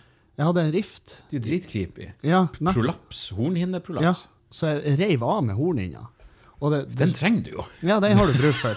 Jeg 0.41 0.47
hadde 0.49 0.63
en 0.67 0.73
rift. 0.73 1.17
Det 1.29 1.37
er 1.37 1.41
jo 1.41 1.45
dritcreepy. 1.49 2.07
Ja, 2.25 2.45
nettopp. 2.61 2.77
Prolaps. 2.79 3.25
Hornhinneprolaps. 3.37 4.07
Ja, 4.07 4.47
så 4.57 4.71
jeg 4.79 4.97
reiv 5.01 5.25
av 5.27 5.43
med 5.49 5.59
hornhinna. 5.59 6.07
Og 6.61 6.73
det, 6.75 6.79
Den 6.93 7.13
trenger 7.17 7.45
du 7.47 7.51
jo. 7.55 7.63
ja, 7.89 7.95
den 8.05 8.19
har 8.19 8.29
du 8.29 8.35
bruk 8.37 8.57
for. 8.61 8.77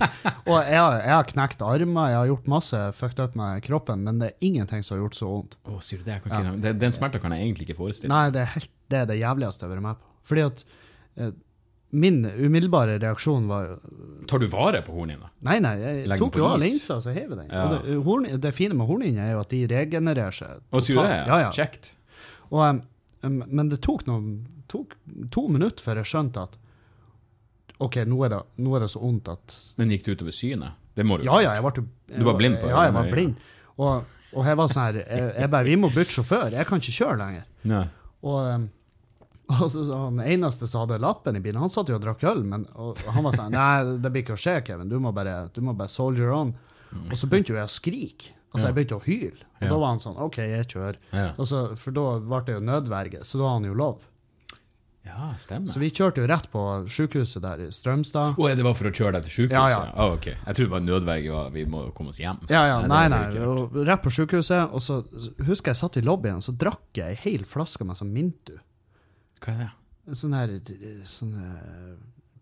og 0.50 0.56
jeg, 0.66 0.78
har- 0.82 0.96
jeg 0.98 1.12
har 1.14 1.28
knekt 1.28 1.60
armer, 1.62 2.08
jeg 2.10 2.18
har 2.18 2.30
gjort 2.32 2.48
masse 2.50 2.80
fucked 2.98 3.20
up 3.22 3.36
med 3.38 3.62
kroppen, 3.62 4.02
men 4.06 4.18
det 4.18 4.32
er 4.32 4.46
ingenting 4.48 4.82
som 4.82 4.96
har 4.96 5.04
gjort 5.04 5.18
så 5.18 5.28
vondt. 5.30 5.54
Å, 5.70 5.76
sier 5.84 6.00
du 6.02 6.08
det? 6.08 6.16
Jeg 6.16 6.24
kan 6.24 6.34
ikke, 6.40 6.56
den, 6.64 6.80
den 6.82 6.96
smerten 6.96 7.22
kan 7.22 7.34
jeg 7.36 7.46
egentlig 7.46 7.68
ikke 7.68 7.78
forestille 7.78 8.10
Nei, 8.10 8.24
det 8.34 8.42
er, 8.42 8.50
helt, 8.56 8.72
det 8.90 8.98
er 9.04 9.06
det 9.12 9.18
jævligste 9.20 9.62
jeg 9.62 9.68
har 9.70 9.76
vært 9.76 9.86
med 9.86 10.00
på. 10.02 10.10
Fordi 10.30 10.44
at 10.48 10.64
eh, 11.22 11.30
min 11.90 12.22
umiddelbare 12.24 12.98
reaksjon 13.02 13.48
var 13.50 13.72
Tar 14.30 14.38
du 14.38 14.46
vare 14.50 14.82
på 14.86 14.94
hornhinna? 14.94 15.30
Nei, 15.46 15.56
nei, 15.62 15.72
jeg 15.80 16.06
Legg 16.10 16.22
tok 16.22 16.38
jo 16.38 16.46
av 16.46 16.60
linsa 16.62 16.96
linsa, 16.96 16.98
så 17.02 17.14
hever 17.14 17.40
den. 17.40 17.50
Ja. 17.50 17.64
Og 17.64 17.72
det, 17.74 17.96
horn, 18.06 18.28
det 18.44 18.52
fine 18.54 18.76
med 18.78 18.86
hornhinner 18.86 19.26
er 19.26 19.32
jo 19.34 19.42
at 19.42 19.50
de 19.50 19.60
regenererer 19.70 20.36
seg. 20.36 20.62
Og 20.70 20.84
sier 20.86 21.00
du 21.00 21.02
det? 21.08 21.18
Ja, 21.26 21.40
ja. 21.46 21.50
Kjekt. 21.56 21.92
Og, 22.50 22.82
um, 23.26 23.40
men 23.42 23.72
det 23.72 23.80
tok, 23.86 24.04
noen, 24.06 24.36
tok 24.70 24.94
to 25.34 25.46
minutter 25.50 25.82
før 25.82 26.02
jeg 26.02 26.12
skjønte 26.12 26.46
at 26.46 26.58
OK, 27.80 28.02
nå 28.06 28.18
er, 28.26 28.34
det, 28.34 28.40
nå 28.60 28.74
er 28.76 28.84
det 28.84 28.90
så 28.92 29.00
vondt 29.00 29.30
at 29.32 29.54
Men 29.80 29.92
gikk 29.94 30.04
det 30.06 30.18
utover 30.18 30.34
synet? 30.36 30.76
Det 30.94 31.06
må 31.06 31.16
du 31.16 31.24
Ja, 31.24 31.38
ja, 31.40 31.54
jeg 31.56 31.64
ble 31.64 31.80
jeg, 31.80 32.18
Du 32.20 32.26
var 32.28 32.36
blind 32.36 32.58
på 32.60 32.68
det? 32.68 32.74
Ja, 32.74 32.82
jeg 32.86 32.96
var 32.98 33.08
blind. 33.08 33.46
Og, 33.80 34.18
og 34.36 34.50
jeg 34.50 34.58
var 34.60 34.68
sånn 34.68 34.84
her 34.84 34.98
jeg, 35.00 35.30
jeg 35.40 35.50
bare 35.54 35.66
Vi 35.66 35.78
må 35.80 35.88
bytte 35.94 36.18
sjåfør. 36.18 36.52
Jeg 36.52 36.68
kan 36.68 36.82
ikke 36.82 36.96
kjøre 36.98 37.16
lenger. 37.22 37.46
Nei. 37.70 37.86
Og, 38.20 38.38
um, 38.44 38.68
og 39.62 39.70
så, 39.72 39.84
han 39.90 40.20
eneste 40.22 40.68
som 40.70 40.84
hadde 40.86 41.00
lappen 41.02 41.36
i 41.38 41.42
bilen, 41.44 41.60
han 41.60 41.72
satt 41.72 41.88
jo 41.90 41.96
og 41.98 42.02
drakk 42.04 42.22
øl, 42.30 42.42
men 42.46 42.66
han 42.74 43.24
var 43.26 43.34
sånn 43.36 43.52
Nei, 43.54 43.96
det 44.02 44.10
blir 44.14 44.22
ikke 44.24 44.36
å 44.38 44.40
skje, 44.40 44.58
Kevin. 44.66 44.88
Du 44.92 44.98
må 45.02 45.12
bare, 45.16 45.48
du 45.54 45.60
må 45.66 45.74
bare 45.76 45.90
soldier 45.92 46.30
on. 46.36 46.52
Og 47.06 47.16
så 47.18 47.28
begynte 47.30 47.52
jo 47.54 47.58
jeg 47.60 47.68
å 47.70 47.72
skrike. 47.72 48.36
Altså, 48.50 48.66
jeg 48.66 48.74
begynte 48.80 48.96
å 48.98 49.02
hyle. 49.04 49.44
Og 49.60 49.66
da 49.70 49.76
var 49.78 49.92
han 49.92 50.00
sånn 50.02 50.16
OK, 50.18 50.38
jeg 50.42 50.66
kjører. 50.72 50.96
Så, 51.46 51.60
for 51.78 51.94
da 51.94 52.06
ble 52.18 52.40
det 52.48 52.56
jo 52.56 52.62
nødverge, 52.66 53.20
så 53.28 53.38
da 53.38 53.46
har 53.46 53.60
han 53.60 53.68
jo 53.68 53.76
lov. 53.78 54.06
ja, 55.06 55.28
stemmer. 55.38 55.70
Så 55.72 55.78
vi 55.80 55.88
kjørte 55.94 56.20
jo 56.22 56.26
rett 56.28 56.48
på 56.52 56.62
sykehuset 56.90 57.42
der 57.42 57.62
i 57.64 57.68
Strømstad. 57.74 58.34
Oh, 58.38 58.50
det 58.54 58.64
var 58.66 58.74
for 58.76 58.90
å 58.90 58.92
kjøre 58.94 59.14
deg 59.16 59.28
til 59.28 59.34
sykehuset? 59.36 59.54
Ja, 59.56 59.68
ja. 59.72 59.92
Oh, 60.04 60.16
ok. 60.18 60.26
Jeg 60.32 60.56
trodde 60.58 60.66
det 60.66 60.74
var 60.74 60.82
nødverge, 60.88 61.30
og 61.38 61.54
vi 61.54 61.64
må 61.72 61.84
komme 61.96 62.12
oss 62.12 62.18
hjem. 62.20 62.42
Ja, 62.52 62.64
ja, 62.68 62.80
Nei, 62.90 63.04
nei, 63.10 63.22
nei. 63.32 63.44
Og 63.46 63.78
rett 63.86 64.02
på 64.04 64.12
sykehuset. 64.18 64.74
Og 64.76 64.82
så 64.84 65.00
husker 65.48 65.72
jeg 65.72 65.80
satt 65.80 65.96
i 65.98 66.04
lobbyen, 66.04 66.42
så 66.44 66.52
drakk 66.58 67.00
jeg 67.00 67.16
ei 67.16 67.22
hel 67.24 67.46
flaske 67.48 67.86
med 67.86 67.98
sånn 68.02 68.12
Mintu. 68.14 68.58
Hva 69.40 69.54
er 69.54 69.60
det? 69.64 69.70
Sånn 70.18 70.34
her 70.34 70.52
sånn 71.08 71.34
eh, 71.38 71.92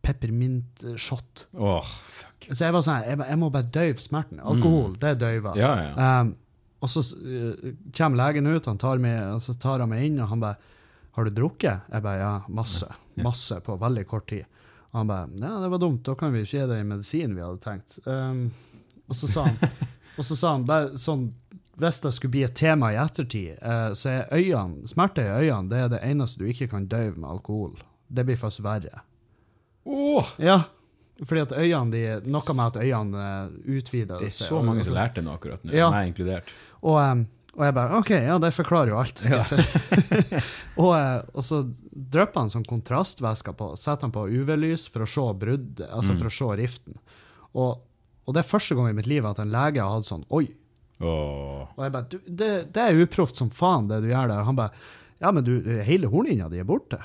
peppermint-shot. 0.09 1.47
Åh, 1.53 1.85
fuck. 1.85 2.49
Så 2.49 2.65
jeg 2.65 2.75
var 2.75 2.85
sånn 2.85 3.01
her, 3.01 3.09
jeg, 3.13 3.21
jeg 3.29 3.41
må 3.41 3.51
bare 3.53 3.71
døyve 3.75 4.03
smerten. 4.03 4.41
Alkohol, 4.41 4.95
det 5.01 5.17
døyver. 5.21 5.57
Mm. 5.57 5.61
Ja, 5.61 5.73
ja. 5.83 6.21
Um, 6.23 6.37
og 6.79 6.93
så 6.93 7.03
uh, 7.03 7.73
kommer 7.97 8.21
legen 8.21 8.49
ut, 8.49 8.69
han 8.71 8.79
tar 8.81 9.03
meg, 9.03 9.19
og 9.35 9.43
så 9.45 9.57
tar 9.59 9.83
han 9.83 9.91
meg 9.91 10.07
inn, 10.07 10.21
og 10.23 10.31
han 10.33 10.45
bare 10.45 10.77
'Har 11.19 11.27
du 11.27 11.31
drukket?' 11.35 11.91
Jeg 11.91 12.03
bare 12.03 12.19
'Ja, 12.19 12.35
masse. 12.49 12.87
Masse 13.17 13.61
på 13.61 13.75
veldig 13.77 14.07
kort 14.07 14.31
tid'. 14.31 14.47
Og 14.93 15.01
han 15.01 15.09
bare 15.09 15.29
'Ja, 15.35 15.61
det 15.61 15.71
var 15.71 15.79
dumt, 15.79 16.05
da 16.07 16.15
kan 16.15 16.33
vi 16.33 16.43
ikke 16.43 16.61
gi 16.61 16.67
deg 16.71 16.87
medisin 16.87 17.35
vi 17.35 17.43
hadde 17.43 17.59
tenkt'. 17.59 17.99
Um, 18.07 18.53
og 19.09 19.17
så 19.17 19.27
sa 19.27 19.45
han, 19.45 19.57
og 20.19 20.25
så 20.25 20.37
sa 20.37 20.53
han 20.53 20.65
bare 20.65 20.97
sånn 20.97 21.35
hvis 21.79 22.01
det 22.03 22.13
skulle 22.15 22.31
bli 22.35 22.43
et 22.45 22.55
tema 22.59 22.91
i 22.93 22.97
ettertid, 22.99 23.59
eh, 23.63 23.93
så 23.95 24.09
er 24.11 24.33
øynene, 24.35 24.89
smerte 24.91 25.23
i 25.23 25.31
øynene 25.47 25.69
det 25.71 25.79
er 25.85 25.89
det 25.93 26.01
eneste 26.03 26.39
du 26.43 26.49
ikke 26.51 26.69
kan 26.73 26.89
døyve 26.91 27.17
med 27.17 27.31
alkohol. 27.31 27.77
Det 28.11 28.25
blir 28.27 28.37
faktisk 28.41 28.65
verre. 28.67 29.01
Åh, 29.87 30.35
Ja, 30.39 30.63
fordi 31.25 31.41
at 31.43 31.53
øynene 31.53 31.91
de, 31.91 32.31
Noe 32.31 32.55
med 32.55 32.67
at 32.67 32.77
øynene 32.83 33.25
utvider 33.65 33.79
utvider 33.79 34.19
det 34.19 34.27
er 34.29 34.31
seg, 34.37 34.49
så 34.49 34.59
og- 34.59 34.65
mange 34.65 34.81
og 34.81 34.87
som 34.87 34.95
så- 34.95 34.99
lærte 35.01 35.23
noe 35.25 35.35
akkurat 35.39 35.65
nå, 35.65 35.73
Ja. 35.75 35.91
meg 35.91 36.13
inkludert. 36.15 36.53
Og, 36.83 37.27
og 37.59 37.65
jeg 37.65 37.75
bare 37.75 37.99
OK, 37.99 38.11
ja, 38.11 38.39
det 38.39 38.53
forklarer 38.55 38.89
jo 38.89 38.99
alt. 38.99 39.23
og, 40.79 40.93
eh, 40.95 41.23
og 41.35 41.43
så 41.43 41.63
drypper 41.93 42.41
han 42.45 42.51
sånn 42.53 42.67
kontrastvæske 42.69 43.55
på, 43.59 43.73
setter 43.79 44.07
han 44.07 44.13
på 44.15 44.27
UV-lys 44.31 44.89
for 44.93 45.03
å 45.07 45.09
se 45.11 45.27
brudd, 45.39 45.81
altså 45.89 46.13
Mm. 46.15 46.19
for 46.19 46.27
å 46.31 46.37
se 46.39 46.57
riften. 46.63 46.97
Og, 47.55 47.81
og 48.27 48.35
det 48.35 48.45
er 48.45 48.49
første 48.59 48.77
gang 48.77 48.89
i 48.91 48.93
mitt 48.99 49.07
liv 49.11 49.25
at 49.27 49.39
en 49.39 49.51
lege 49.51 49.81
har 49.83 49.91
hatt 49.97 50.05
sånn 50.11 50.25
Oi. 50.31 50.49
Åh. 51.01 51.69
Og 51.77 51.85
jeg 51.85 51.93
bare 51.95 52.09
det, 52.27 52.49
det 52.75 52.83
er 52.85 53.03
uproft 53.05 53.39
som 53.39 53.51
faen, 53.55 53.87
det 53.91 54.01
du 54.03 54.09
gjør 54.11 54.33
der. 54.33 54.43
Han 54.49 54.57
bare 54.59 54.73
Ja, 55.23 55.31
men 55.35 55.45
du, 55.47 55.55
hele 55.87 56.07
hornlinja 56.11 56.49
di 56.51 56.59
er 56.63 56.67
borte. 56.67 56.99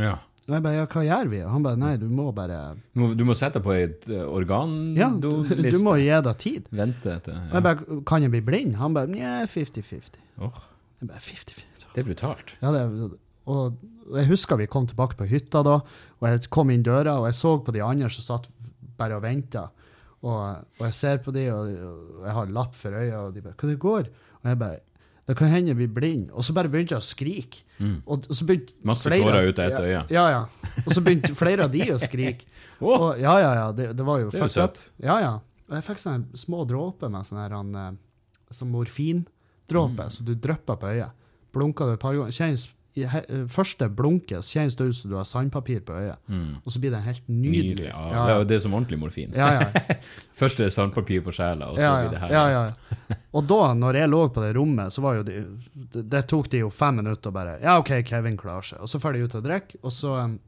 Ja. 0.00 0.14
Og 0.46 0.54
jeg 0.54 0.62
bare 0.64 0.78
Ja, 0.78 0.86
hva 0.86 1.02
gjør 1.04 1.30
vi? 1.32 1.40
Han 1.44 1.64
bare 1.64 1.80
Nei, 1.80 1.94
du 2.00 2.06
må 2.12 2.30
bare 2.36 2.60
Du 2.94 3.00
må, 3.02 3.10
du 3.18 3.24
må 3.28 3.34
sette 3.36 3.60
på 3.64 3.74
et 3.74 4.08
organdoliste? 4.08 5.00
Ja, 5.00 5.10
du, 5.10 5.70
du 5.76 5.78
må 5.84 5.96
gi 6.00 6.08
deg 6.28 6.40
tid. 6.42 6.70
Vente 6.70 7.12
etter. 7.18 7.36
Og 7.50 7.58
jeg 7.58 7.66
bare 7.66 8.00
Kan 8.08 8.24
jeg 8.26 8.32
bli 8.36 8.42
blind? 8.46 8.76
Han 8.80 8.96
bare 8.96 9.10
Nja, 9.12 9.38
50-50. 9.50 10.20
Oh. 10.38 10.60
Jeg 11.00 11.10
bare 11.12 11.24
50-50. 11.24 11.88
det 11.94 12.02
er 12.04 12.08
brutalt. 12.08 12.54
Ja, 12.62 12.72
det, 12.72 12.84
og 13.46 13.76
jeg 14.16 14.26
husker 14.30 14.58
vi 14.58 14.66
kom 14.70 14.86
tilbake 14.90 15.16
på 15.18 15.26
hytta 15.30 15.60
da, 15.66 15.76
og 16.20 16.26
jeg 16.28 16.48
kom 16.50 16.70
inn 16.70 16.82
døra, 16.86 17.16
og 17.20 17.26
jeg 17.28 17.36
så 17.38 17.52
på 17.62 17.72
de 17.74 17.82
andre 17.82 18.08
som 18.10 18.24
satt 18.24 18.48
bare 18.98 19.16
og 19.18 19.22
venta. 19.22 19.68
Og, 20.26 20.64
og 20.80 20.82
jeg 20.88 20.94
ser 20.98 21.18
på 21.22 21.30
de, 21.36 21.44
og, 21.54 21.68
og 22.18 22.24
jeg 22.26 22.34
har 22.40 22.52
lapp 22.56 22.74
for 22.74 22.96
øya, 22.98 23.18
og 23.28 23.34
de 23.36 23.42
bare 23.44 23.54
'Hva 23.54 23.68
det 23.70 23.78
går?' 23.78 24.08
Og 24.42 24.50
jeg 24.50 24.58
bare 24.58 24.78
'Det 25.28 25.36
kan 25.36 25.48
hende 25.48 25.68
jeg 25.70 25.76
blir 25.76 25.92
blind.' 25.94 26.30
Og 26.32 26.42
så 26.44 26.52
bare 26.54 26.68
begynte 26.68 26.94
jeg 26.94 27.02
å 27.02 27.06
skrike. 27.14 27.62
Og, 28.06 28.24
og 28.30 28.34
så 28.34 28.46
begynte 28.46 28.72
Mm. 28.74 28.86
Masse 28.90 29.06
flere- 29.10 29.22
tårer 29.22 29.48
ut 29.48 29.58
av 29.58 29.64
ett 29.66 29.78
ja, 29.78 29.84
øye. 29.84 30.06
Ja, 30.10 30.28
ja. 30.30 30.40
Og 30.86 30.92
så 30.94 31.00
begynte 31.04 31.34
flere 31.34 31.64
av 31.64 31.70
de 31.72 31.80
å 31.92 31.98
skrike. 31.98 32.44
oh. 32.80 33.00
Og, 33.10 33.18
ja, 33.20 33.38
ja, 33.38 33.52
ja. 33.54 33.72
Det, 33.72 33.96
det 33.96 34.04
var 34.06 34.18
jo 34.20 34.30
Det 34.30 34.40
fucked. 34.40 34.90
Ja, 35.02 35.18
ja. 35.20 35.34
Og 35.68 35.74
jeg 35.74 35.84
fikk 35.84 35.98
sånne 35.98 36.24
små 36.38 36.64
dråper 36.66 37.10
med 37.10 37.26
sånn 37.26 37.38
her 37.42 37.50
han, 37.56 37.74
eh, 37.74 37.92
sånn 38.54 38.70
morfindråpe, 38.70 40.02
Mm. 40.06 40.10
så 40.10 40.24
du 40.24 40.34
drypper 40.34 40.76
på 40.76 40.86
øyet. 40.94 41.10
Blunker 41.52 41.86
det 41.86 41.92
et 41.94 42.00
par 42.00 42.14
ganger. 42.14 42.30
Kjennes, 42.32 42.68
i 42.96 43.04
he, 43.04 43.20
eh, 43.28 43.42
første 43.52 43.86
blunket 43.92 44.46
kjennes 44.48 44.76
det 44.78 44.86
ut 44.88 44.96
som 44.96 45.10
du 45.12 45.16
har 45.18 45.26
sandpapir 45.28 45.82
på 45.84 45.92
øyet. 45.98 46.16
Og 46.64 46.72
så 46.72 46.80
blir 46.80 46.94
det 46.94 47.02
helt 47.04 47.26
nydelig. 47.28 47.74
Nydelig. 47.76 47.88
Ja, 47.90 48.28
Ja, 48.30 48.44
Det 48.44 48.56
er 48.56 48.62
som 48.64 48.72
ordentlig 48.74 48.98
morfin. 49.02 49.34
Ja, 49.36 49.50
ja. 49.60 49.96
Først 50.40 50.60
er 50.60 50.70
det 50.70 50.72
sandpapir 50.76 51.20
på 51.26 51.32
sjela, 51.36 51.68
og 51.72 51.76
så 51.76 51.82
Ja, 51.84 51.92
blir 52.00 52.10
det 52.14 52.20
her. 52.22 52.30
ja, 52.32 52.46
ja. 52.54 53.16
Og 53.36 53.44
da, 53.46 53.60
når 53.76 53.98
jeg 54.00 54.08
lå 54.08 54.22
på 54.32 54.40
det 54.46 54.54
rommet, 54.56 54.92
så 54.96 55.04
var 55.04 55.18
jo 55.20 55.22
de, 55.28 55.36
det, 55.92 56.06
det 56.14 56.22
tok 56.32 56.48
de 56.50 56.62
jo 56.64 56.70
fem 56.72 56.96
minutter 57.02 57.28
å 57.30 57.36
bare 57.36 57.58
Ja, 57.62 57.76
OK, 57.78 57.92
Kevin 58.08 58.36
klarer 58.40 58.64
seg. 58.64 58.80
Og 58.80 58.88
så 58.88 58.98
drar 59.02 59.12
de 59.12 59.24
ut 59.28 59.34
og 59.36 59.44
drikker, 59.44 59.78
og 59.82 59.92
så 59.92 60.16
um, 60.24 60.38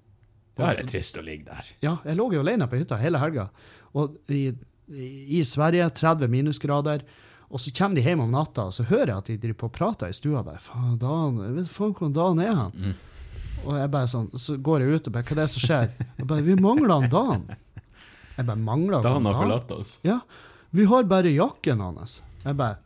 Da 0.56 0.70
er 0.72 0.80
det 0.80 0.88
trist 0.90 1.18
å 1.20 1.22
ligge 1.22 1.44
der. 1.52 1.68
Ja, 1.84 1.98
jeg 2.04 2.16
lå 2.16 2.30
jo 2.32 2.40
alene 2.40 2.66
på 2.66 2.80
hytta 2.80 2.96
hele 2.98 3.20
helga. 3.20 3.50
Og 3.94 4.16
i, 4.32 4.48
i, 4.88 5.08
i 5.38 5.44
Sverige, 5.44 5.90
30 5.94 6.28
minusgrader. 6.32 7.04
Og 7.50 7.60
så 7.64 7.70
kommer 7.72 7.96
de 7.96 8.02
hjem 8.04 8.20
om 8.20 8.32
natta, 8.34 8.66
og 8.68 8.74
så 8.76 8.84
hører 8.90 9.08
jeg 9.14 9.16
at 9.22 9.28
de 9.30 9.36
driver 9.40 9.58
på 9.62 9.68
og 9.70 9.72
prater 9.78 10.10
i 10.12 10.16
stua. 10.16 10.42
Bare, 10.44 10.60
faen, 10.60 10.98
Dan, 11.00 11.38
jeg 11.46 11.54
vet 11.56 11.70
faen 11.72 11.94
hvor 11.96 12.10
Dan 12.12 12.42
er 12.44 12.52
han? 12.58 12.74
Mm. 12.76 12.96
Og 13.64 13.72
jeg 13.80 13.90
bare 13.90 14.10
sånn, 14.12 14.26
så 14.38 14.56
går 14.62 14.84
jeg 14.84 14.98
ut 14.98 15.08
og 15.08 15.14
bare, 15.16 15.24
hva 15.26 15.34
er 15.34 15.40
det 15.40 15.46
som 15.54 15.64
skjer? 15.64 15.88
Jeg 16.18 16.28
bare, 16.28 16.44
vi 16.46 16.58
mangler 16.60 16.92
han 16.94 17.08
Dan. 17.14 17.46
Jeg 18.36 18.46
bare, 18.50 18.60
mangler 18.68 19.00
Da 19.02 19.14
han 19.14 19.24
han 19.24 19.32
har 19.32 19.40
forlatt 19.42 19.72
oss. 19.78 19.96
Ja, 20.06 20.18
vi 20.76 20.84
har 20.86 21.08
bare 21.10 21.32
jakken 21.32 21.80
hans. 21.82 22.18
Jeg 22.44 22.54
bare, 22.60 22.76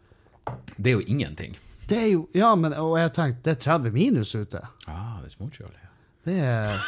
Det 0.78 0.92
er 0.92 1.00
jo 1.00 1.04
ingenting. 1.10 1.58
det 1.90 1.98
er 1.98 2.06
jo, 2.14 2.22
ja, 2.34 2.54
men, 2.56 2.72
og 2.78 2.94
jeg 2.98 3.12
tenkte, 3.18 3.42
det 3.44 3.56
er 3.56 3.60
30 3.66 3.90
minus 3.92 4.34
ute. 4.34 4.62
Ah, 4.88 5.18
det 5.20 5.28
er 5.28 5.34
småkjølig. 5.36 5.80
ja. 5.82 5.90
Det 6.24 6.38
er, 6.38 6.78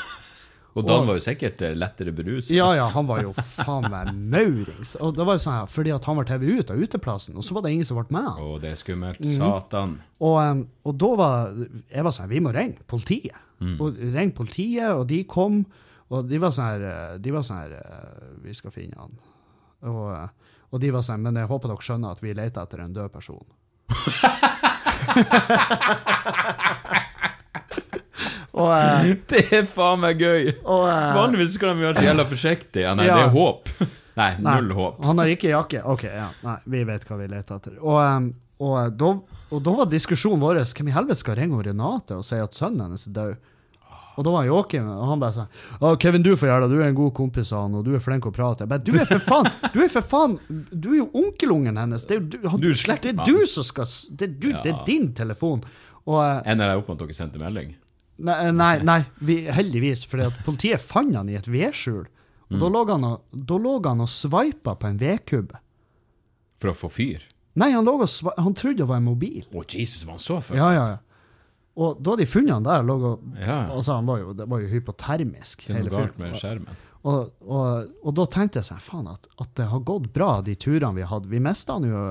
Og 0.75 0.83
Dan 0.87 1.01
Og- 1.05 1.07
var 1.07 1.15
jo 1.15 1.21
sikkert 1.23 1.61
eh, 1.63 1.75
lettere 1.79 2.11
beruset. 2.13 2.51
Ja, 2.57 2.73
ja, 2.75 2.89
han 2.91 3.07
var 3.07 3.21
jo 3.23 3.31
faen 3.33 3.85
meg 3.93 4.09
maurings. 4.15 4.97
Og 4.99 5.15
det 5.15 5.23
var 5.27 5.35
jo 5.39 5.43
sånn 5.45 5.55
her, 5.61 5.67
fordi 5.71 5.93
at 5.95 6.05
han 6.09 6.17
var 6.19 6.25
TV 6.27 6.49
ut 6.59 6.71
av 6.75 6.79
uteplassen, 6.83 7.37
og 7.39 7.45
så 7.47 7.55
var 7.55 7.63
det 7.63 7.71
ingen 7.77 7.87
som 7.87 7.97
ble 8.01 8.11
med. 8.17 8.27
Å, 8.43 8.57
det 8.61 8.73
er 8.73 8.77
skummelt. 8.81 9.21
Mhm. 9.23 9.37
Satan. 9.39 9.95
Og, 10.21 10.65
og 10.85 10.99
da 10.99 11.11
var 11.21 11.55
jeg 11.95 12.03
var 12.09 12.13
sånn, 12.17 12.29
vi 12.33 12.41
må 12.43 12.51
ringe 12.55 12.83
politiet. 12.91 13.39
Og 13.65 13.97
ringe 13.97 14.35
politiet, 14.37 14.91
og 14.93 15.07
de 15.09 15.23
kom, 15.25 15.63
og 16.13 16.27
de 16.29 16.37
var 16.43 16.51
sånn 16.53 16.67
her, 16.75 16.83
eh, 16.91 17.15
de 17.23 17.31
var 17.33 17.43
sånn 17.47 17.61
her, 17.63 17.73
eh, 17.79 18.35
vi 18.45 18.53
skal 18.59 18.71
finne 18.75 18.99
han. 18.99 19.15
Og, 19.89 20.11
og 20.75 20.81
de 20.83 20.91
var 20.91 21.03
sånn, 21.07 21.23
men 21.23 21.37
jeg 21.39 21.49
håper 21.49 21.69
dere 21.71 21.87
skjønner 21.87 22.11
at 22.13 22.21
vi 22.25 22.35
leter 22.35 22.61
etter 22.67 22.81
en 22.85 22.93
død 22.99 23.11
person. 23.15 23.47
og, 28.55 28.71
uh, 28.71 29.11
Det 29.31 29.43
er 29.59 29.67
faen 29.67 30.01
meg 30.05 30.21
gøy! 30.23 30.53
og 30.63 30.87
uh, 30.87 31.11
Vanligvis 31.19 31.57
skal 31.59 31.75
de 31.75 31.85
gjøre 31.87 31.99
det 31.99 32.07
jævla 32.07 32.27
forsiktig. 32.31 32.85
Ja, 32.87 32.95
nei, 32.99 33.09
Ja. 33.11 33.19
det 33.19 33.29
er 33.29 33.35
håp. 33.35 33.69
Nei, 34.21 34.29
Nei, 34.39 34.61
null 34.61 34.77
håp. 34.79 35.01
Han 35.03 35.19
har 35.19 35.27
ikke 35.33 35.49
jakke? 35.51 35.81
OK, 35.91 36.05
ja. 36.07 36.29
Nei, 36.47 36.59
vi 36.71 36.85
vet 36.87 37.03
hva 37.09 37.17
vi 37.19 37.25
leter 37.33 37.57
etter. 37.59 37.81
Og, 37.83 37.97
um, 37.99 38.29
og, 38.63 38.93
da, 38.95 39.09
og 39.51 39.65
da 39.67 39.73
var 39.81 39.91
diskusjonen 39.91 40.39
vår 40.45 40.61
hvem 40.71 40.93
i 40.93 40.95
helvete 40.95 41.25
skal 41.25 41.35
ringe 41.41 41.59
Renate 41.67 42.15
og 42.15 42.23
si 42.23 42.39
at 42.39 42.55
sønnen 42.55 42.87
hennes 42.87 43.09
er 43.11 43.17
død. 43.17 43.51
Og 44.15 44.23
da 44.23 44.31
var 44.31 44.47
Joakim 44.47 44.87
og 44.87 45.09
han 45.11 45.19
bare 45.19 45.35
sånn 45.35 45.49
«Å, 45.83 45.97
'Kevin, 45.99 46.23
du 46.23 46.37
får 46.39 46.47
gjøre 46.47 46.69
det. 46.69 46.77
Du 46.77 46.83
er 46.83 46.87
en 46.93 46.95
god 46.95 47.15
kompis 47.17 47.51
av 47.51 47.65
han, 47.67 47.75
og 47.75 47.83
du 47.83 47.97
er 47.99 48.03
flink 48.03 48.29
å 48.29 48.33
prate.' 48.35 48.63
Jeg 48.63 48.71
bare, 48.71 48.85
'Du 48.87 48.95
er 49.01 49.09
for 49.11 49.19
faen! 49.27 49.49
Du 49.75 49.81
er 49.83 49.91
for 49.91 50.07
faen! 50.07 50.37
Du 50.71 50.93
er 50.93 50.99
jo 51.01 51.09
onkelungen 51.19 51.81
hennes. 51.83 52.07
Det 52.07 52.21
er, 52.21 52.21
du, 52.21 52.37
han, 52.47 52.61
Du 52.63 52.69
er 52.71 52.79
slekt 52.79 53.09
det 53.09 53.17
er 53.19 53.27
du 53.27 53.43
som 53.51 53.67
skal 53.67 53.91
Det 54.15 54.29
er, 54.29 54.37
du, 54.39 54.53
det 54.63 54.71
er 54.71 54.85
din 54.87 55.11
telefon. 55.19 55.65
Og 56.07 56.21
Ender 56.47 56.71
jeg 56.71 56.79
opp 56.85 56.93
med 56.93 57.01
at 57.01 57.09
dere 57.09 57.17
sendte 57.19 57.43
melding? 57.43 57.75
Nei, 58.17 58.53
nei, 58.55 58.79
nei 58.87 59.01
vi, 59.19 59.41
heldigvis. 59.51 60.05
For 60.07 60.23
politiet 60.47 60.83
fant 60.83 61.15
han 61.17 61.31
i 61.31 61.39
et 61.39 61.49
vedskjul. 61.51 62.05
Og 62.55 62.61
da 62.61 62.71
lå 62.71 62.83
han 62.93 63.07
da 63.33 63.59
lå 63.59 63.79
han 63.87 64.05
og 64.05 64.11
sveipa 64.11 64.77
på 64.79 64.91
en 64.91 65.01
vedkubbe. 65.01 65.59
For 66.63 66.71
å 66.71 66.77
få 66.77 66.91
fyr? 66.93 67.25
Nei, 67.59 67.71
han, 67.75 67.87
lå 67.87 67.97
og 67.99 68.31
han 68.39 68.55
trodde 68.59 68.83
det 68.83 68.89
var 68.91 69.01
en 69.03 69.09
mobil. 69.09 69.43
Å, 69.55 69.65
Jesus, 69.67 70.05
var 70.07 70.17
han 70.17 70.23
så 70.23 70.41
full? 70.43 70.59
Ja, 70.59 70.71
ja, 70.75 70.87
ja. 70.95 71.03
Og 71.75 72.01
da 72.07 72.15
de 72.21 72.27
funnet 72.31 72.55
han 72.55 72.67
der, 72.67 72.91
og, 72.95 73.21
Ja. 73.41 73.67
altså, 73.75 73.97
han 73.99 74.07
var 74.07 74.21
jo, 74.21 74.33
det 74.33 74.49
var 74.49 74.61
jo 74.63 74.69
hypotermisk. 74.71 75.67
Det 75.67 75.75
er 75.77 75.83
noe 75.89 75.91
galt 75.91 76.19
med 76.19 76.37
skjermen. 76.39 76.83
Og, 77.05 77.35
og, 77.45 77.89
og 78.01 78.15
da 78.17 78.25
tenkte 78.33 78.63
jeg 78.63 78.65
sånn, 78.71 78.81
faen, 78.81 79.09
at, 79.13 79.27
at 79.43 79.51
det 79.59 79.67
har 79.69 79.83
gått 79.85 80.07
bra, 80.15 80.39
de 80.41 80.55
turene 80.57 80.97
vi 80.97 81.05
hadde. 81.05 81.29
Vi 81.29 81.41
han 81.43 81.85
jo, 81.85 82.05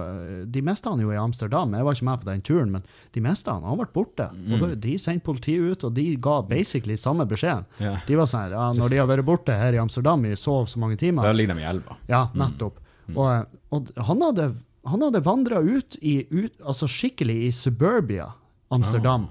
de 0.46 0.62
mista 0.62 0.92
han 0.94 1.02
jo 1.02 1.10
i 1.10 1.18
Amsterdam. 1.18 1.74
Jeg 1.74 1.88
var 1.88 1.98
ikke 1.98 2.06
med 2.12 2.22
på 2.22 2.28
den 2.30 2.44
turen, 2.46 2.74
men 2.76 2.84
de 3.16 3.24
mista 3.26 3.56
han. 3.56 3.66
Han 3.66 3.80
ble 3.80 3.88
borte. 3.96 4.28
Og 4.52 4.62
da, 4.62 4.70
de 4.84 4.94
sendte 5.02 5.26
politiet 5.26 5.66
ut, 5.66 5.88
og 5.90 5.96
de 5.98 6.06
ga 6.22 6.36
basically 6.46 7.00
samme 7.02 7.26
beskjeden. 7.26 7.66
Ja. 7.82 7.96
De 8.06 8.20
var 8.20 8.30
sånn, 8.30 8.46
her, 8.46 8.54
ja, 8.60 8.68
når 8.78 8.94
de 8.94 9.02
har 9.02 9.10
vært 9.10 9.26
borte 9.32 9.58
her 9.58 9.74
i 9.74 9.82
Amsterdam 9.82 10.28
i 10.30 10.36
så 10.38 10.60
så 10.70 10.84
mange 10.84 11.00
timer, 11.02 11.26
Da 11.26 11.34
ligger 11.34 11.58
de 11.58 11.66
i 11.66 11.70
elva. 11.74 11.98
Ja, 12.12 12.28
nettopp. 12.38 12.78
Og, 13.16 13.58
og 13.74 13.90
han 13.98 14.22
hadde, 14.28 14.48
han 14.94 15.08
hadde 15.08 15.24
vandra 15.26 15.64
ut 15.66 15.98
i 16.06 16.20
ut, 16.30 16.54
altså 16.62 16.86
skikkelig 16.86 17.40
i 17.48 17.52
suburbia, 17.52 18.30
Amsterdam. 18.76 19.28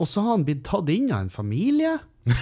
Og 0.00 0.08
så 0.08 0.20
har 0.24 0.30
han 0.36 0.44
blitt 0.44 0.64
tatt 0.64 0.88
inn 0.90 1.10
av 1.12 1.20
en 1.26 1.30
familie. 1.30 1.98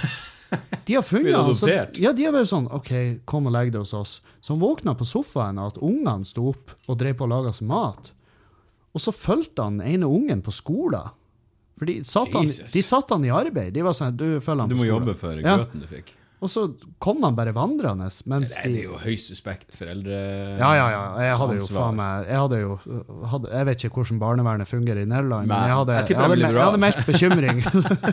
De 0.86 0.94
har 0.96 1.02
funnet 1.06 1.36
han, 1.36 1.54
så, 1.54 1.68
ja, 1.94 2.10
de 2.12 2.24
har 2.26 2.32
vært 2.34 2.48
sånn 2.50 2.64
OK, 2.74 2.88
kom 3.28 3.46
og 3.46 3.52
legg 3.54 3.68
deg 3.70 3.84
hos 3.84 3.92
oss. 3.94 4.16
Så 4.42 4.56
han 4.56 4.62
våkna 4.62 4.96
på 4.98 5.06
sofaen 5.06 5.60
av 5.62 5.68
at 5.70 5.76
ungene 5.78 6.26
sto 6.26 6.48
opp 6.50 6.72
og 6.90 6.98
drev 6.98 7.14
på 7.20 7.28
og 7.28 7.30
laga 7.30 7.52
seg 7.54 7.68
mat. 7.70 8.10
Og 8.90 9.04
så 9.04 9.12
fulgte 9.14 9.62
han 9.68 9.78
ene 9.80 10.08
ungen 10.10 10.42
på 10.42 10.50
skolen. 10.50 11.12
For 11.78 11.86
de 11.86 12.00
satte 12.04 12.34
han, 12.42 12.50
de 12.50 12.82
satte 12.82 13.14
han 13.14 13.24
i 13.24 13.30
arbeid. 13.30 13.70
De 13.76 13.84
var 13.86 13.94
sånn 13.94 14.16
Du 14.18 14.26
følger 14.42 14.64
han 14.64 14.72
Du 14.72 14.74
må 14.74 14.82
skolen. 14.82 14.96
jobbe 14.96 15.14
for 15.22 15.38
Ja. 15.38 15.54
grøten 15.60 15.80
du 15.80 15.86
fikk. 15.86 16.10
Og 16.40 16.48
så 16.48 16.62
kom 17.02 17.20
han 17.20 17.36
bare 17.36 17.52
vandrende 17.52 18.06
mens 18.32 18.54
Det 18.56 18.70
det 18.72 18.80
er 18.80 18.86
jo 18.86 18.98
høyst 19.02 19.28
suspekt 19.28 19.74
foreldre... 19.76 20.16
Ja, 20.56 20.70
ja, 20.78 20.86
ja. 20.94 21.02
Jeg 21.26 21.38
hadde 21.42 21.56
jo 21.58 21.66
faen 21.68 21.98
meg 21.98 22.30
Jeg 22.30 22.40
hadde 22.40 22.60
jo 22.62 22.76
hadde, 23.32 23.50
Jeg 23.52 23.68
vet 23.68 23.84
ikke 23.84 24.00
hvordan 24.00 24.20
barnevernet 24.22 24.70
fungerer 24.70 25.02
i 25.02 25.08
Nederland, 25.10 25.50
men 25.50 25.68
jeg 25.68 25.76
hadde, 25.82 25.98
jeg 25.98 26.14
jeg 26.14 26.20
hadde, 26.22 26.38
jeg 26.40 26.64
hadde 26.64 26.82
meldt 26.86 27.02
bekymring. 27.10 27.60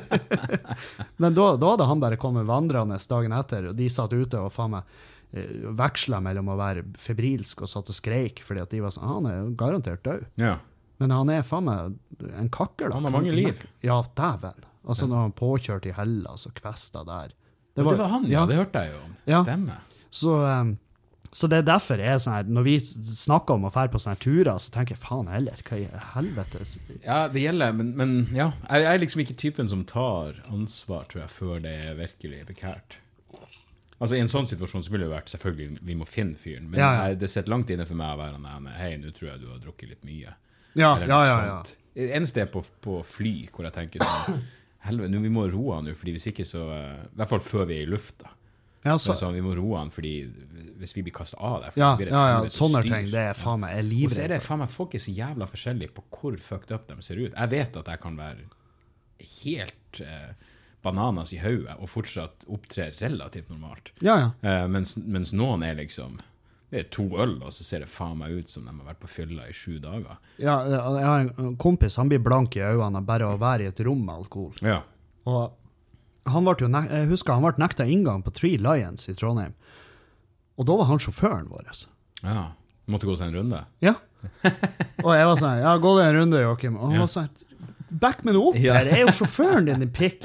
men 1.24 1.38
da, 1.40 1.48
da 1.56 1.72
hadde 1.72 1.90
han 1.94 2.04
bare 2.04 2.20
kommet 2.20 2.50
vandrende 2.50 3.00
dagen 3.08 3.38
etter, 3.38 3.72
og 3.72 3.80
de 3.80 3.90
satt 3.96 4.16
ute 4.18 4.44
og 4.44 4.52
faen 4.52 4.76
meg 4.76 5.00
eh, 5.32 5.72
veksla 5.80 6.20
mellom 6.28 6.52
å 6.52 6.60
være 6.60 6.84
febrilsk 7.00 7.64
og 7.64 7.72
satt 7.72 7.96
og 7.96 7.96
skreik, 7.96 8.44
fordi 8.44 8.66
at 8.66 8.76
de 8.76 8.84
var 8.84 8.96
sånn 8.96 9.08
Han 9.08 9.32
er 9.32 9.40
jo 9.40 9.50
garantert 9.60 10.04
død. 10.04 10.28
Ja. 10.42 10.58
Men 11.00 11.16
han 11.16 11.32
er 11.32 11.48
faen 11.48 11.70
meg 11.70 11.96
en 12.36 12.52
kakkel. 12.52 12.92
Han 12.92 13.08
har 13.08 13.16
mange 13.16 13.32
liv. 13.32 13.64
Ja, 13.86 14.02
dæven. 14.20 14.68
Altså, 14.88 15.08
når 15.08 15.28
han 15.30 15.36
påkjørte 15.36 15.92
i 15.92 15.96
Hellas 15.96 16.48
og 16.50 16.56
kvesta 16.60 17.08
der. 17.08 17.36
Det 17.78 17.86
var, 17.86 17.94
det 17.94 18.02
var 18.02 18.12
han, 18.16 18.28
ja. 18.32 18.44
Det 18.50 18.58
hørte 18.58 18.84
jeg 18.84 18.96
jo 18.96 19.00
om. 19.06 19.16
Ja. 19.30 19.40
Stemmer. 19.46 19.82
Så, 20.18 20.34
um, 20.42 20.72
så 21.36 21.50
det 21.52 21.60
er 21.62 21.66
derfor 21.68 22.02
jeg 22.02 22.10
er 22.16 22.22
sånn 22.24 22.34
her, 22.40 22.48
når 22.58 22.66
vi 22.66 22.76
snakker 22.82 23.58
om 23.60 23.68
å 23.68 23.72
dra 23.76 23.84
på 23.94 24.00
sånne 24.02 24.18
turer, 24.24 24.56
så 24.64 24.72
tenker 24.74 24.96
jeg 24.96 25.04
faen 25.04 25.30
heller, 25.30 25.60
hva 25.68 25.78
i 25.78 25.86
helvete? 26.16 26.64
Ja, 27.04 27.20
det 27.30 27.44
gjelder, 27.44 27.76
men, 27.78 27.92
men 28.00 28.16
ja. 28.34 28.50
Jeg 28.72 28.88
er 28.90 29.04
liksom 29.04 29.22
ikke 29.22 29.38
typen 29.38 29.70
som 29.70 29.84
tar 29.86 30.40
ansvar, 30.50 31.06
tror 31.12 31.26
jeg, 31.28 31.34
før 31.36 31.62
det 31.68 31.76
er 31.84 32.00
virkelig 32.00 32.42
bekært. 32.50 32.98
Altså, 33.98 34.14
I 34.18 34.22
en 34.22 34.30
sånn 34.30 34.46
situasjon 34.50 34.86
så 34.86 34.94
ville 34.94 35.08
det 35.08 35.14
vært 35.14 35.32
selvfølgelig 35.34 35.80
vi 35.86 35.96
må 35.98 36.06
finne 36.10 36.38
fyren, 36.38 36.68
men 36.70 36.82
Ja, 36.82 36.90
ja. 36.94 37.06
jeg, 37.12 37.22
det 37.22 37.30
sitter 37.34 37.54
langt 37.54 37.72
inne 37.74 37.86
for 37.90 37.98
meg 37.98 38.14
å 38.14 38.20
være 38.20 38.38
sånn 38.38 38.68
Hei, 38.78 38.92
nå 39.02 39.14
tror 39.14 39.32
jeg 39.32 39.42
du 39.42 39.48
har 39.50 39.62
drukket 39.64 39.94
litt 39.94 40.04
mye. 40.06 40.34
Ja, 40.78 40.92
Eller 40.96 41.10
ja, 41.10 41.22
ja. 41.26 41.38
ja. 41.50 42.10
Eneste 42.14 42.44
er 42.44 42.50
på, 42.54 42.62
på 42.86 43.00
fly, 43.06 43.36
hvor 43.54 43.66
jeg 43.66 43.74
tenker 43.74 44.06
sånn 44.06 44.44
Helvete, 44.88 45.12
nå, 45.14 45.22
vi 45.24 45.32
må 45.34 45.46
roe 45.52 45.78
han 45.78 45.88
nå, 45.88 45.94
fordi 45.98 46.16
hvis 46.16 46.30
ikke 46.32 46.46
så 46.48 46.64
eh, 46.74 47.06
I 47.08 47.20
hvert 47.20 47.34
fall 47.36 47.46
før 47.46 47.70
vi 47.70 47.78
er 47.82 47.86
i 47.86 47.92
lufta. 47.92 48.34
Ja, 48.86 48.94
Så, 48.96 49.12
så, 49.12 49.16
sånn, 49.26 49.36
vi 49.36 49.42
må 49.44 49.56
roe 49.58 49.80
han, 49.82 49.90
fordi 49.92 50.14
hvis 50.80 50.94
vi 50.96 51.04
blir 51.08 51.16
kasta 51.18 51.40
av 51.44 51.58
der 51.66 51.80
ja, 51.80 51.90
ja, 52.00 52.22
ja, 52.32 52.52
sånne 52.54 52.84
ting, 52.86 53.10
det 53.12 53.24
er 53.34 53.36
faen 53.36 53.60
meg, 53.64 53.74
jeg 53.76 53.84
er 53.84 54.06
Og 54.08 54.14
så 54.14 54.22
er 54.24 54.32
det 54.36 54.38
faen 54.46 54.62
meg 54.62 54.72
folk 54.72 54.96
er 54.96 55.04
så 55.04 55.14
jævla 55.18 55.48
forskjellige 55.50 55.96
på 55.98 56.06
hvor 56.14 56.38
fucked 56.46 56.72
up 56.76 56.86
de 56.88 56.96
ser 57.04 57.20
ut. 57.20 57.34
Jeg 57.34 57.52
vet 57.52 57.80
at 57.82 57.92
jeg 57.92 58.04
kan 58.06 58.20
være 58.20 58.46
helt 59.42 60.02
eh, 60.06 60.32
bananas 60.86 61.34
i 61.36 61.42
hodet 61.42 61.76
og 61.82 61.90
fortsatt 61.92 62.48
opptre 62.54 62.92
relativt 63.02 63.52
normalt. 63.52 63.92
Ja, 64.00 64.18
ja. 64.22 64.30
Eh, 64.46 64.66
mens, 64.72 64.96
mens 65.04 65.34
noen 65.36 65.66
er 65.66 65.78
liksom 65.82 66.20
Det 66.70 66.80
er 66.82 66.88
to 66.92 67.04
øl, 67.16 67.38
og 67.48 67.54
så 67.56 67.64
ser 67.64 67.80
det 67.80 67.88
faen 67.88 68.18
meg 68.20 68.34
ut 68.42 68.50
som 68.52 68.66
de 68.68 68.74
har 68.76 68.90
vært 68.90 69.00
på 69.00 69.08
fylla 69.08 69.46
i 69.48 69.54
sju 69.56 69.78
dager. 69.80 70.18
ja. 70.38 70.58
Jeg 70.68 71.06
har 71.06 71.20
en 71.40 71.56
kompis, 71.56 71.96
han 71.96 72.10
blir 72.10 72.20
blank 72.20 72.58
i 72.58 72.60
øynene 72.66 72.98
av 73.00 73.06
bare 73.08 73.30
å 73.30 73.38
være 73.40 73.64
i 73.64 73.68
et 73.72 73.80
rom 73.88 74.02
med 74.06 74.16
alkohol. 74.16 74.54
Ja. 74.62 74.82
Og 75.26 75.54
han 76.28 76.44
ble 76.44 76.56
jo 76.60 76.68
nek 76.68 76.90
jeg 76.92 77.08
husker 77.08 77.34
han 77.38 77.44
ble 77.48 77.54
nekta 77.64 77.86
inngang 77.88 78.22
på 78.24 78.34
Three 78.36 78.58
Lions 78.60 79.08
i 79.08 79.14
Trondheim. 79.16 79.54
Og 80.58 80.66
da 80.68 80.76
var 80.76 80.86
han 80.92 81.00
sjåføren 81.00 81.48
vår. 81.50 81.72
ja. 82.24 82.52
Måtte 82.88 83.04
gå 83.08 83.16
seg 83.20 83.28
en 83.28 83.36
runde. 83.42 83.58
Ja. 83.84 83.96
Og 85.04 85.12
jeg 85.16 85.26
var 85.28 85.36
sånn 85.40 85.60
Ja, 85.60 85.74
gå 85.78 85.90
deg 86.00 86.08
en 86.08 86.16
runde, 86.22 86.40
Joakim. 86.42 86.78
Og 86.78 86.86
han 86.88 86.94
Ja. 86.96 87.00
var 87.06 87.08
sånn 87.08 87.30
Back 87.90 88.24
me 88.26 88.32
nå 88.34 88.42
opp! 88.50 88.56
Ja. 88.60 88.74
her, 88.74 88.86
Jeg 88.86 88.94
er 88.94 89.06
jo 89.08 89.14
sjåføren 89.24 89.66
din, 89.66 89.80
din 89.80 89.90
pikk. 89.90 90.24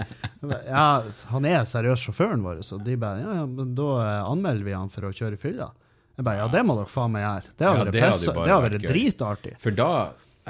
Ja, 0.67 1.03
han 1.31 1.45
er 1.47 1.63
seriøst 1.65 2.07
sjåføren 2.09 2.43
vår, 2.43 2.63
så 2.67 2.79
de 2.83 2.97
bare 2.97 3.21
Ja, 3.23 3.35
ja, 3.35 3.47
men 3.47 3.75
da 3.75 3.89
eh, 4.03 4.25
anmelder 4.31 4.65
vi 4.65 4.73
han 4.73 4.89
for 4.89 5.03
å 5.03 5.13
kjøre 5.15 5.39
fylla. 5.39 5.71
Jeg 6.17 6.25
bare 6.27 6.43
Ja, 6.43 6.49
det 6.53 6.63
må 6.69 6.77
dere 6.77 6.91
faen 6.93 7.13
meg 7.15 7.23
gjøre. 7.25 7.55
Det 7.57 7.67
har 7.67 7.73
Ja, 7.77 7.85
vært 7.85 7.93
det 7.93 8.03
det 8.03 8.53
har 8.53 8.63
vært 8.67 8.83
dritartig. 8.85 9.55
For 9.63 9.71
da 9.71 9.89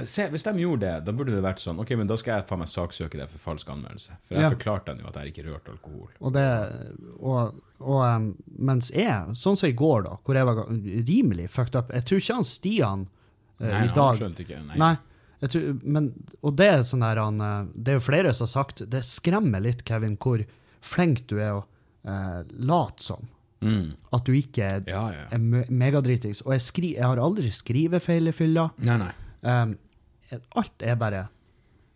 se, 0.08 0.28
Hvis 0.32 0.42
de 0.46 0.52
gjorde 0.58 0.80
det, 0.80 1.04
da 1.04 1.12
burde 1.12 1.34
det 1.36 1.42
vært 1.44 1.60
sånn 1.62 1.78
Ok, 1.82 1.90
men 2.00 2.06
da 2.08 2.16
skal 2.16 2.38
jeg 2.40 2.46
faen 2.48 2.58
meg 2.62 2.68
saksøke 2.72 3.18
deg 3.20 3.28
for 3.28 3.38
falsk 3.52 3.68
anmeldelse. 3.68 4.16
For 4.26 4.34
jeg 4.34 4.42
Ja. 4.42 4.50
forklarte 4.50 4.86
dem 4.86 5.00
jo 5.04 5.08
at 5.08 5.14
jeg 5.20 5.32
ikke 5.32 5.46
rørte 5.50 5.70
alkohol. 5.76 6.08
Og 6.20 6.32
det 6.32 6.48
Og, 7.20 7.54
og 7.80 8.34
mens 8.58 8.90
jeg, 8.90 9.34
sånn 9.36 9.56
som 9.56 9.68
i 9.68 9.72
går, 9.72 10.04
da, 10.04 10.16
hvor 10.24 10.34
jeg 10.34 10.46
var 10.46 10.64
rimelig 11.06 11.48
fucked 11.50 11.76
up 11.76 11.92
Jeg 11.92 12.04
tror 12.04 12.18
ikke 12.18 12.34
han 12.34 12.44
Stian 12.44 13.06
uh, 13.60 13.66
Nei, 13.66 13.84
i 13.84 13.88
han 13.88 14.16
skjønte 14.16 14.42
ikke. 14.46 14.62
Nei. 14.66 14.76
Nei. 14.78 14.96
Tror, 15.42 15.80
men, 15.82 16.12
og 16.42 16.54
det 16.56 16.68
er 16.70 16.82
sånn 16.86 17.02
der 17.02 17.18
han 17.18 17.40
eh, 17.42 17.64
Det 17.74 17.90
er 17.90 17.96
jo 17.98 18.04
flere 18.06 18.30
som 18.32 18.46
har 18.46 18.52
sagt 18.52 18.84
Det 18.88 19.00
skremmer 19.02 19.58
litt, 19.60 19.82
Kevin, 19.84 20.16
hvor 20.16 20.44
flink 20.80 21.24
du 21.26 21.38
er 21.40 21.56
å 21.56 21.64
uh, 22.06 22.42
late 22.58 23.02
som. 23.02 23.28
Mm. 23.62 23.92
At 24.12 24.24
du 24.26 24.32
ikke 24.36 24.82
Ja, 24.86 25.02
ja. 25.14 25.24
er 25.30 25.38
megadritings. 25.70 26.42
Og 26.46 26.52
jeg, 26.56 26.60
skri, 26.66 26.92
jeg 26.96 27.04
har 27.06 27.20
aldri 27.22 27.50
skrivefeil 27.54 28.28
i 28.28 28.32
fylla. 28.34 28.68
Nei, 28.82 28.96
nei. 28.98 29.12
Um, 29.42 29.76
alt 30.56 30.82
er 30.82 30.94
bare 30.96 31.28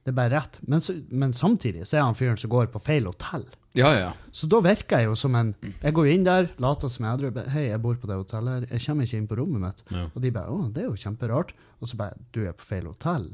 Det 0.06 0.12
er 0.12 0.16
bare 0.16 0.30
rett. 0.36 0.58
Men, 0.70 0.80
så, 0.80 0.94
men 1.10 1.32
samtidig 1.34 1.86
så 1.86 1.96
er 1.98 2.04
han 2.06 2.14
fyren 2.14 2.36
som 2.38 2.50
går 2.52 2.68
på 2.70 2.78
feil 2.86 3.06
hotell. 3.10 3.44
Ja, 3.76 3.90
ja. 3.98 4.12
Så 4.32 4.46
da 4.48 4.60
virker 4.64 5.00
jeg 5.02 5.08
jo 5.10 5.16
som 5.18 5.34
en 5.36 5.50
Jeg 5.82 5.92
går 5.92 6.06
inn 6.14 6.24
der, 6.24 6.46
later 6.62 6.88
som 6.88 7.04
jeg 7.04 7.12
er 7.12 7.26
edru. 7.26 7.42
Hei, 7.52 7.64
jeg 7.72 7.82
bor 7.82 7.96
på 8.00 8.06
det 8.08 8.16
hotellet 8.16 8.54
her. 8.54 8.68
Jeg 8.76 8.86
kommer 8.86 9.04
ikke 9.08 9.18
inn 9.18 9.26
på 9.28 9.36
rommet 9.40 9.60
mitt. 9.66 9.82
Ja. 9.92 10.04
Og 10.14 10.22
de 10.22 10.30
bare 10.30 10.48
Å, 10.54 10.60
det 10.72 10.84
er 10.84 10.88
jo 10.92 10.96
kjemperart. 11.02 11.52
Og 11.82 11.90
så 11.90 11.98
bare 11.98 12.16
Du 12.32 12.44
er 12.46 12.52
på 12.56 12.64
feil 12.70 12.86
hotell. 12.86 13.26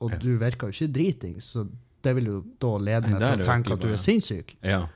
Og 0.00 0.10
Ja. 0.12 0.18
du 0.18 0.30
virker 0.38 0.68
jo 0.68 0.74
ikke 0.76 0.92
driting, 0.92 1.38
så 1.42 1.68
det 2.02 2.14
vil 2.14 2.26
jo 2.30 2.36
da 2.62 2.76
lede 2.78 3.08
meg 3.10 3.18
til 3.22 3.40
å 3.40 3.46
tenke 3.48 3.72
at 3.74 3.80
du 3.82 3.88
er 3.92 3.96
sinnssyk. 3.98 4.56
ja. 4.62 4.86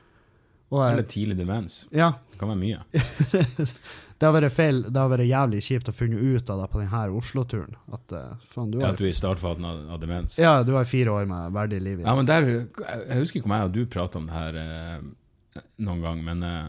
Og 0.73 0.81
Eller 0.87 1.05
tidlig 1.05 1.37
demens. 1.37 1.83
ja, 1.93 2.13
Det 2.31 2.39
kan 2.41 2.49
være 2.49 2.57
mye. 2.57 2.79
det 4.17 4.25
har 4.25 4.33
vært 4.33 4.55
feil. 4.55 4.79
Det 4.89 4.97
har 4.97 5.11
vært 5.11 5.27
jævlig 5.29 5.59
kjipt 5.61 5.91
å 5.91 5.93
funne 5.93 6.17
ut 6.17 6.49
av 6.49 6.63
det 6.63 6.69
på 6.73 6.81
denne 6.81 7.01
Oslo-turen. 7.19 7.75
At 7.93 8.15
eh, 8.17 8.31
faen, 8.49 8.71
du 8.73 8.79
Ja, 8.81 8.89
at 8.89 8.97
du 8.97 9.05
er 9.05 9.11
i 9.11 9.17
startfasen 9.17 9.67
av, 9.69 9.83
av 9.93 10.01
demens. 10.01 10.37
Ja, 10.41 10.55
du 10.65 10.73
har 10.73 10.89
fire 10.89 11.13
år 11.13 11.29
med 11.29 11.53
verdig 11.53 11.81
liv 11.85 12.01
Ja, 12.01 12.15
men 12.17 12.29
der, 12.29 12.47
jeg 12.49 13.19
husker 13.19 13.41
ikke 13.41 13.51
om 13.51 13.57
jeg 13.57 13.69
og 13.69 13.75
du 13.77 13.83
pratet 13.85 14.21
om 14.21 14.29
det 14.31 14.39
her 14.39 14.57
eh, 14.63 15.61
noen 15.85 16.01
gang, 16.01 16.23
men 16.25 16.47
eh, 16.47 16.65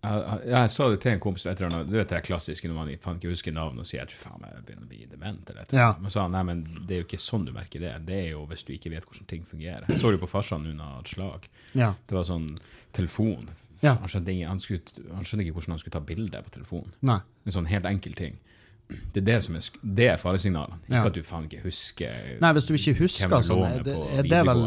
jeg, 0.00 0.40
jeg, 0.48 0.70
sa 0.72 0.86
det 0.88 1.00
til 1.04 1.12
en 1.12 1.20
kompis 1.20 1.44
etter 1.50 1.66
han, 1.68 1.86
Du 1.88 1.96
vet 1.98 2.08
det 2.08 2.16
er 2.16 2.24
klassisk 2.24 2.64
når 2.64 2.76
man 2.78 2.90
faen 3.02 3.18
ikke 3.20 3.32
husker 3.34 3.52
navn 3.52 3.80
og 3.82 3.88
sier 3.88 4.06
at 4.06 4.14
faen, 4.16 4.44
jeg 4.46 4.64
begynner 4.64 4.86
å 4.86 4.88
bli 4.88 5.06
dement. 5.10 5.50
eller 5.52 5.74
Ja. 5.76 5.90
Men 6.00 6.14
sa 6.14 6.22
han 6.24 6.32
nei, 6.32 6.42
men 6.48 6.62
det 6.88 6.96
er 6.96 7.02
jo 7.02 7.08
ikke 7.08 7.20
sånn 7.20 7.44
du 7.44 7.52
merker 7.52 7.82
det. 7.82 7.92
Det 8.08 8.16
er 8.16 8.30
jo 8.30 8.46
hvis 8.48 8.64
du 8.64 8.72
ikke 8.72 8.92
vet 8.94 9.04
hvordan 9.04 9.28
ting 9.28 9.44
fungerer. 9.44 9.84
Jeg 9.88 10.00
så 10.00 10.12
det 10.14 10.22
på 10.22 10.30
farsan 10.30 10.64
unna 10.70 10.94
et 11.00 11.12
slag. 11.12 11.48
Ja. 11.76 11.92
Det 12.08 12.16
var 12.16 12.24
sånn 12.24 12.54
telefon. 12.96 13.50
Ja. 13.82 13.96
Han, 14.00 14.08
skjønte, 14.08 14.32
ingen- 14.32 14.48
han, 14.48 14.60
skulle, 14.60 14.80
han 15.12 15.24
skjønte 15.24 15.44
ikke 15.44 15.58
hvordan 15.58 15.76
han 15.76 15.82
skulle 15.84 15.98
ta 15.98 16.04
bilde 16.04 16.42
på 16.46 16.54
telefonen. 16.56 16.96
Nei. 17.04 17.20
En 17.44 17.52
sånn 17.52 17.68
helt 17.68 17.88
enkel 17.88 18.16
ting. 18.16 18.40
Det 18.88 19.20
er 19.20 19.26
det 19.28 19.38
som 19.44 19.56
er, 19.56 19.66
det 19.82 20.06
er 20.10 20.16
faresignalene. 20.20 20.80
Ikke 20.88 21.06
at 21.12 21.14
du 21.14 21.22
faen 21.22 21.44
ikke 21.46 21.62
husker 21.62 22.38
Nei, 22.42 22.52
hvis 22.56 22.66
du 22.66 22.74
ikke 22.74 22.96
husker 23.04 23.42
sånn 23.46 23.64
er 23.68 23.84
det, 23.86 23.94
er 23.94 24.26
det, 24.26 24.40
vel, 24.48 24.64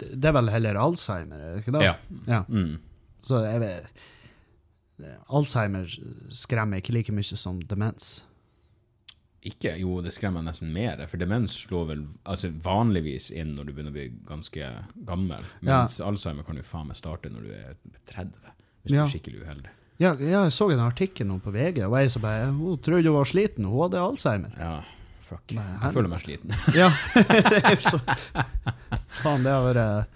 det 0.00 0.30
er 0.30 0.36
vel 0.38 0.48
heller 0.54 0.78
Alzheimer, 0.80 1.42
er 1.42 1.56
det 1.56 1.64
ikke 1.64 1.74
det? 1.76 1.82
Ja. 1.84 1.96
ja. 2.30 2.40
Mm. 2.48 2.78
Så 3.26 3.42
jeg 3.44 3.60
vet 3.60 4.06
Alzheimer 5.28 5.86
skremmer 6.32 6.80
ikke 6.80 6.94
like 6.96 7.12
mye 7.12 7.36
som 7.36 7.58
demens. 7.68 8.22
Ikke, 9.46 9.76
jo, 9.78 10.00
det 10.02 10.10
skremmer 10.16 10.42
nesten 10.42 10.72
mer, 10.74 10.98
for 11.06 11.20
demens 11.22 11.52
slår 11.68 11.84
vel 11.92 12.00
altså, 12.26 12.48
vanligvis 12.64 13.28
inn 13.30 13.52
når 13.54 13.68
du 13.68 13.72
begynner 13.76 13.92
å 13.92 13.94
bli 13.94 14.06
ganske 14.26 14.70
gammel, 15.06 15.44
mens 15.62 16.00
Alzheimer 16.02 16.42
kan 16.48 16.58
jo 16.58 16.64
faen 16.66 16.88
meg 16.90 16.98
starte 16.98 17.30
når 17.30 17.44
du 17.46 17.52
er 17.54 17.76
30, 18.10 18.32
hvis 18.82 18.96
Ja. 18.96 19.04
du 19.04 19.04
er 19.04 19.12
skikkelig 19.12 19.44
uheldig. 19.44 19.70
Ja, 20.02 20.10
ja, 20.20 20.42
jeg 20.44 20.52
så 20.52 20.66
en 20.74 20.82
artikkel 20.82 21.26
nå 21.30 21.38
på 21.44 21.52
VG, 21.54 21.78
og 21.86 21.94
jeg 22.00 22.10
så 22.12 22.20
bare 22.20 22.50
Hun 22.52 22.76
trodde 22.84 23.06
hun 23.08 23.14
var 23.16 23.24
sliten, 23.30 23.64
hun 23.64 23.80
hadde 23.86 24.02
Alzheimer. 24.02 24.52
Ja, 24.58 24.82
fuck. 25.28 25.46
Nei, 25.56 25.64
Jeg 25.84 25.92
føler 25.94 26.08
meg 26.12 26.20
sliten. 26.26 26.52
Ja, 26.82 26.90
det 27.14 27.62
er 27.62 27.78
jo 27.78 27.94
så 27.94 28.00
Faen, 29.22 29.46
det 29.46 29.54
har 29.54 29.62
vært 29.70 30.10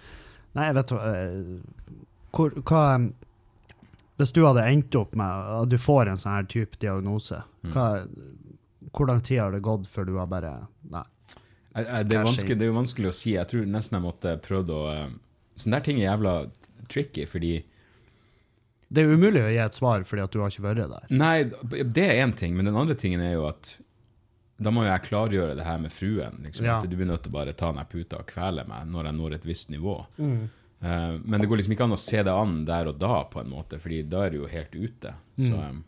Nei, 0.59 0.67
jeg 0.67 0.75
vet 0.81 0.93
hva 0.97 1.01
eh, 1.15 2.61
Hva 2.67 2.83
em, 2.97 3.13
Hvis 4.21 4.33
du 4.37 4.43
hadde 4.45 4.67
endt 4.69 4.95
opp 5.01 5.15
med 5.17 5.27
at 5.63 5.71
du 5.73 5.79
får 5.81 6.11
en 6.13 6.21
sånn 6.21 6.35
her 6.37 6.49
type 6.53 6.77
diagnose, 6.83 7.43
Mm. 7.65 7.73
hva, 7.75 8.07
hvor 8.93 9.07
lang 9.09 9.21
tid 9.25 9.39
har 9.41 9.53
det 9.53 9.61
gått 9.65 9.87
før 9.89 10.07
du 10.09 10.15
har 10.17 10.27
bare 10.29 10.53
Nei. 10.91 11.03
Det 11.75 11.87
er, 11.87 12.05
det 12.05 12.17
er 12.65 12.67
jo 12.71 12.75
vanskelig 12.79 13.09
å 13.11 13.15
si. 13.15 13.35
Jeg 13.37 13.47
tror 13.51 13.67
nesten 13.69 13.99
jeg 13.99 14.03
måtte 14.05 14.33
prøvd 14.43 14.73
å 14.75 14.81
eh, 14.95 15.11
Sånne 15.61 15.77
der 15.77 15.85
ting 15.85 15.99
er 16.01 16.07
jævla 16.17 16.33
tricky, 16.89 17.27
fordi 17.29 17.51
Det 18.91 19.05
er 19.05 19.13
umulig 19.13 19.43
å 19.45 19.51
gi 19.53 19.59
et 19.63 19.77
svar 19.77 20.03
fordi 20.09 20.23
at 20.25 20.33
du 20.33 20.41
har 20.41 20.51
ikke 20.51 20.65
vært 20.65 20.89
der. 20.91 21.05
Nei, 21.15 21.45
det 21.85 22.07
er 22.09 22.25
én 22.25 22.33
ting, 22.37 22.57
men 22.57 22.65
den 22.67 22.77
andre 22.81 22.97
tingen 22.99 23.21
er 23.23 23.35
jo 23.37 23.45
at 23.51 23.77
da 24.61 24.73
må 24.75 24.83
jo 24.85 24.91
jeg 24.91 25.05
klargjøre 25.07 25.55
det 25.57 25.65
her 25.65 25.79
med 25.81 25.93
fruen. 25.95 26.41
Liksom, 26.45 26.65
Ja. 26.67 26.79
At 26.81 26.89
du 26.91 26.97
blir 26.97 27.07
nødt 27.09 27.23
til 27.25 27.31
å 27.33 27.37
bare 27.39 27.53
ta 27.57 27.71
den 27.73 27.85
puta 27.89 28.19
og 28.21 28.27
kvele 28.27 28.67
meg 28.69 28.89
når 28.91 29.05
jeg 29.09 29.15
når 29.21 29.35
et 29.39 29.47
visst 29.49 29.71
nivå. 29.71 29.95
Mm. 30.19 30.49
Eh, 30.83 31.19
men 31.25 31.41
det 31.43 31.49
går 31.51 31.61
liksom 31.61 31.75
ikke 31.75 31.85
an 31.85 31.93
å 31.97 32.01
se 32.01 32.23
det 32.25 32.33
an 32.33 32.65
der 32.69 32.89
og 32.89 32.99
da, 32.99 33.25
på 33.29 33.41
en 33.43 33.51
måte, 33.53 33.79
fordi 33.83 34.03
da 34.09 34.23
er 34.27 34.31
du 34.35 34.39
jo 34.43 34.47
helt 34.49 34.73
ute. 34.75 35.15
Så 35.39 35.53
Mm. 35.53 35.81
eh, 35.81 35.87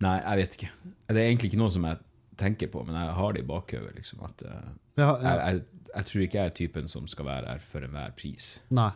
Nei, 0.00 0.16
jeg 0.22 0.36
vet 0.38 0.52
ikke. 0.54 0.68
Det 1.08 1.16
er 1.18 1.26
egentlig 1.32 1.48
ikke 1.50 1.58
noe 1.58 1.70
som 1.74 1.82
jeg 1.88 1.98
tenker 2.38 2.68
på, 2.70 2.84
men 2.86 2.94
jeg 2.94 3.14
har 3.16 3.32
det 3.34 3.40
i 3.42 3.46
bakhodet. 3.48 3.96
Liksom, 3.96 4.20
at 4.22 4.42
eh, 4.46 4.68
Ja, 5.00 5.08
ja. 5.18 5.22
jeg, 5.22 5.38
jeg, 5.38 5.88
jeg 5.96 6.04
tror 6.06 6.22
ikke 6.22 6.38
jeg 6.38 6.46
er 6.52 6.54
typen 6.60 6.88
som 6.88 7.08
skal 7.10 7.26
være 7.26 7.48
her 7.50 7.58
for 7.58 7.80
enhver 7.82 8.12
pris. 8.14 8.60
Nei. 8.70 8.92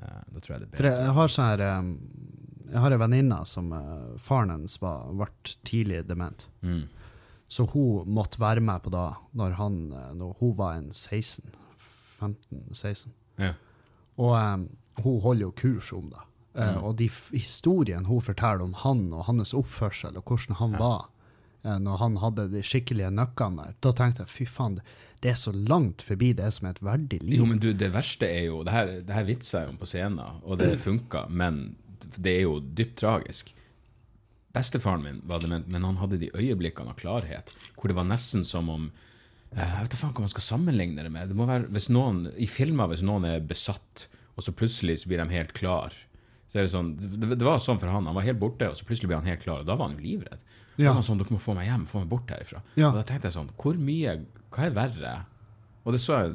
Da 0.00 0.38
tror 0.40 0.54
jeg 0.54 0.60
det 0.62 0.68
er 0.68 0.76
bedre. 0.78 0.92
jeg 1.04 1.12
har 1.18 1.28
sånn 1.28 1.48
her 1.50 1.62
Jeg 2.70 2.80
har 2.80 2.92
ei 2.94 3.00
venninne 3.02 3.40
som 3.46 3.66
faren 4.22 4.48
hennes 4.54 4.78
var, 4.80 5.10
ble 5.12 5.26
tidlig 5.66 6.06
dement. 6.08 6.46
Mm. 6.62 6.84
Så 7.50 7.66
hun 7.72 8.06
måtte 8.06 8.38
være 8.38 8.62
med 8.62 8.80
på 8.86 8.90
da 8.94 9.16
når, 9.34 9.56
han, 9.58 9.80
når 10.14 10.36
hun 10.38 10.54
var 10.56 10.76
en 10.78 10.92
16. 10.94 11.50
15-16. 12.20 13.10
Ja. 13.42 13.52
Og 14.20 14.34
um, 14.36 14.66
hun 15.04 15.20
holder 15.24 15.46
jo 15.48 15.54
kurs 15.56 15.92
om 15.96 16.10
det. 16.12 16.20
Uh, 16.20 16.26
Mm. 16.60 16.80
og 16.82 16.96
de 16.98 17.06
historiene 17.30 18.08
hun 18.10 18.20
forteller 18.26 18.64
om 18.64 18.72
han 18.82 19.04
og 19.14 19.24
hans 19.28 19.52
oppførsel, 19.54 20.16
og 20.18 20.24
hvordan 20.26 20.56
han 20.58 20.72
var 20.80 21.04
uh, 21.64 21.76
når 21.78 22.00
han 22.02 22.16
hadde 22.18 22.48
de 22.50 22.62
skikkelige 22.66 23.10
nøkkene 23.14 23.68
der, 23.68 23.76
da 23.86 23.92
tenkte 23.94 24.24
jeg 24.26 24.32
fy 24.34 24.46
faen, 24.50 24.80
det- 25.22 25.30
er 25.30 25.38
så 25.38 25.52
langt 25.54 26.02
forbi 26.02 26.32
det 26.34 26.48
som 26.52 26.66
er 26.66 26.70
et 26.74 26.82
verdig 26.82 27.20
liv. 27.22 27.38
Jo, 27.38 27.46
men 27.46 27.58
du, 27.62 27.70
det 27.72 27.92
verste 27.94 28.26
er 28.26 28.46
jo 28.48 28.62
Det 28.64 28.72
her, 28.72 28.86
det 29.06 29.14
her 29.14 29.24
vitser 29.28 29.60
jeg 29.62 29.68
om 29.70 29.76
på 29.78 29.86
scenen, 29.86 30.40
og 30.42 30.58
det 30.58 30.78
funka, 30.86 31.26
men 31.30 31.76
det 32.18 32.34
er 32.38 32.42
jo 32.48 32.58
dypt 32.60 32.96
tragisk. 32.98 33.54
Bestefaren 34.52 35.02
min 35.04 35.20
var 35.30 35.38
dement, 35.38 35.68
men 35.68 35.84
han 35.84 35.96
hadde 36.00 36.18
de 36.18 36.30
øyeblikkene 36.34 36.90
av 36.90 36.98
klarhet 36.98 37.52
hvor 37.76 37.88
det 37.92 37.96
var 37.96 38.08
nesten 38.10 38.42
som 38.44 38.68
om 38.72 38.88
Jeg 39.56 39.82
vet 39.82 39.96
faen 39.98 40.12
hva 40.14 40.22
man 40.24 40.30
skal 40.30 40.46
sammenligne 40.46 41.02
det 41.02 41.10
med. 41.10 41.30
Det 41.32 41.36
må 41.38 41.46
være 41.48 41.70
hvis 41.74 41.88
noen, 41.90 42.28
I 42.38 42.46
filmer, 42.46 42.90
hvis 42.92 43.02
noen 43.06 43.26
er 43.26 43.42
besatt, 43.42 44.06
og 44.38 44.46
så 44.46 44.54
plutselig 44.56 45.00
så 45.02 45.10
blir 45.10 45.20
de 45.20 45.34
helt 45.34 45.52
klar 45.56 45.96
så 46.50 46.58
er 46.58 46.66
Det 46.66 46.72
sånn, 46.72 46.88
det, 46.98 47.36
det 47.38 47.46
var 47.46 47.60
sånn 47.62 47.78
for 47.78 47.90
han. 47.92 48.08
Han 48.10 48.16
var 48.16 48.26
helt 48.26 48.40
borte, 48.40 48.66
og 48.66 48.78
så 48.78 48.86
plutselig 48.86 49.12
ble 49.12 49.20
han 49.20 49.28
helt 49.30 49.42
klar, 49.44 49.62
og 49.62 49.68
da 49.68 49.76
var 49.78 49.86
han 49.86 50.00
jo 50.00 50.02
livredd. 50.02 50.40
Da 50.74 50.88
var 50.88 50.96
han 50.98 51.06
sånn, 51.06 51.20
Dere 51.20 51.36
må 51.36 51.38
få 51.42 51.54
meg 51.54 51.68
hjem, 51.68 51.84
få 51.86 52.02
meg 52.02 52.08
bort 52.10 52.32
herifra. 52.32 52.62
Og 52.74 52.96
da 52.96 53.04
tenkte 53.06 53.30
jeg 53.30 53.36
sånn, 53.36 53.52
hvor 53.60 53.78
mye, 53.78 54.16
hva 54.50 54.64
er 54.66 54.74
verre? 54.74 55.12
Og 55.84 55.94
det 55.94 56.00
så 56.02 56.16
jeg 56.18 56.32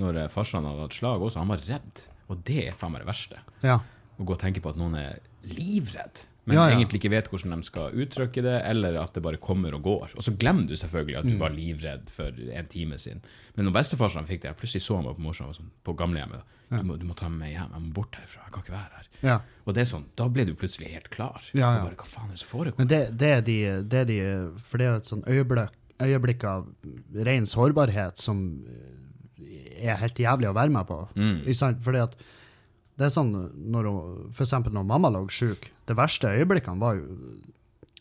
når 0.00 0.22
eh, 0.22 0.30
farsan 0.32 0.64
hadde 0.66 0.86
hatt 0.86 0.96
slag 0.96 1.22
også, 1.22 1.42
han 1.42 1.52
var 1.52 1.66
redd. 1.68 2.04
Og 2.32 2.40
det 2.48 2.62
er 2.70 2.78
faen 2.78 2.94
meg 2.94 3.04
det 3.04 3.10
verste. 3.10 3.42
Ja. 3.66 3.76
Å 4.16 4.24
gå 4.24 4.32
og 4.32 4.40
tenke 4.40 4.64
på 4.64 4.72
at 4.72 4.80
noen 4.80 4.96
er 5.02 5.20
livredd, 5.44 6.24
men 6.46 6.56
Ja, 6.56 6.68
ja. 6.68 6.76
egentlig 6.76 7.00
ikke 7.00 7.10
vet 7.14 7.28
hvordan 7.32 7.54
de 7.56 7.64
skal 7.64 7.92
uttrykke 8.04 8.42
det, 8.44 8.56
eller 8.68 8.98
at 9.00 9.14
det 9.14 9.22
bare 9.24 9.36
kommer 9.40 9.74
og 9.74 9.82
går. 9.82 10.10
Og 10.16 10.22
så 10.26 10.34
glemmer 10.36 10.66
du 10.68 10.74
selvfølgelig 10.76 11.14
Mm. 11.16 11.20
at 11.26 11.32
du 11.32 11.38
var 11.40 11.50
livredd 11.54 12.10
for 12.10 12.28
en 12.52 12.66
time 12.66 12.98
siden. 12.98 13.22
Men 13.56 13.64
når 13.66 13.72
bestefarsan 13.78 14.26
fikk 14.28 14.42
det, 14.42 14.50
jeg 14.52 14.56
plutselig 14.60 14.82
så 14.84 14.96
han 14.96 15.04
meg 15.06 15.16
på 15.16 15.22
morsomt 15.24 15.56
sånn, 15.56 15.70
på 15.84 15.94
gamlehjemmet. 15.96 16.42
Du, 16.70 16.82
må, 16.82 16.96
du 16.98 17.04
må 17.06 17.14
ta 17.14 17.28
meg 17.28 17.38
med 17.38 17.50
hjem, 17.54 17.70
jeg 17.72 17.82
må 17.86 17.92
bort 17.94 18.16
herfra, 18.18 18.42
jeg 18.44 18.52
kan 18.52 18.62
ikke 18.64 18.72
være 18.74 18.96
her. 18.98 19.08
ja. 19.22 19.40
Og 19.66 19.74
det 19.74 19.80
er 19.82 19.88
sånn, 19.88 20.04
da 20.16 20.28
ble 20.28 20.44
du 20.44 20.54
plutselig 20.54 20.88
helt 20.92 21.08
klar. 21.10 21.40
Ja, 21.54 21.70
ja. 21.76 21.84
bare, 21.84 21.94
hva 21.96 22.04
faen 22.08 22.28
er 22.28 22.34
det 22.36 22.40
som 22.40 22.48
foregår? 22.58 22.76
Men 22.78 22.88
det, 22.88 23.00
det, 23.16 23.30
er 23.30 23.40
de, 23.40 23.58
det 23.88 23.98
er 24.00 24.04
de 24.04 24.18
For 24.68 24.78
det 24.78 24.86
er 24.88 24.96
et 24.96 25.08
sånn 25.08 25.22
øyeblikk, 25.24 25.70
øyeblikk 26.02 26.44
av 26.44 26.66
ren 27.14 27.46
sårbarhet 27.46 28.18
som 28.18 28.64
er 29.84 29.96
helt 30.00 30.18
jævlig 30.18 30.48
å 30.50 30.54
være 30.56 30.72
med 30.74 30.86
på. 30.88 30.98
Mm. 31.16 31.38
Fordi 31.84 32.02
at 32.02 32.16
det 32.98 33.06
er 33.08 33.10
sånn 33.10 33.32
når 33.72 33.88
hun, 33.90 34.30
For 34.32 34.44
eksempel 34.44 34.72
når 34.72 34.84
mamma 34.86 35.10
lå 35.10 35.24
sjuk, 35.28 35.70
det 35.86 35.96
verste 35.98 36.28
øyeblikkene 36.30 36.78
var 36.80 36.94
jo 37.00 37.04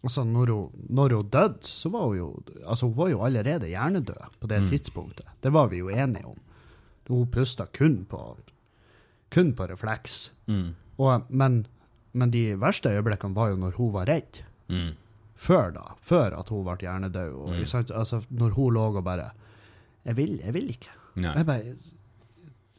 Altså, 0.04 0.24
når 0.28 0.50
hun, 0.52 0.88
når 0.90 1.14
hun 1.16 1.30
døde, 1.32 1.64
så 1.64 1.90
var 1.90 2.08
hun 2.10 2.18
jo 2.18 2.44
Altså, 2.68 2.86
hun 2.90 2.96
var 2.98 3.10
jo 3.14 3.22
allerede 3.24 3.70
hjernedød 3.72 4.40
på 4.42 4.48
det 4.52 4.62
Mm. 4.62 4.68
tidspunktet. 4.70 5.26
Det 5.42 5.52
var 5.54 5.68
vi 5.72 5.78
jo 5.80 5.88
enige 5.90 6.26
om. 6.26 6.40
Hun 7.08 7.26
pusta 7.28 7.66
kun 7.74 8.06
på 8.10 8.38
kun 9.32 9.54
på 9.54 9.66
refleks. 9.70 10.30
Mm. 10.48 10.76
Og, 11.00 11.24
men, 11.30 11.66
men 12.14 12.32
de 12.32 12.54
verste 12.60 12.90
øyeblikkene 12.90 13.36
var 13.36 13.50
jo 13.50 13.56
når 13.56 13.72
hun 13.78 13.94
var 13.94 14.06
redd 14.06 14.44
Mm. 14.70 14.92
før 15.38 15.72
da, 15.74 15.82
før 16.02 16.38
at 16.40 16.50
hun 16.50 16.64
ble 16.66 16.78
hjernedød. 16.84 17.34
Og, 17.34 17.50
Mm. 17.50 17.96
Altså, 17.96 18.22
når 18.30 18.50
hun 18.54 18.74
lå 18.74 18.96
og 18.98 19.04
bare 19.04 19.32
Jeg 20.06 20.16
vil, 20.18 20.40
jeg 20.44 20.54
vil 20.54 20.70
ikke. 20.70 20.90
Nei. 21.16 21.34
Jeg 21.34 21.46
bare 21.46 21.76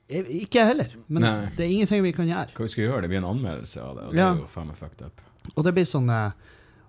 jeg, 0.09 0.25
Ikke 0.45 0.61
jeg 0.61 0.67
heller, 0.73 0.91
men 1.09 1.23
Nei. 1.23 1.35
det 1.57 1.65
er 1.67 1.71
ingenting 1.73 2.03
vi 2.05 2.13
kan 2.13 2.27
gjøre. 2.29 2.53
Hva 2.55 2.67
vi 2.67 2.73
skal 2.75 2.85
gjøre? 2.85 3.01
Det 3.03 3.09
blir 3.13 3.23
en 3.23 3.31
anmeldelse 3.31 3.81
av 3.83 3.95
det, 3.97 4.05
og 4.09 4.15
Ja. 4.15 4.31
det 4.35 4.39
er 4.39 4.43
jo 4.43 4.51
faen 4.53 4.67
meg 4.69 4.77
fucked 4.77 5.03
up. 5.07 5.21
Og 5.57 5.65
det 5.65 5.75
blir 5.75 5.85
sånn 5.89 6.11
eh, 6.11 6.33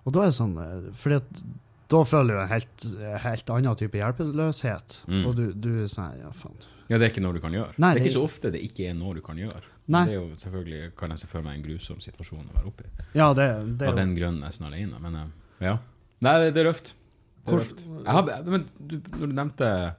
Og 0.06 0.12
da 0.12 0.20
er 0.22 0.26
det 0.30 0.36
sånn 0.38 0.54
for 0.54 0.92
fordi 1.02 1.16
at 1.16 1.40
da 1.88 2.00
føler 2.02 2.34
du 2.34 2.40
en 2.42 2.48
helt, 2.50 2.84
helt 3.22 3.50
annen 3.50 3.76
type 3.78 3.94
hjelpeløshet. 3.98 5.00
Mm. 5.06 5.26
Og 5.26 5.36
du, 5.36 5.52
du 5.54 5.70
sånn 5.88 6.18
Ja, 6.20 6.30
faen. 6.34 6.54
Ja, 6.88 6.98
det 6.98 7.06
er 7.08 7.10
ikke 7.14 7.22
noe 7.22 7.34
du 7.34 7.40
kan 7.42 7.52
gjøre. 7.54 7.72
Nei, 7.78 7.94
det 7.94 8.00
er 8.00 8.04
det- 8.04 8.10
ikke 8.12 8.18
så 8.18 8.24
ofte 8.26 8.50
det 8.52 8.62
ikke 8.62 8.90
er 8.90 8.94
noe 8.94 9.14
du 9.14 9.20
kan 9.20 9.36
gjøre. 9.36 9.62
Nei. 9.88 10.04
Det 10.06 10.14
er 10.14 10.20
jo 10.20 10.34
selvfølgelig, 10.34 10.96
kan 10.96 11.10
jeg 11.10 11.18
se 11.18 11.26
for 11.26 11.42
meg, 11.42 11.54
en 11.58 11.62
grusom 11.62 11.98
situasjon 12.02 12.46
å 12.46 12.54
være 12.54 12.66
oppi. 12.66 12.84
Ja, 13.14 13.32
det, 13.34 13.78
det 13.78 13.88
Av 13.88 13.96
den 13.96 14.14
grunn 14.16 14.40
nesten 14.40 14.66
alene, 14.66 14.98
men 15.00 15.14
eh, 15.14 15.26
ja. 15.66 15.78
Nei, 16.22 16.50
det, 16.50 16.56
er 16.62 16.70
røft. 16.72 16.92
Det 17.46 17.54
er 17.54 17.58
røft. 17.58 17.82
Har, 18.06 18.22
men 18.46 18.68
du, 18.78 18.96
når 18.98 19.26
du 19.26 19.34
nevnte 19.34 19.94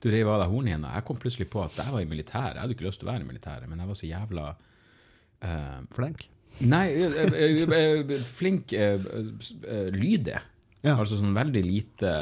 du 0.00 0.08
reiv 0.08 0.28
av 0.32 0.40
deg 0.42 0.52
hornhinna, 0.52 0.94
jeg 0.96 1.06
kom 1.08 1.18
plutselig 1.20 1.48
på 1.52 1.62
at 1.64 1.76
jeg 1.76 1.92
var 1.92 2.02
i 2.02 2.08
militæret. 2.08 2.56
Jeg 2.56 2.64
hadde 2.64 2.76
ikke 2.76 2.86
lyst 2.86 3.02
til 3.02 3.08
å 3.08 3.12
være 3.12 3.24
i 3.24 3.28
militæret, 3.28 3.68
men 3.68 3.82
jeg 3.82 3.90
var 3.90 3.98
så 3.98 4.08
jævla 4.08 4.46
uh, 4.54 5.80
flink. 5.96 6.24
Nei, 6.70 6.86
uh, 7.04 7.18
uh, 7.74 8.14
flink 8.28 8.72
lydig. 9.96 10.38
Ja. 10.80 10.94
Altså 10.96 11.18
sånn 11.20 11.36
veldig 11.36 11.62
lite 11.66 12.14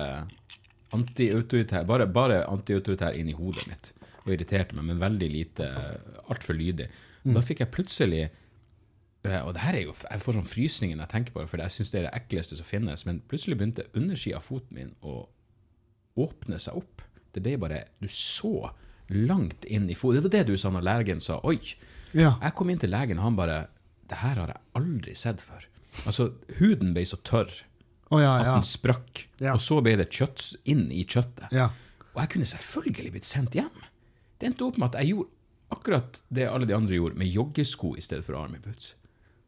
antiautoritær, 0.97 1.87
bare, 1.87 2.09
bare 2.11 2.43
antiautoritær 2.51 3.15
inn 3.15 3.31
i 3.31 3.37
hodet 3.39 3.69
mitt. 3.71 3.93
Og 4.25 4.35
irriterte 4.35 4.75
meg, 4.77 4.89
men 4.91 5.03
veldig 5.03 5.31
lite, 5.31 5.69
altfor 6.27 6.59
lydig. 6.59 6.89
Mm. 7.23 7.35
Da 7.37 7.43
fikk 7.45 7.65
jeg 7.65 7.75
plutselig 7.75 8.29
Og 9.27 9.51
det 9.53 9.61
her 9.61 9.75
er 9.75 9.83
jo, 9.83 9.93
jeg 9.99 10.23
får 10.23 10.37
sånn 10.37 10.47
frysninger 10.49 10.97
når 10.97 11.05
jeg 11.05 11.13
tenker 11.13 11.35
på 11.35 11.43
det, 11.43 11.49
for 11.51 11.61
jeg 11.61 11.75
syns 11.75 11.91
det 11.93 11.99
er 11.99 12.05
det 12.07 12.21
ekleste 12.21 12.57
som 12.57 12.65
finnes, 12.65 13.03
men 13.05 13.19
plutselig 13.29 13.59
begynte 13.59 13.85
undersida 13.99 14.39
av 14.39 14.47
foten 14.47 14.79
min 14.79 14.93
å 15.03 15.17
åpne 16.23 16.61
seg 16.63 16.79
opp. 16.79 16.98
Det 17.35 17.43
ble 17.45 17.57
bare 17.61 17.85
Du 18.01 18.09
så 18.13 18.71
langt 19.09 19.65
inn 19.65 19.89
i 19.89 19.97
foten. 19.97 20.19
Det 20.19 20.29
var 20.29 20.37
det 20.37 20.53
du 20.53 20.61
sa 20.61 20.73
når 20.73 20.85
legen 20.85 21.21
sa 21.25 21.39
oi. 21.49 21.59
Ja. 22.13 22.37
Jeg 22.43 22.55
kom 22.57 22.71
inn 22.71 22.81
til 22.81 22.93
legen, 22.93 23.21
og 23.21 23.29
han 23.29 23.37
bare 23.39 23.59
Det 24.09 24.21
her 24.23 24.41
har 24.41 24.53
jeg 24.55 24.65
aldri 24.81 25.15
sett 25.17 25.43
før. 25.45 25.67
Altså, 26.07 26.31
huden 26.59 26.95
ble 26.97 27.05
så 27.09 27.19
tørr 27.27 27.51
oh, 28.11 28.21
ja, 28.23 28.39
at 28.39 28.47
den 28.49 28.65
sprakk, 28.65 29.27
og 29.53 29.61
så 29.61 29.81
ble 29.85 29.97
det 30.01 30.09
kjøtt 30.15 30.55
inn 30.65 30.87
i 30.93 31.05
kjøttet. 31.05 31.51
ja. 31.53 31.71
Og 32.15 32.23
jeg 32.25 32.31
kunne 32.33 32.49
selvfølgelig 32.51 33.11
blitt 33.15 33.27
sendt 33.29 33.55
hjem. 33.55 33.83
Det 34.41 34.49
endte 34.49 34.65
opp 34.67 34.79
med 34.81 34.89
at 34.89 35.05
jeg 35.05 35.13
gjorde 35.13 35.29
akkurat 35.71 36.17
det 36.35 36.49
alle 36.49 36.67
de 36.67 36.75
andre 36.75 36.97
gjorde, 36.97 37.19
med 37.21 37.31
joggesko 37.31 37.93
i 37.95 38.03
stedet 38.03 38.25
for 38.27 38.35
army 38.41 38.59
boots. 38.65 38.97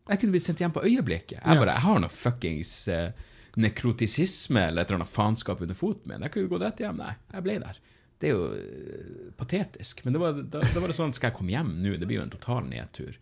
Jeg 0.06 0.20
kunne 0.20 0.34
blitt 0.34 0.44
sendt 0.44 0.62
hjem 0.62 0.74
på 0.76 0.84
øyeblikket. 0.86 1.40
Jeg 1.40 1.60
bare, 1.60 1.74
jeg 1.74 1.84
har 1.86 2.00
noe 2.02 2.12
fuckings 2.12 2.72
eh, 2.92 3.10
nekrotisisme 3.56 4.60
eller 4.68 4.82
et 4.84 4.90
eller 4.90 5.00
annet 5.02 5.14
faenskap 5.14 5.60
under 5.64 5.74
foten 5.78 6.10
min. 6.12 6.22
Jeg 6.26 6.32
kunne 6.34 6.48
gått 6.52 6.62
rett 6.62 6.82
hjem. 6.84 7.00
Nei, 7.02 7.14
jeg 7.34 7.42
ble 7.46 7.58
der. 7.62 7.78
Det 8.20 8.28
er 8.30 8.34
jo 8.36 8.46
eh, 8.52 9.30
patetisk. 9.40 10.04
Men 10.04 10.12
det 10.16 10.20
var, 10.20 10.32
da, 10.52 10.60
da 10.60 10.80
var 10.82 10.92
det 10.92 10.96
sånn, 10.98 11.14
skal 11.16 11.30
jeg 11.30 11.38
komme 11.38 11.54
hjem 11.54 11.70
nå? 11.82 11.96
Det 11.98 12.06
blir 12.10 12.20
jo 12.20 12.26
en 12.26 12.32
total 12.34 12.66
nedtur. 12.68 13.16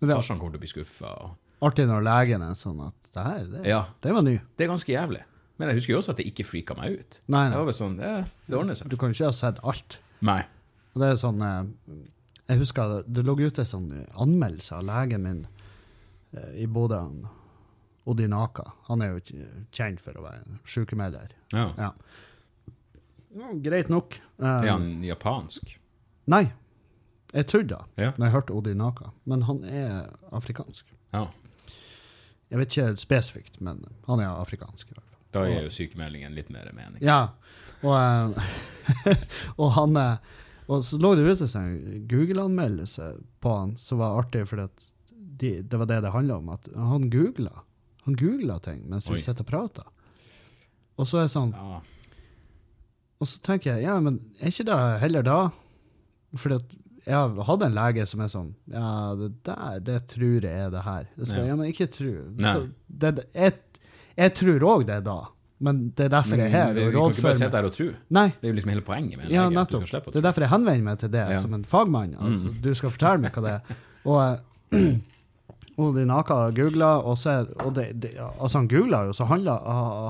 Farsan 0.00 0.38
kommer 0.38 0.54
til 0.54 0.60
å 0.60 0.64
bli 0.64 0.70
skuffa. 0.72 1.12
og- 1.24 1.36
artig 1.64 1.86
når 1.88 2.02
legen 2.04 2.42
er 2.44 2.54
sånn 2.58 2.80
at 2.86 2.94
det 3.14 3.22
her, 3.24 3.44
det, 3.48 3.66
Ja, 3.66 3.84
det 4.02 4.12
var 4.12 4.22
ny. 4.22 4.38
det 4.56 4.64
er 4.66 4.68
ganske 4.68 4.92
jævlig. 4.92 5.22
Men 5.58 5.68
jeg 5.68 5.76
husker 5.78 5.92
jo 5.94 5.98
også 6.00 6.10
at 6.10 6.16
det 6.18 6.26
ikke 6.26 6.44
frika 6.44 6.74
meg 6.76 6.98
ut. 6.98 7.20
Nei, 7.28 7.44
nei. 7.44 7.50
Det 7.50 7.58
var 7.58 7.64
vel 7.64 7.74
sånn, 7.78 7.96
det, 7.96 8.10
det 8.50 8.56
ordner 8.58 8.74
seg. 8.74 8.88
Du 8.90 8.96
kan 8.96 9.08
jo 9.12 9.14
ikke 9.14 9.30
ha 9.30 9.32
sett 9.32 9.60
alt. 9.64 9.98
Nei. 10.20 10.42
Og 10.94 11.00
det 11.00 11.08
er 11.10 11.16
sånn 11.20 11.40
eh, 11.42 11.64
Jeg 12.48 12.58
husker 12.58 12.90
det, 12.90 13.12
det 13.14 13.24
lå 13.24 13.36
ute 13.40 13.62
en 13.62 13.70
sånn 13.70 14.06
anmeldelse 14.20 14.72
av 14.76 14.84
legen 14.84 15.22
min 15.22 15.46
eh, 16.36 16.62
i 16.62 16.66
Bodø. 16.66 17.00
Odinaka. 18.06 18.72
Han 18.88 19.02
er 19.02 19.14
jo 19.14 19.20
kjent 19.72 20.00
for 20.04 20.16
å 20.18 20.24
være 20.26 20.42
en 20.44 20.58
sykemelder. 20.68 21.32
Ja. 21.54 21.70
Ja. 21.78 21.92
Ja, 23.34 23.52
greit 23.64 23.88
nok. 23.90 24.18
Um, 24.38 24.46
Er 24.46 24.68
han 24.70 24.90
japansk? 25.02 25.72
Nei, 26.30 26.44
jeg 27.34 27.46
trodde 27.50 27.68
det 27.96 28.04
Ja. 28.04 28.12
når 28.16 28.26
jeg 28.26 28.34
hørte 28.36 28.54
Odinaka, 28.54 29.10
men 29.26 29.42
han 29.48 29.64
er 29.64 30.10
afrikansk. 30.32 30.86
Ja. 31.12 31.26
Jeg 32.50 32.58
vet 32.60 32.76
ikke 32.76 32.96
spesifikt, 33.02 33.60
men 33.60 33.82
han 34.06 34.20
er 34.20 34.28
afrikansk. 34.38 34.90
i 34.90 34.94
hvert 34.94 35.08
fall. 35.10 35.20
Da 35.32 35.44
gir 35.48 35.64
jo 35.64 35.70
sykemeldingen 35.74 36.34
litt 36.36 36.50
mer 36.50 36.70
mening. 36.72 37.02
Ja, 37.02 37.30
og, 37.82 37.96
eh, 37.98 39.16
og 39.60 39.72
han 39.72 39.96
eh, 39.96 40.16
Og 40.68 40.80
så 40.80 40.96
lå 40.96 41.10
det 41.14 41.26
ute 41.28 41.44
en 41.58 42.06
Google-anmeldelse 42.08 43.08
på 43.44 43.50
han 43.58 43.74
som 43.76 43.98
var 43.98 44.14
artig, 44.22 44.46
for 44.48 44.56
de, 45.10 45.50
det 45.62 45.76
var 45.76 45.84
det 45.90 45.98
det 46.06 46.12
handla 46.14 46.38
om. 46.38 46.48
At 46.54 46.68
han 46.74 47.10
googla. 47.10 47.50
Han 48.04 48.16
googler 48.20 48.60
ting 48.62 48.82
mens 48.88 49.08
Oi. 49.08 49.14
vi 49.16 49.22
sitter 49.24 49.40
og 49.46 49.50
prater. 49.50 49.84
Og 50.98 51.06
så 51.10 51.18
er 51.18 51.28
det 51.28 51.34
sånn 51.34 51.52
Ja. 51.56 51.80
Og 53.20 53.28
så 53.30 53.38
tenker 53.46 53.76
jeg, 53.76 53.84
ja, 53.86 53.98
men 54.00 54.18
er 54.40 54.50
ikke 54.50 54.66
det 54.68 54.78
heller 55.00 55.22
da? 55.22 55.36
Fordi 56.36 56.56
at 56.58 56.72
jeg 57.06 57.44
hatt 57.46 57.62
en 57.62 57.74
lege 57.76 58.06
som 58.08 58.20
er 58.24 58.30
sånn 58.32 58.54
Ja, 58.72 59.14
det 59.14 59.30
der, 59.46 59.78
det 59.80 59.98
tror 60.08 60.40
jeg 60.42 60.50
er 60.66 60.70
det 60.72 60.82
her. 60.84 61.06
Det 61.16 61.28
skal, 61.28 61.44
Ja. 61.44 61.46
ja. 61.52 61.56
men 61.56 61.70
ikke 61.72 61.86
tro. 61.92 62.12
Det, 62.36 63.14
det, 63.16 63.26
jeg, 63.34 63.54
jeg 64.16 64.34
tror 64.34 64.66
òg 64.74 64.86
det 64.86 64.94
er 64.98 65.00
da, 65.06 65.18
men 65.60 65.92
det 65.96 66.06
er 66.06 66.08
derfor 66.16 66.36
jeg 66.36 66.46
er 66.50 66.54
her. 66.56 66.72
Vi 66.74 66.84
vi 66.84 66.92
kan 66.92 67.10
ikke 67.14 67.22
bare 67.22 67.34
sitte 67.38 67.56
her 67.56 67.64
og 67.70 67.72
tro. 67.72 67.88
Nei, 68.10 68.26
Det 68.40 68.44
er 68.48 68.52
jo 68.52 68.56
liksom 68.58 68.70
hele 68.74 68.82
poenget 68.84 69.16
med 69.18 69.26
en 69.26 69.32
ja, 69.32 69.48
lege. 69.48 69.60
at 69.62 69.68
du 69.70 69.76
nettopp. 69.78 69.86
skal 69.88 70.00
å 70.00 70.12
Det 70.12 70.16
er 70.20 70.26
derfor 70.28 70.40
jeg 70.42 70.50
henvender 70.50 70.82
meg 70.84 70.98
til 70.98 71.08
det 71.10 71.24
Ja. 71.30 71.40
som 71.40 71.54
en 71.54 71.64
fagmann. 71.64 72.14
Altså, 72.18 72.48
Mm. 72.50 72.60
Du 72.62 72.74
skal 72.74 72.90
fortelle 72.90 73.20
meg 73.20 73.32
hva 73.32 73.42
det 73.42 73.52
er. 73.52 73.76
Og, 74.04 74.40
og 75.80 75.96
de 75.96 76.04
naka 76.06 76.36
googla, 76.54 76.90
og, 77.02 77.16
så, 77.18 77.40
og 77.64 77.74
det, 77.74 77.88
det, 78.02 78.12
altså 78.20 78.60
han 78.60 78.68
googla 78.70 79.04
jo, 79.08 79.14
så 79.16 79.26
handla, 79.30 79.56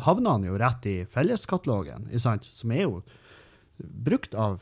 havna 0.04 0.36
han 0.36 0.44
jo 0.48 0.58
rett 0.60 0.88
i 0.90 0.96
felleskatalogen, 1.10 2.10
som 2.20 2.74
er 2.74 2.84
jo 2.84 2.98
brukt 3.78 4.36
av 4.36 4.60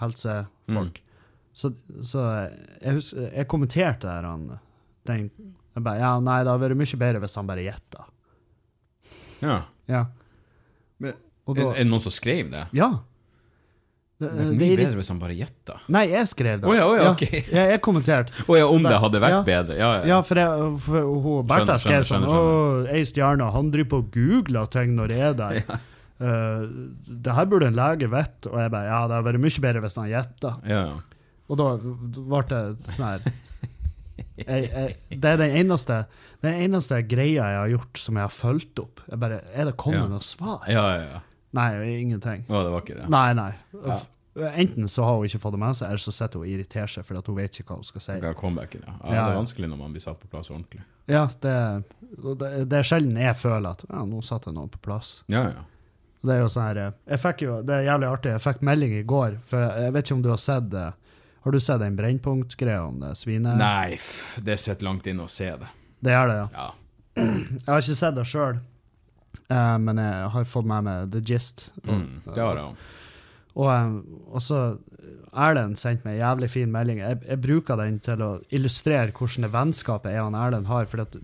helsefolk. 0.00 0.98
Mm. 0.98 1.06
Så, 1.60 1.72
så 2.06 2.24
jeg, 2.80 2.96
husker, 2.96 3.28
jeg 3.28 3.48
kommenterte 3.50 4.08
der 4.08 4.26
han 4.26 4.46
den 5.08 5.30
jeg 5.70 5.84
bare, 5.86 6.00
Ja, 6.02 6.14
nei, 6.22 6.40
det 6.42 6.50
hadde 6.50 6.64
vært 6.64 6.80
mye 6.80 6.98
bedre 7.00 7.22
hvis 7.22 7.36
han 7.38 7.48
bare 7.48 7.64
gjetta. 7.64 8.06
Ja. 9.40 9.58
Ja. 9.90 10.00
Men, 11.00 11.14
da, 11.46 11.70
er 11.70 11.78
det 11.78 11.88
noen 11.88 12.02
som 12.02 12.14
skrev 12.14 12.50
det? 12.52 12.66
ja. 12.76 12.90
Det, 14.20 14.28
Det 14.36 14.40
er 14.44 14.48
mye 14.52 14.72
er 14.74 14.80
bedre 14.82 14.96
hvis 15.00 15.08
han 15.08 15.18
bare 15.22 15.34
gjetta. 15.38 15.74
nei, 15.88 16.02
jeg 16.10 16.26
skrev 16.28 16.58
det. 16.60 16.68
Oh, 16.68 16.74
ja, 16.76 16.84
oh, 16.86 16.96
ja, 16.98 17.10
ok. 17.14 17.22
jeg, 17.32 17.44
jeg 17.72 17.80
kommenterte. 17.80 18.34
Oh, 18.50 18.56
ja, 18.58 18.66
om 18.68 18.84
det 18.84 18.98
hadde 19.00 19.20
vært 19.24 19.32
Ja. 19.32 19.42
bedre. 19.46 19.76
Ja, 19.78 19.90
ja. 19.96 20.02
Ja, 20.10 20.18
for, 20.28 20.36
jeg, 20.42 20.66
for 20.84 21.08
hun 21.24 21.46
Bertha 21.48 21.78
skrev 21.80 22.04
sånn 22.04 22.26
Å, 22.28 22.40
ei 22.92 23.00
stjerne, 23.08 23.48
han 23.54 23.70
driver 23.72 23.88
på 23.94 24.02
og 24.04 24.10
googler 24.12 24.68
ting 24.76 24.92
når 24.98 25.14
jeg 25.16 25.24
er 25.30 25.38
der. 25.40 25.62
Uh, 26.20 26.66
det 27.08 27.32
her 27.32 27.46
burde 27.48 27.70
en 27.72 27.78
lege 27.80 28.10
vite. 28.12 28.50
Og 28.52 28.58
jeg 28.60 28.70
bare 28.76 28.90
Ja, 28.92 28.98
det 29.08 29.16
hadde 29.16 29.28
vært 29.30 29.40
mye 29.46 29.62
bedre 29.64 29.80
hvis 29.86 29.96
han 29.96 30.10
gjetta. 30.12 30.52
ja. 30.68 30.82
Og 31.50 31.56
da 31.58 31.70
ble 31.80 32.42
det 32.46 32.60
sånn 32.84 33.06
her 33.08 33.24
jeg, 34.40 34.68
jeg, 34.70 34.92
Det 35.20 35.30
er 35.32 35.40
den 35.40 35.56
eneste, 35.64 35.96
den 36.44 36.60
eneste 36.68 37.00
greia 37.08 37.48
jeg 37.54 37.58
har 37.58 37.72
gjort 37.72 37.98
som 38.04 38.20
jeg 38.20 38.22
har 38.28 38.34
fulgt 38.34 38.78
opp. 38.84 39.00
Jeg 39.10 39.18
bare, 39.18 39.40
Er 39.54 39.64
det 39.70 39.76
kommet 39.80 40.04
Ja. 40.04 40.06
noe 40.12 40.20
svar? 40.24 40.60
Ja, 40.68 40.84
ja, 40.94 41.02
ja. 41.16 41.20
Nei, 41.56 41.68
ingenting. 41.98 42.44
Å, 42.48 42.62
det 42.64 42.72
var 42.72 42.84
ikke 42.84 42.96
det. 43.00 43.08
Nei, 43.10 43.28
nei. 43.34 43.52
Ja. 43.86 43.98
Enten 44.54 44.86
så 44.88 45.02
har 45.04 45.16
hun 45.18 45.26
ikke 45.26 45.40
fått 45.42 45.56
det 45.56 45.60
med 45.60 45.74
seg, 45.76 45.88
eller 45.90 46.02
så 46.04 46.12
sitter 46.14 46.38
hun 46.38 46.46
og 46.46 46.52
irriterer 46.52 46.90
seg 46.92 47.06
fordi 47.08 47.22
hun 47.26 47.38
vet 47.40 47.58
ikke 47.58 47.72
hva 47.72 47.80
hun 47.80 47.88
skal 47.88 48.04
si. 48.04 48.14
Ja, 48.22 48.30
comebacken, 48.38 48.84
ja. 48.86 48.94
ja. 49.02 49.10
Ja, 49.10 49.24
Det 49.24 49.32
er 49.34 49.40
vanskelig 49.40 49.70
når 49.72 49.80
man 49.80 49.96
blir 49.96 50.04
satt 50.04 50.22
på 50.22 50.30
plass 50.30 50.52
ordentlig. 50.52 50.84
Ja, 51.10 51.24
det, 51.42 51.56
det, 52.38 52.52
det 52.70 52.78
er 52.78 52.86
sjelden 52.86 53.18
jeg 53.18 53.34
føler 53.40 53.74
at 53.74 53.82
ja, 53.88 54.04
nå 54.06 54.22
satte 54.22 54.52
jeg 54.52 54.58
noen 54.60 54.70
på 54.70 54.78
plass. 54.86 55.18
Ja, 55.32 55.48
ja. 55.50 55.66
Det 56.20 56.34
er 56.36 56.42
jo 56.42 56.48
sånn 56.52 56.66
her 56.66 56.78
eh, 56.82 56.96
Jeg 57.08 57.20
fikk 57.22 57.42
jo, 57.46 57.52
det 57.64 57.78
er 57.78 57.86
jævlig 57.86 58.08
artig, 58.10 58.32
jeg 58.36 58.44
fikk 58.44 58.64
melding 58.68 58.96
i 58.98 59.04
går, 59.08 59.38
for 59.48 59.64
jeg, 59.64 59.84
jeg 59.86 59.94
vet 59.96 60.06
ikke 60.06 60.16
om 60.18 60.24
du 60.26 60.30
har 60.30 60.42
sett 60.42 60.66
det. 60.72 60.86
Har 61.40 61.56
du 61.56 61.60
sett 61.64 61.80
den 61.80 61.96
Brennpunkt-greia 61.96 62.82
om 62.84 62.98
det 63.00 63.14
svinet? 63.16 63.56
Nei, 63.56 63.96
det 64.44 64.58
sitter 64.60 64.84
langt 64.84 65.08
inne 65.08 65.24
å 65.24 65.32
se 65.32 65.48
det. 65.62 65.70
Det 66.04 66.12
gjør 66.12 66.28
det, 66.30 66.36
ja. 66.36 66.48
Ja. 66.52 66.68
Jeg 67.16 67.66
har 67.66 67.80
ikke 67.80 67.96
sett 67.98 68.18
det 68.20 68.26
sjøl, 68.28 68.60
men 69.82 69.98
jeg 69.98 70.30
har 70.34 70.44
fått 70.48 70.66
med 70.70 70.84
meg 70.86 71.10
the 71.14 71.20
gist. 71.26 71.70
Mm, 71.84 72.22
det 72.28 72.38
har 72.42 72.56
jeg 72.56 72.64
òg. 72.68 72.76
og, 73.54 73.70
eh, 73.74 73.96
og 74.30 74.44
så 74.46 74.60
Erlend 75.30 75.78
sendte 75.78 76.06
meg 76.06 76.16
en 76.16 76.22
jævlig 76.24 76.48
fin 76.50 76.70
melding. 76.74 76.98
Jeg, 76.98 77.18
jeg 77.26 77.40
bruker 77.42 77.76
den 77.78 77.98
til 78.02 78.22
å 78.22 78.30
illustrere 78.50 79.12
hvordan 79.14 79.46
det 79.46 79.52
vennskapet 79.54 80.14
jeg 80.14 80.22
og 80.24 80.34
Erlend 80.38 80.66
har. 80.66 80.86
For 80.90 81.02
at 81.04 81.14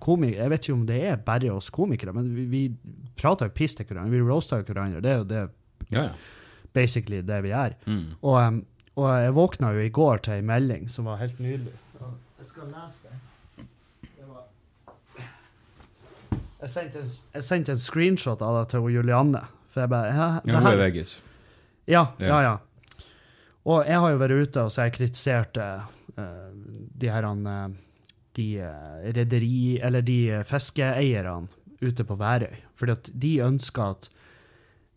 komik, 0.00 0.34
Jeg 0.36 0.50
vet 0.50 0.66
ikke 0.68 0.76
om 0.76 0.86
det 0.88 0.98
er 1.08 1.16
bare 1.24 1.52
oss 1.52 1.70
komikere, 1.72 2.12
men 2.16 2.28
vi, 2.36 2.44
vi 2.52 2.62
prater 3.20 3.48
jo 3.48 3.54
piss 3.56 3.74
til 3.76 3.86
hverandre. 3.88 4.12
Vi 4.12 4.20
roaster 4.24 4.60
jo 4.60 4.68
hverandre. 4.68 5.00
Det 5.04 5.10
er 5.12 5.18
jo 5.22 5.24
det, 5.24 5.46
Ja, 5.90 6.02
ja. 6.02 6.12
basically 6.74 7.20
det 7.26 7.42
vi 7.42 7.48
gjør. 7.54 7.74
Mm. 7.86 8.04
Og, 8.22 8.60
og 8.96 9.08
jeg 9.24 9.34
våkna 9.34 9.72
jo 9.76 9.80
i 9.86 9.88
går 10.00 10.20
til 10.26 10.36
ei 10.36 10.44
melding 10.44 10.88
som 10.92 11.08
var 11.08 11.16
helt 11.22 11.40
nydelig. 11.40 11.72
Jeg 12.40 12.46
skal 12.46 12.70
lese 12.72 13.08
det. 13.08 13.66
det 14.16 14.28
var... 14.28 14.44
jeg, 16.60 16.70
sendte 16.72 17.02
en, 17.02 17.12
jeg 17.34 17.46
sendte 17.46 17.72
en 17.72 17.80
screenshot 17.80 18.42
av 18.42 18.60
det 18.60 18.64
til 18.72 18.88
Julianne. 18.92 19.44
For 19.70 19.84
jeg 19.84 19.92
bare 19.92 20.10
ja, 20.14 20.30
det 20.44 20.52
Ja, 20.52 20.60
hun 20.60 20.72
er 20.72 20.82
veggis. 20.84 21.20
ja, 21.86 22.06
Ja. 22.18 22.40
ja. 22.42 22.56
Og 23.64 23.84
jeg 23.86 24.00
har 24.00 24.10
jo 24.10 24.18
vært 24.18 24.40
ute 24.40 24.62
og 24.64 24.72
så 24.72 24.86
jeg 24.88 24.94
kritisert 24.96 25.58
uh, 25.60 25.82
de 26.96 27.10
her 27.12 27.26
uh, 27.28 27.68
de 28.36 28.60
eh, 28.60 29.12
rederi... 29.14 29.80
Eller 29.82 30.04
de 30.06 30.18
eh, 30.30 30.46
fiskeeierne 30.46 31.48
ute 31.80 32.04
på 32.06 32.16
Værøy. 32.20 32.56
Fordi 32.78 32.96
at 32.96 33.10
de 33.22 33.34
ønsker 33.44 33.94
at, 33.96 34.08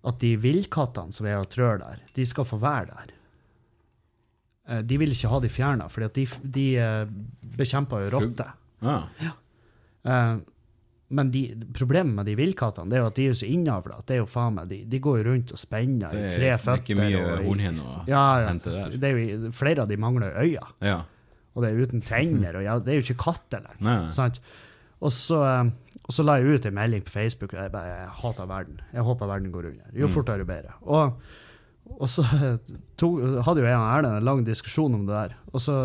at 0.07 0.21
de 0.21 0.33
villkattene 0.41 1.15
som 1.15 1.27
er 1.29 1.39
og 1.41 1.49
trør 1.51 1.81
der, 1.81 2.01
de 2.15 2.25
skal 2.27 2.47
få 2.47 2.59
være 2.61 2.91
der. 2.91 3.13
Eh, 4.69 4.81
de 4.87 4.99
vil 5.01 5.15
ikke 5.15 5.31
ha 5.31 5.41
de 5.43 5.51
fjerna, 5.51 5.89
fordi 5.91 6.09
at 6.09 6.19
de, 6.19 6.27
de 6.59 6.67
bekjemper 7.57 8.05
jo 8.05 8.17
rotter. 8.17 8.53
Ah. 8.83 9.07
Ja. 9.23 9.37
Men 11.13 11.29
de, 11.33 11.41
problemet 11.77 12.15
med 12.17 12.25
de 12.29 12.33
villkattene 12.39 12.89
det 12.89 12.97
er 12.97 13.03
jo 13.03 13.09
at 13.11 13.17
de 13.19 13.27
er 13.29 13.37
så 13.37 13.47
innavla. 13.53 13.99
det 14.07 14.15
er 14.15 14.21
jo 14.23 14.27
faen 14.33 14.55
meg, 14.57 14.67
de, 14.71 14.79
de 14.89 14.99
går 15.03 15.19
jo 15.21 15.25
rundt 15.29 15.51
og 15.55 15.59
spenner 15.61 16.15
i 16.17 16.23
tre 16.33 16.51
føtter. 16.57 16.95
det 16.95 17.05
er 17.05 17.13
ikke 17.13 17.27
mye 17.29 17.45
hornhinne 17.47 17.83
å 17.85 17.95
ja, 18.09 18.23
ja. 18.41 18.47
hente 18.49 18.73
der. 18.73 18.95
Det 18.97 19.09
er 19.11 19.19
jo, 19.21 19.51
flere 19.53 19.85
av 19.85 19.91
de 19.93 19.97
mangler 20.01 20.33
jo 20.33 20.47
øyne, 20.47 20.67
Ja. 20.89 20.97
og 21.53 21.63
det 21.65 21.69
er 21.71 21.81
uten 21.85 22.01
tenner. 22.01 22.55
og 22.57 22.63
ja, 22.65 22.79
Det 22.79 22.93
er 22.93 22.99
jo 23.01 23.05
ikke 23.07 23.19
katter 23.27 23.61
lenger. 23.67 24.39
Og 25.03 25.11
så, 25.11 25.39
eh, 25.43 25.71
og 26.07 26.13
så 26.15 26.23
la 26.23 26.37
jeg 26.39 26.55
ut 26.61 26.65
en 26.65 26.73
melding 26.77 27.01
på 27.03 27.11
Facebook 27.11 27.53
og 27.53 27.59
jeg 27.59 27.71
bare 27.73 27.89
jeg 27.91 28.09
hater 28.23 28.45
verden. 28.47 28.77
Jeg 28.93 29.03
håper 29.03 29.27
verden 29.27 29.51
går 29.51 29.65
under. 29.73 29.89
Jo 29.93 30.07
Mm. 30.07 30.13
fortere, 30.13 30.37
jo 30.39 30.45
bedre. 30.45 30.73
Og, 30.81 31.17
og 31.99 32.07
så 32.07 32.23
to, 32.97 33.09
hadde 33.43 33.59
jo 33.61 33.67
jeg 33.67 33.75
og 33.77 33.89
Erlend 33.97 34.17
en 34.17 34.23
lang 34.23 34.45
diskusjon 34.47 34.95
om 34.95 35.05
det 35.05 35.13
der. 35.13 35.35
Og 35.51 35.59
så 35.59 35.75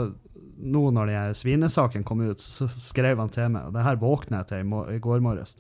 nå 0.59 0.91
når 0.95 1.13
den 1.13 1.39
svinesaken 1.39 2.05
kom 2.07 2.23
ut, 2.27 2.43
så 2.43 2.69
skrev 2.81 3.21
han 3.23 3.33
til 3.33 3.53
meg, 3.55 3.69
og 3.69 3.77
det 3.77 3.87
her 3.87 4.01
våkna 4.01 4.43
jeg 4.43 4.51
til 4.53 4.77
i, 4.95 5.01
går 5.03 5.25
morges. 5.25 5.57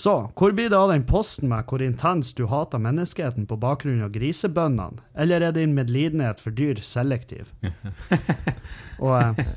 Så, 0.00 0.30
hvor 0.38 0.54
blir 0.56 0.70
det 0.72 0.78
av 0.78 0.88
den 0.92 1.02
posten 1.04 1.50
med 1.50 1.66
hvor 1.68 1.82
intenst 1.84 2.38
du 2.38 2.46
hater 2.48 2.80
menneskeheten 2.80 3.44
på 3.50 3.58
bakgrunn 3.60 4.00
av 4.06 4.14
grisebøndene, 4.14 5.02
eller 5.12 5.44
er 5.44 5.56
din 5.56 5.74
medlidenhet 5.76 6.40
for 6.40 6.56
dyr 6.56 6.80
selektiv? 6.86 7.50
og, 9.04 9.18
eh, 9.18 9.50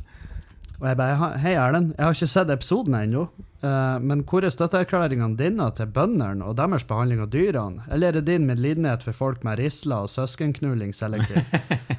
og 0.82 0.90
jeg 0.90 1.00
bare, 1.00 1.30
hei 1.40 1.54
Erlend, 1.56 1.94
jeg 1.96 2.04
har 2.04 2.18
ikke 2.18 2.32
sett 2.34 2.52
episoden 2.52 2.98
ennå, 3.00 3.24
eh, 3.64 3.96
men 4.04 4.26
hvor 4.28 4.44
er 4.44 4.52
støtteerklæringene 4.52 5.40
dine 5.40 5.70
til 5.78 5.94
bøndene 5.96 6.44
og 6.44 6.58
deres 6.60 6.84
behandling 6.90 7.24
av 7.24 7.32
dyrene, 7.32 7.88
eller 7.88 8.12
er 8.12 8.20
det 8.20 8.28
din 8.34 8.50
medlidenhet 8.50 9.06
for 9.06 9.16
folk 9.16 9.48
med 9.48 9.62
risler 9.64 10.04
og 10.04 10.12
søskenknulling 10.12 10.92
selektiv? 10.98 11.40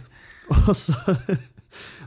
og, 0.58 0.74
så, 0.76 1.16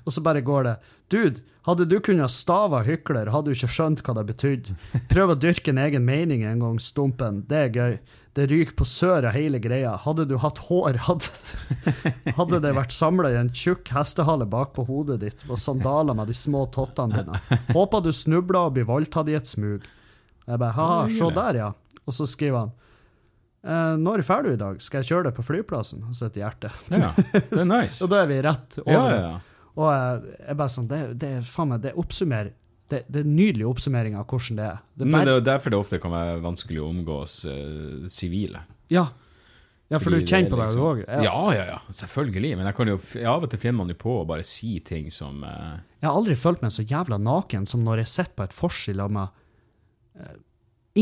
og 0.08 0.16
så 0.16 0.24
bare 0.24 0.42
går 0.46 0.64
det, 0.64 0.76
dude, 1.12 1.44
hadde 1.68 1.86
du 1.92 1.98
kunnet 2.00 2.32
stava 2.32 2.80
hykler, 2.88 3.28
hadde 3.34 3.52
du 3.52 3.58
ikke 3.58 3.68
skjønt 3.68 4.00
hva 4.08 4.14
det 4.16 4.24
betydde. 4.30 4.76
Prøv 5.12 5.34
å 5.34 5.36
dyrke 5.36 5.74
en 5.74 5.82
egen 5.84 6.06
mening 6.08 6.46
en 6.48 6.64
gang, 6.64 6.80
stumpen, 6.80 7.42
det 7.50 7.60
er 7.60 7.76
gøy. 7.76 7.98
Det 8.38 8.46
ryker 8.52 8.76
på 8.78 8.86
sør 8.86 9.26
av 9.26 9.34
hele 9.34 9.58
greia. 9.60 9.96
Hadde 9.98 10.28
du 10.30 10.36
hatt 10.40 10.62
hår, 10.68 11.00
hadde, 11.08 11.32
hadde 12.38 12.60
det 12.64 12.72
vært 12.78 12.94
samla 12.94 13.34
i 13.34 13.40
en 13.40 13.50
tjukk 13.50 13.90
hestehale 13.96 14.46
bakpå 14.48 14.86
hodet 14.88 15.20
ditt 15.26 15.42
og 15.50 15.58
sandaler 15.60 16.16
med 16.16 16.30
de 16.30 16.38
små 16.38 16.68
tottene 16.72 17.24
dine. 17.24 17.60
Håper 17.74 18.06
du 18.06 18.12
snubler 18.14 18.70
og 18.70 18.78
blir 18.78 18.88
voldtatt 18.88 19.32
i 19.34 19.36
et 19.40 19.50
smug. 19.50 19.88
Jeg 20.48 20.62
bare, 20.62 20.76
haha, 20.78 21.10
se 21.12 21.32
der, 21.36 21.60
ja. 21.66 21.72
Og 22.06 22.16
så 22.16 22.30
skriver 22.30 22.62
han, 22.62 22.72
eh, 23.66 23.98
når 24.06 24.24
er 24.24 24.46
du 24.46 24.54
i 24.54 24.62
dag? 24.62 24.80
Skal 24.86 25.02
jeg 25.02 25.10
kjøre 25.12 25.28
deg 25.28 25.36
på 25.42 25.48
flyplassen? 25.50 26.06
Og 26.08 26.16
så 26.16 26.30
et 26.30 26.40
hjerte. 26.40 26.72
Ja, 26.94 27.12
det 27.34 27.64
er 27.66 27.68
nice. 27.68 28.00
Og 28.06 28.14
da 28.14 28.22
er 28.22 28.32
vi 28.32 28.40
rett 28.46 28.80
over. 28.86 28.94
Ja, 28.94 29.04
ja, 29.10 29.20
ja. 29.34 29.57
Og 29.78 29.92
eh, 29.94 30.32
jeg 30.48 30.58
bare 30.60 30.74
sånn, 30.74 30.88
det, 30.90 31.02
det 31.22 31.34
faen 31.46 31.72
meg, 31.74 31.84
det 31.86 31.94
oppsummerer 32.00 32.56
det, 32.88 33.02
det 33.12 33.20
er 33.20 33.26
en 33.26 33.36
nydelig 33.36 33.66
oppsummering 33.68 34.14
av 34.16 34.28
hvordan 34.32 34.60
det 34.60 34.66
er. 34.66 34.76
Det 34.96 35.04
bare... 35.04 35.12
Men 35.12 35.26
det 35.28 35.32
er 35.34 35.40
jo 35.42 35.46
derfor 35.50 35.74
det 35.74 35.80
ofte 35.82 35.98
kan 36.00 36.14
være 36.14 36.38
vanskelig 36.46 36.80
å 36.80 36.86
omgås 36.88 37.34
sivile. 37.44 38.12
sivile. 38.16 38.62
ja. 38.94 39.04
ja, 39.90 40.00
for 40.00 40.08
Fordi 40.08 40.22
du 40.24 40.32
kjenner 40.32 40.54
på 40.54 40.60
deg 40.60 40.70
det 40.70 40.78
liksom- 40.78 40.88
òg. 40.88 41.02
Ja, 41.26 41.42
ja, 41.58 41.66
ja, 41.74 41.82
selvfølgelig. 42.00 42.54
Men 42.60 42.70
jeg 42.70 42.78
kan 42.80 42.94
jo, 42.94 42.98
av 43.34 43.44
og 43.44 43.52
til 43.52 43.60
finner 43.60 43.78
man 43.82 43.92
jo 43.92 43.98
på 44.06 44.16
å 44.22 44.24
bare 44.30 44.48
si 44.48 44.78
ting 44.88 45.12
som 45.12 45.44
uh... 45.44 45.76
Jeg 46.00 46.08
har 46.08 46.16
aldri 46.16 46.40
følt 46.40 46.64
meg 46.64 46.72
så 46.78 46.88
jævla 46.88 47.20
naken 47.20 47.68
som 47.68 47.84
når 47.84 48.06
jeg 48.06 48.14
sitter 48.14 48.36
på 48.40 48.48
et 48.48 48.56
forskjell 48.56 49.04
med 49.12 49.28
eh, 50.24 50.36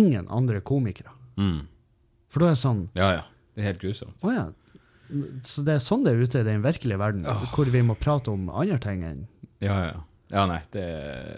ingen 0.01 0.25
andre 0.33 0.65
komikere. 0.65 1.13
mm, 1.37 1.61
For 2.33 2.41
da 2.41 2.49
er 2.49 2.57
det 2.57 2.63
sånn 2.65 2.85
Ja, 2.97 3.13
ja. 3.19 3.25
Det 3.55 3.61
er 3.61 3.69
helt 3.69 3.85
grusomt. 3.85 4.25
Å 4.25 4.33
ja. 4.33 4.45
Så 5.45 5.63
det 5.65 5.77
er 5.77 5.83
sånn 5.83 6.05
det 6.05 6.15
er 6.15 6.25
ute 6.25 6.41
i 6.41 6.47
den 6.47 6.63
virkelige 6.65 6.99
verden, 7.01 7.27
oh. 7.29 7.45
hvor 7.53 7.69
vi 7.71 7.83
må 7.85 7.97
prate 7.99 8.33
om 8.33 8.49
andre 8.49 8.79
ting 8.83 9.05
enn 9.05 9.25
Ja, 9.63 9.77
ja. 9.91 10.03
Ja, 10.33 10.47
nei, 10.49 10.57
det, 10.73 10.83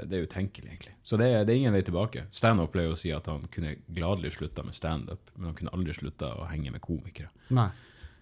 det 0.07 0.15
er 0.15 0.23
utenkelig, 0.23 0.69
egentlig. 0.71 0.93
Så 1.03 1.17
det, 1.19 1.27
det 1.45 1.53
er 1.53 1.59
ingen 1.59 1.75
vei 1.75 1.81
tilbake. 1.85 2.23
Standup 2.33 2.71
pleier 2.71 2.93
å 2.93 2.97
si 2.97 3.11
at 3.11 3.27
han 3.27 3.43
kunne 3.51 3.75
gladelig 3.93 4.37
slutta 4.37 4.63
med 4.63 4.77
standup, 4.77 5.33
men 5.35 5.49
han 5.49 5.57
kunne 5.57 5.73
aldri 5.75 5.95
slutta 5.97 6.31
å 6.39 6.47
henge 6.47 6.71
med 6.71 6.81
komikere. 6.85 7.27
Nei. 7.53 7.67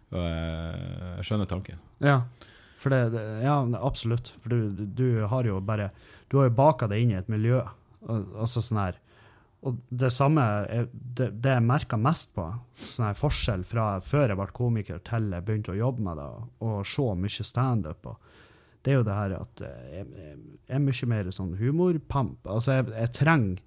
Og 0.09 0.25
eh, 0.25 1.11
jeg 1.19 1.27
skjønner 1.29 1.49
tanken. 1.51 1.79
Ja. 2.03 2.17
For 2.81 2.93
det, 2.93 3.13
det, 3.13 3.23
ja, 3.45 3.59
absolutt. 3.77 4.33
For 4.41 4.53
du, 4.53 4.83
du 4.97 5.07
har 5.29 5.47
jo 5.47 5.61
bare 5.63 5.91
Du 6.29 6.39
har 6.39 6.49
jo 6.49 6.57
baka 6.57 6.89
deg 6.89 7.05
inn 7.05 7.13
i 7.13 7.19
et 7.19 7.29
miljø. 7.31 7.61
Altså 8.09 8.61
sånn 8.65 8.81
her 8.81 8.97
Og 9.65 9.79
det 9.89 10.11
samme 10.13 10.43
det, 11.17 11.31
det 11.41 11.55
jeg 11.55 11.65
merka 11.65 11.97
mest 11.97 12.35
på, 12.37 12.45
sånn 12.77 13.07
her 13.07 13.17
forskjell 13.17 13.63
fra 13.65 13.87
før 14.05 14.29
jeg 14.29 14.39
ble 14.39 14.47
komiker 14.53 14.99
til 15.07 15.31
jeg 15.33 15.45
begynte 15.47 15.73
å 15.73 15.79
jobbe 15.79 16.05
med 16.05 16.19
det, 16.21 16.27
og 16.67 16.83
se 16.89 17.05
mye 17.17 17.45
standup, 17.49 18.11
det 18.85 18.93
er 18.93 18.99
jo 18.99 19.05
det 19.07 19.15
her 19.17 19.33
at 19.39 19.63
jeg, 19.65 20.05
jeg 20.13 20.75
er 20.77 20.83
mye 20.83 21.09
mer 21.09 21.31
sånn 21.33 21.55
humorpamp. 21.57 22.45
Altså, 22.45 22.77
jeg, 22.77 22.91
jeg 22.93 23.13
trenger 23.17 23.63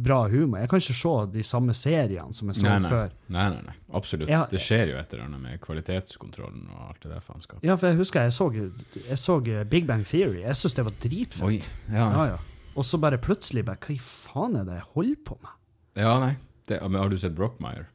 bra 0.00 0.18
humor. 0.28 0.60
Jeg 0.60 0.70
kan 0.70 0.80
ikke 0.82 0.96
se 0.96 1.14
de 1.34 1.42
samme 1.46 1.74
seriene 1.76 2.36
som 2.36 2.50
jeg 2.50 2.60
så 2.60 2.66
Nei, 2.66 2.76
nei. 2.84 2.90
før. 2.92 3.16
Nei, 3.34 3.46
nei, 3.54 3.64
nei. 3.66 3.74
Absolutt. 3.96 4.30
Jeg, 4.30 4.48
Det 4.52 4.62
skjer 4.62 4.92
jo 4.92 5.00
et 5.00 5.12
eller 5.14 5.26
annet 5.26 5.44
med 5.44 5.60
kvalitetskontrollen 5.64 6.68
og 6.74 6.86
alt 6.88 7.02
det 7.04 7.12
der 7.14 7.24
faenskapet. 7.24 7.66
Ja, 7.68 7.76
for 7.80 7.90
jeg 7.90 8.00
husker 8.00 8.28
jeg 8.28 8.36
så, 8.36 8.48
jeg 8.54 9.20
så 9.20 9.38
Big 9.72 9.88
Bang 9.88 10.06
Theory. 10.08 10.44
Jeg 10.44 10.60
syns 10.60 10.76
det 10.78 10.86
var 10.88 10.96
dritfett. 11.02 11.46
Oi. 11.48 11.60
Ja, 11.92 12.08
Ja, 12.16 12.26
ja. 12.34 12.40
Og 12.76 12.84
så 12.86 12.98
bare 13.02 13.18
plutselig 13.18 13.64
bare, 13.66 13.80
Hva 13.82 13.94
i 13.94 13.98
faen 13.98 14.54
er 14.60 14.64
det 14.68 14.76
jeg 14.78 14.86
holder 14.94 15.22
på 15.26 15.38
med? 15.42 15.56
ja 15.98 16.12
nei. 16.22 16.34
Det, 16.70 16.76
men 16.86 17.00
har 17.02 17.08
du 17.10 17.16
sett 17.18 17.34
Brockmeyer? 17.34 17.88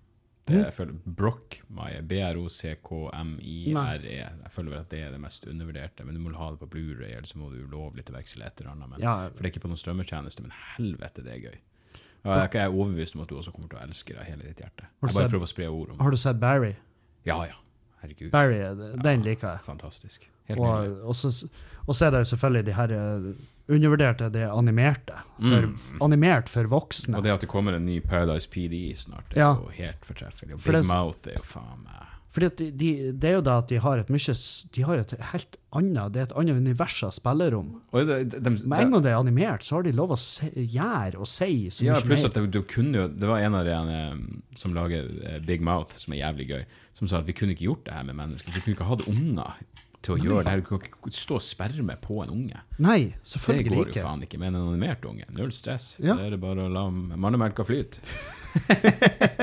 Det 0.45 0.57
jeg 0.59 0.73
føler 0.75 0.97
Brockmire, 1.17 2.01
B-R-O-C-K-M-I-R-E. 2.05 4.11
E. 4.11 4.25
Jeg 4.43 4.51
føler 4.51 4.73
vel 4.75 4.79
at 4.81 4.89
det 4.91 4.99
er 5.01 5.13
det 5.15 5.21
mest 5.23 5.47
undervurderte. 5.49 6.03
Men 6.05 6.17
du 6.17 6.21
må 6.21 6.33
ha 6.37 6.49
det 6.53 6.59
på 6.61 6.67
Blu-ray, 6.75 7.13
eller 7.15 7.25
så 7.29 7.39
må 7.39 7.47
du 7.53 7.63
ulovlig 7.63 8.03
til 8.05 8.13
veksel 8.17 8.43
et 8.45 8.59
eller 8.61 8.71
annet. 8.75 8.89
Men, 8.91 8.99
Ja. 9.01 9.15
For 9.29 9.39
det 9.41 9.47
er 9.49 9.53
ikke 9.55 9.63
på 9.65 9.71
noen 9.71 9.79
strømmetjeneste, 9.81 10.43
men 10.45 10.53
helvete, 10.75 11.23
det 11.25 11.33
er 11.33 11.41
gøy. 11.47 11.57
Og 12.25 12.31
jeg 12.33 12.49
jeg 12.53 12.61
er 12.65 12.69
overbevist 12.73 13.15
om 13.15 13.21
at 13.21 13.29
du 13.29 13.35
også 13.37 13.51
kommer 13.53 13.69
til 13.69 13.77
å 13.79 13.83
elske 13.85 14.13
det 14.13 14.19
av 14.21 14.25
hele 14.25 14.43
ditt 14.43 14.59
hjerte. 14.61 14.83
Har 15.01 15.09
Jeg 15.09 15.15
bare 15.15 15.29
prøver 15.29 15.45
å 15.45 15.53
spre 15.55 15.67
ord 15.69 15.89
om 15.89 15.97
det. 15.97 16.03
Har 16.03 16.11
du 16.11 16.17
sett 16.17 16.39
Barry? 16.39 16.75
Ja, 17.25 17.43
ja. 17.45 17.55
Herregud. 18.01 18.31
Barry, 18.31 18.57
den 18.59 18.99
den 19.01 19.21
liker 19.25 19.47
jeg. 19.55 19.59
Fantastisk. 19.65 20.29
Helt. 20.49 20.59
Og, 20.59 21.01
og, 21.09 21.15
så, 21.15 21.47
og 21.87 21.95
så 21.95 22.05
er 22.05 22.11
det 22.11 22.19
jo 22.25 22.29
selvfølgelig 22.35 22.65
de 22.65 22.73
her 22.73 22.91
eh, 22.91 23.33
undervurderte, 23.67 24.29
det 24.31 24.45
animerte. 24.51 25.13
For, 25.41 25.69
Animert 26.05 26.49
for 26.49 26.67
voksne. 26.71 27.15
Mm. 27.15 27.17
Og 27.19 27.23
det 27.25 27.31
at 27.33 27.41
det 27.45 27.49
kommer 27.51 27.73
en 27.77 27.85
ny 27.85 27.99
Paradise 28.05 28.47
PD 28.49 28.93
snart, 28.95 29.27
det 29.29 29.37
er 29.37 29.41
Ja. 29.41 29.53
jo 29.55 29.67
helt 29.73 30.05
fortreffelig. 30.05 30.53
Og 30.53 30.59
For 30.61 30.71
Big 30.71 30.81
det- 30.83 30.87
Mouth 30.91 31.27
er 31.27 31.33
jo 31.39 31.43
faen 31.43 31.83
meg 31.83 32.01
Fordi 32.35 32.49
de, 32.57 32.71
de, 32.71 33.11
det 33.13 33.29
er 33.29 33.33
jo 33.37 33.41
da 33.41 33.57
at 33.59 33.67
de 33.69 33.77
har 33.79 33.97
et 33.97 34.09
mye 34.11 34.33
De 34.75 34.81
har 34.83 34.95
et 34.99 35.11
helt 35.31 35.55
annet 35.71 36.11
Det 36.11 36.19
er 36.19 36.23
et 36.25 36.33
annet 36.35 36.57
univers 36.57 36.97
av 37.03 37.11
spillerom. 37.15 37.69
Og 37.93 38.07
det, 38.07 38.17
de, 38.29 38.39
de, 38.43 38.49
Med 38.67 38.79
en 38.79 38.91
gang 38.91 39.03
det 39.03 39.11
er 39.13 39.19
animert, 39.21 39.63
så 39.63 39.75
har 39.77 39.83
de 39.83 39.93
lov 39.93 40.11
å 40.11 40.17
se, 40.19 40.49
gjøre 40.51 41.15
og 41.15 41.27
si 41.27 41.69
så 41.71 41.85
Ja, 41.85 41.93
mye 41.95 42.03
pluss 42.09 42.25
at 42.25 42.33
det, 42.33 42.51
du 42.51 42.61
kunne 42.63 42.93
jo 42.97 43.07
Det 43.07 43.27
var 43.27 43.39
en 43.39 43.55
av 43.55 43.63
de 43.63 43.71
eh, 43.71 44.15
som 44.55 44.73
lager 44.75 45.07
eh, 45.23 45.39
Big 45.47 45.61
Mouth, 45.61 45.95
som 45.97 46.11
er 46.13 46.17
jævlig 46.27 46.47
gøy, 46.49 46.65
som 46.93 47.07
sa 47.07 47.19
at 47.19 47.25
vi 47.25 47.33
kunne 47.33 47.55
ikke 47.55 47.65
gjort 47.71 47.85
det 47.85 47.93
her 47.93 48.03
med 48.03 48.15
mennesker. 48.15 48.51
Vi 48.51 48.61
kunne 48.61 48.75
ikke 48.75 48.89
hatt 48.91 49.07
unger 49.07 49.53
til 50.05 50.15
å 50.15 50.17
gjøre 50.21 50.43
det 50.45 50.53
her. 50.53 50.61
Du 50.61 50.69
kan 50.69 50.83
ikke 50.85 51.11
stå 51.17 51.39
og 51.39 51.43
sperme 51.45 51.95
på 52.01 52.19
en 52.23 52.31
unge. 52.35 52.61
Nei, 52.85 52.99
Det 53.15 53.31
selvfølgelig 53.33 53.79
går 53.81 53.91
jo 53.95 54.05
faen 54.05 54.23
ikke 54.27 54.39
med 54.41 54.53
en 54.53 54.61
animert 54.69 55.05
unge. 55.09 55.25
Null 55.35 55.51
stress. 55.55 55.95
Ja. 55.99 56.15
Det 56.19 56.27
er 56.29 56.35
det 56.37 56.41
bare 56.43 56.67
å 56.67 56.71
la 56.71 56.85
mannemelka 56.93 57.65
flyte. 57.67 57.99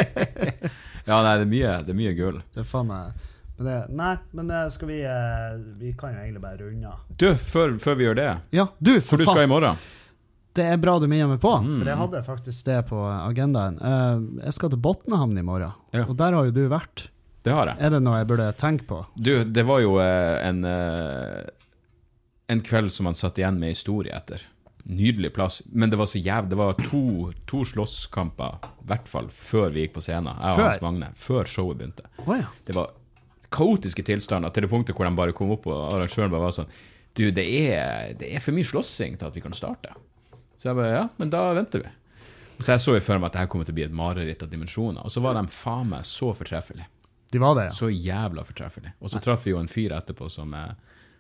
ja, 1.04 1.18
nei, 1.22 1.34
det 1.36 1.44
er 1.44 1.50
mye, 1.50 1.72
det 1.86 1.92
er 1.94 1.98
mye 1.98 2.14
gull. 2.18 2.40
Det 2.54 2.62
er 2.64 2.68
faen 2.68 2.88
meg 2.90 3.28
men 3.52 3.66
det, 3.68 3.78
Nei, 3.94 4.12
men 4.32 4.48
det 4.48 4.60
skal 4.72 4.88
vi 4.88 4.94
eh, 5.04 5.56
Vi 5.78 5.90
kan 6.00 6.14
jo 6.16 6.22
egentlig 6.22 6.40
bare 6.42 6.56
runde 6.64 6.88
av. 6.88 7.02
Du, 7.20 7.26
før, 7.36 7.74
før 7.82 7.98
vi 7.98 8.06
gjør 8.08 8.16
det, 8.18 8.28
Ja, 8.56 8.64
du, 8.80 8.94
for 9.00 9.10
for 9.12 9.20
du 9.20 9.26
skal 9.28 9.42
faen! 9.42 9.50
i 9.50 9.52
morgen. 9.52 9.82
Det 10.56 10.64
er 10.68 10.80
bra 10.80 10.94
du 11.00 11.06
minner 11.08 11.28
meg 11.30 11.38
på, 11.40 11.52
Mm. 11.64 11.76
for 11.78 11.88
jeg 11.88 11.96
hadde 12.00 12.22
faktisk 12.26 12.64
det 12.68 12.78
på 12.90 12.98
agendaen. 13.08 13.76
Eh, 13.80 14.44
jeg 14.48 14.52
skal 14.56 14.72
til 14.72 14.80
Botnehamn 14.84 15.38
i 15.38 15.44
morgen, 15.46 15.72
Ja. 15.96 16.04
og 16.08 16.16
der 16.16 16.32
har 16.36 16.44
jo 16.48 16.50
du 16.56 16.64
vært. 16.68 17.06
Det 17.42 17.50
har 17.54 17.72
jeg. 17.72 17.80
Er 17.82 17.90
det 17.96 18.00
noe 18.04 18.20
jeg 18.20 18.28
burde 18.30 18.46
tenke 18.60 18.86
på? 18.86 19.00
Du, 19.18 19.32
det 19.44 19.64
var 19.66 19.82
jo 19.82 19.96
eh, 20.02 20.38
en 20.46 20.62
eh, 20.68 21.42
En 22.52 22.60
kveld 22.62 22.92
som 22.92 23.06
man 23.08 23.16
satt 23.18 23.38
igjen 23.40 23.58
med 23.58 23.72
historie 23.72 24.12
etter. 24.14 24.42
Nydelig 24.84 25.30
plass. 25.34 25.60
Men 25.72 25.90
det 25.90 25.96
var 25.98 26.08
så 26.10 26.18
jævlig. 26.18 26.50
Det 26.52 26.58
var 26.58 26.74
to, 26.78 27.02
to 27.48 27.62
slåsskamper, 27.64 28.58
i 28.82 28.88
hvert 28.90 29.06
fall, 29.08 29.30
før 29.32 29.70
vi 29.72 29.86
gikk 29.86 29.94
på 29.94 30.02
scenen. 30.04 30.34
Jeg 30.34 30.52
og 30.52 30.58
Før? 30.58 30.66
Hans 30.68 30.82
Magne. 30.84 31.08
Før 31.16 31.48
showet 31.48 31.78
begynte. 31.80 32.08
Oh, 32.26 32.34
ja. 32.36 32.50
Det 32.66 32.76
var 32.76 32.90
kaotiske 33.52 34.04
tilstander 34.08 34.52
til 34.52 34.66
det 34.66 34.70
punktet 34.72 34.96
hvor 34.96 35.06
de 35.08 35.14
bare 35.16 35.34
kom 35.36 35.52
opp, 35.54 35.68
og 35.70 35.94
arrangøren 35.94 36.32
bare 36.32 36.46
var 36.48 36.54
sånn 36.56 36.70
Du, 37.12 37.26
det 37.34 37.44
er, 37.44 38.14
det 38.16 38.30
er 38.32 38.40
for 38.40 38.56
mye 38.56 38.64
slåssing 38.64 39.18
til 39.20 39.28
at 39.28 39.34
vi 39.36 39.42
kan 39.44 39.52
starte. 39.56 39.92
Så 40.56 40.70
jeg 40.70 40.78
bare 40.78 40.94
Ja, 40.94 41.02
men 41.20 41.32
da 41.32 41.42
venter 41.56 41.82
vi. 41.84 41.90
Så 42.62 42.72
jeg 42.72 42.82
så 42.84 42.94
jo 42.96 43.02
for 43.04 43.18
meg 43.20 43.28
at 43.28 43.36
det 43.36 43.42
her 43.42 43.50
kommer 43.52 43.68
til 43.68 43.74
å 43.74 43.78
bli 43.80 43.84
et 43.84 43.94
mareritt 43.96 44.42
av 44.44 44.50
dimensjoner. 44.52 45.04
Og 45.04 45.12
så 45.12 45.20
var 45.24 45.36
de 45.36 45.42
faen 45.52 45.90
meg 45.92 46.06
så 46.08 46.30
fortreffelige. 46.36 46.88
De 47.32 47.40
var 47.40 47.56
det, 47.56 47.64
ja. 47.70 47.74
Så 47.74 47.88
jævla 47.90 48.44
fortreffelig. 48.44 48.92
Og 49.00 49.08
så 49.12 49.20
traff 49.24 49.46
vi 49.46 49.54
jo 49.54 49.60
en 49.62 49.70
fyr 49.72 49.94
etterpå 49.96 50.28
som 50.30 50.52
eh, 50.54 50.74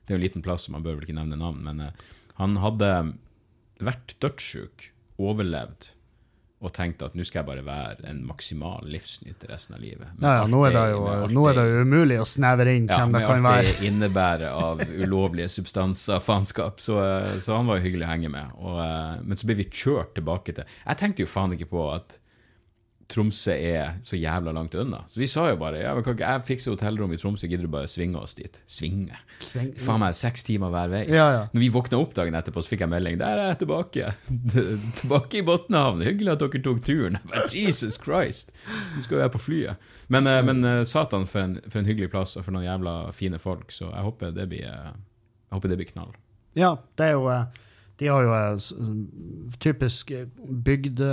Det 0.04 0.12
er 0.12 0.18
jo 0.18 0.20
en 0.20 0.26
liten 0.28 0.42
plass, 0.44 0.66
så 0.68 0.74
man 0.74 0.82
bør 0.84 0.98
vel 0.98 1.06
ikke 1.08 1.16
nevne 1.16 1.38
navn, 1.40 1.62
men 1.64 1.80
eh, 1.88 2.06
han 2.40 2.56
hadde 2.60 2.92
vært 3.82 4.14
dødssjuk, 4.22 4.90
overlevd, 5.22 5.88
og 6.62 6.70
tenkte 6.76 7.08
at 7.08 7.16
nå 7.18 7.24
skal 7.26 7.40
jeg 7.40 7.46
bare 7.48 7.62
være 7.66 8.04
en 8.06 8.20
maksimal 8.26 8.84
livsnyter 8.86 9.50
resten 9.50 9.74
av 9.74 9.80
livet. 9.82 10.12
Med 10.14 10.22
Ja, 10.28 10.34
ja, 10.36 10.44
nå 10.46 10.60
er 10.66 10.70
det 10.76 10.82
det- 10.84 10.92
jo, 10.92 11.00
nå 11.34 11.42
er 11.50 11.54
det 11.56 11.62
det- 11.64 11.72
jo 11.74 11.80
umulig 11.82 12.18
å 12.22 12.26
snevre 12.28 12.76
inn 12.76 12.86
ja, 12.86 12.98
hvem 13.00 13.12
det 13.16 13.22
kan 13.26 13.42
være. 13.42 13.42
med 13.42 13.66
alt 13.66 13.80
det 13.80 13.88
innebærer 13.90 14.50
av 14.68 14.78
ulovlige 14.78 15.48
substanser, 15.50 16.20
faenskap. 16.20 16.78
Så, 16.78 17.00
eh, 17.02 17.38
så 17.42 17.56
han 17.56 17.66
var 17.66 17.78
jo 17.80 17.88
hyggelig 17.88 18.06
å 18.06 18.12
henge 18.12 18.30
med. 18.30 18.52
Og, 18.58 18.78
men 19.26 19.36
så 19.36 19.44
ble 19.50 19.54
vi 19.58 19.64
kjørt 19.64 20.14
tilbake 20.14 20.54
til 20.54 20.64
Jeg 20.86 20.96
tenkte 21.02 21.20
jo 21.24 21.26
faen 21.26 21.52
ikke 21.58 21.70
på 21.74 21.88
at 21.96 22.18
Tromsø 23.12 23.52
er 23.52 23.98
så 24.04 24.16
jævla 24.16 24.52
langt 24.56 24.74
unna. 24.80 25.02
Så 25.12 25.20
vi 25.20 25.26
sa 25.28 25.44
jo 25.50 25.58
bare 25.60 25.82
ja, 25.82 25.90
men 25.94 26.04
kan 26.06 26.14
ikke 26.16 26.30
jeg 26.32 26.44
fikse 26.48 26.70
hotellrom 26.72 27.12
i 27.12 27.18
Tromsø, 27.20 27.46
gidder 27.50 27.68
du 27.68 27.72
bare 27.74 27.90
svinge 27.92 28.16
oss 28.20 28.32
dit? 28.38 28.56
Svinge? 28.66 29.18
Sving- 29.44 29.74
Faen 29.84 30.00
meg 30.00 30.16
seks 30.16 30.44
timer 30.48 30.72
hver 30.72 30.88
vei. 30.92 31.02
Ja, 31.12 31.26
ja. 31.36 31.42
Når 31.52 31.60
vi 31.64 31.68
våkna 31.74 32.00
opp 32.00 32.14
dagen 32.16 32.34
etterpå, 32.38 32.62
så 32.64 32.72
fikk 32.72 32.84
jeg 32.86 32.92
melding. 32.94 33.18
Der 33.20 33.36
er 33.42 33.50
jeg 33.52 33.60
tilbake. 33.64 34.12
tilbake 35.02 35.40
i 35.40 35.44
Botnhavn. 35.46 36.00
Hyggelig 36.06 36.32
at 36.36 36.44
dere 36.44 36.62
tok 36.64 36.80
turen. 36.86 37.18
Bare, 37.28 37.48
Jesus 37.52 37.98
Christ! 38.00 38.52
Du 38.96 39.02
skal 39.04 39.18
jo 39.18 39.22
være 39.24 39.34
på 39.36 39.42
flyet. 39.46 39.88
Men, 40.12 40.26
eh, 40.30 40.40
men 40.46 40.64
eh, 40.64 40.82
satan, 40.88 41.26
for 41.28 41.44
en, 41.44 41.58
for 41.68 41.82
en 41.82 41.88
hyggelig 41.90 42.10
plass, 42.14 42.36
og 42.38 42.46
for 42.46 42.54
noen 42.56 42.66
jævla 42.68 42.96
fine 43.16 43.40
folk. 43.42 43.70
Så 43.74 43.88
jeg 43.90 44.06
håper 44.08 44.32
det 44.36 44.48
blir, 44.52 44.64
eh, 44.68 44.94
jeg 44.94 45.58
håper 45.58 45.72
det 45.74 45.80
blir 45.82 45.92
knall. 45.92 46.16
Ja, 46.58 46.74
det 47.00 47.10
er 47.10 47.14
jo 47.16 47.28
De 48.02 48.08
har 48.10 48.24
jo 48.26 48.32
en 48.34 49.52
typisk 49.62 50.10
eh, 50.10 50.26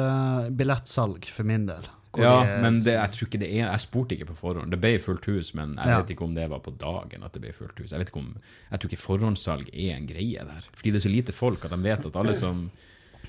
bygdebillettsalg 0.09 1.25
for 1.33 1.47
min 1.47 1.67
del. 1.69 1.87
Ja, 2.17 2.39
de, 2.41 2.49
eh, 2.55 2.61
men 2.63 2.79
det, 2.85 2.95
jeg 2.97 3.11
tror 3.13 3.27
ikke 3.29 3.39
det 3.43 3.49
er 3.53 3.67
Jeg 3.69 3.81
spurte 3.83 4.15
ikke 4.15 4.29
på 4.31 4.37
forhånd. 4.39 4.71
Det 4.73 4.79
ble 4.81 4.95
fullt 5.01 5.27
hus, 5.29 5.51
men 5.53 5.75
jeg 5.77 5.87
Ja. 5.91 5.99
vet 6.01 6.09
ikke 6.15 6.25
om 6.25 6.33
det 6.35 6.47
var 6.49 6.59
på 6.65 6.71
dagen 6.81 7.23
at 7.23 7.33
det 7.33 7.41
ble 7.43 7.53
fullt 7.53 7.77
hus. 7.79 7.91
Jeg 7.91 7.99
vet 8.01 8.09
ikke 8.09 8.19
om 8.23 8.31
Jeg 8.71 8.79
tror 8.79 8.89
ikke 8.89 9.03
forhåndssalg 9.05 9.69
er 9.73 9.95
en 9.95 10.07
greie 10.09 10.41
der. 10.45 10.63
Fordi 10.73 10.91
det 10.91 10.95
er 11.03 11.05
så 11.09 11.13
lite 11.15 11.31
folk 11.31 11.65
at 11.65 11.71
de 11.71 11.77
vet 11.83 12.05
at 12.05 12.15
alle 12.15 12.33
som 12.35 12.71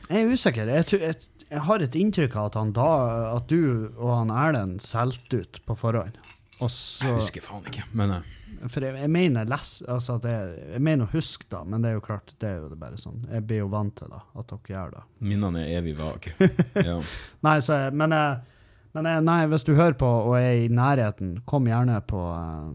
Jeg 0.08 0.24
er 0.24 0.32
usikker. 0.32 0.66
Jeg, 0.66 0.86
tror, 0.86 0.98
jeg, 1.00 1.16
jeg 1.50 1.60
har 1.60 1.78
et 1.84 1.94
inntrykk 1.94 2.36
av 2.36 2.46
at, 2.46 2.54
han 2.54 2.72
da, 2.72 3.36
at 3.36 3.48
du 3.48 3.92
og 3.98 4.16
han 4.16 4.30
Erlend 4.30 4.80
solgte 4.80 5.42
ut 5.44 5.60
på 5.66 5.76
forhånd. 5.76 6.16
Og 6.60 6.70
så, 6.70 7.06
Jeg 7.08 7.16
husker 7.16 7.44
faen 7.44 7.64
ikke. 7.70 7.86
Men 7.96 8.12
eh, 8.18 8.28
for 8.68 8.84
jeg, 8.84 8.96
jeg 9.00 9.10
mener 9.12 9.48
les, 9.48 9.72
altså 9.88 10.18
at 10.18 10.26
jeg, 10.28 10.80
mener 10.84 11.06
å 11.06 11.12
huske, 11.14 11.46
da, 11.52 11.62
men 11.64 11.80
det 11.80 11.92
er 11.92 11.96
jo 11.96 12.02
klart, 12.04 12.34
det 12.42 12.48
er 12.50 12.58
jo 12.60 12.68
det 12.72 12.78
bare 12.80 13.00
sånn. 13.00 13.22
Jeg 13.32 13.46
blir 13.48 13.62
jo 13.62 13.70
vant 13.72 13.94
til 13.96 14.10
da, 14.12 14.20
at 14.36 14.50
dere 14.52 14.74
gjør 14.74 14.94
det. 14.98 15.02
minnene 15.30 15.62
er 15.64 15.78
evig 15.80 15.96
vage. 15.98 16.34
Ja. 16.90 16.98
Nei, 17.46 17.56
så, 17.64 17.78
men, 17.96 18.12
jeg, 18.12 18.60
men 18.96 19.08
jeg, 19.08 19.24
nei, 19.30 19.40
hvis 19.52 19.64
du 19.66 19.72
hører 19.78 19.96
på 20.00 20.10
og 20.10 20.34
er 20.38 20.66
i 20.66 20.70
nærheten, 20.72 21.38
kom 21.48 21.68
gjerne 21.70 21.96
på, 22.10 22.20
eh, 22.36 22.72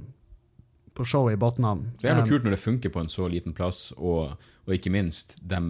på 0.98 1.06
showet 1.06 1.38
i 1.38 1.42
Botnam. 1.42 1.86
Det 2.02 2.10
er 2.10 2.16
Eh, 2.16 2.24
noe 2.24 2.32
kult 2.32 2.48
når 2.48 2.56
det 2.58 2.62
funker 2.64 2.94
på 2.94 3.04
en 3.04 3.12
så 3.12 3.30
liten 3.30 3.54
plass, 3.58 3.92
og, 3.98 4.40
og 4.66 4.74
ikke 4.74 4.94
minst, 4.96 5.38
de, 5.46 5.62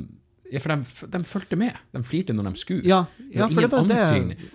ja, 0.53 0.61
for 0.63 0.72
de, 0.76 1.09
de 1.18 1.24
fulgte 1.28 1.59
med. 1.59 1.76
De 1.91 2.03
flirte 2.07 2.36
når 2.38 2.53
de 2.53 2.61
skulle. 2.63 2.88
Ja, 2.88 3.03
ja 3.34 3.49
for 3.51 3.66
det 3.66 3.74
var 3.74 3.91
det. 3.91 4.53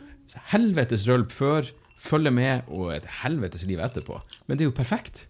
Helvetes 0.54 1.04
rølp 1.11 1.32
før, 1.34 1.68
følge 2.01 2.32
med, 2.32 2.64
og 2.72 2.94
et 2.94 3.07
helvetes 3.22 3.66
liv 3.68 3.80
etterpå. 3.84 4.20
Men 4.48 4.57
det 4.59 4.64
er 4.64 4.70
jo 4.70 4.76
perfekt. 4.76 5.26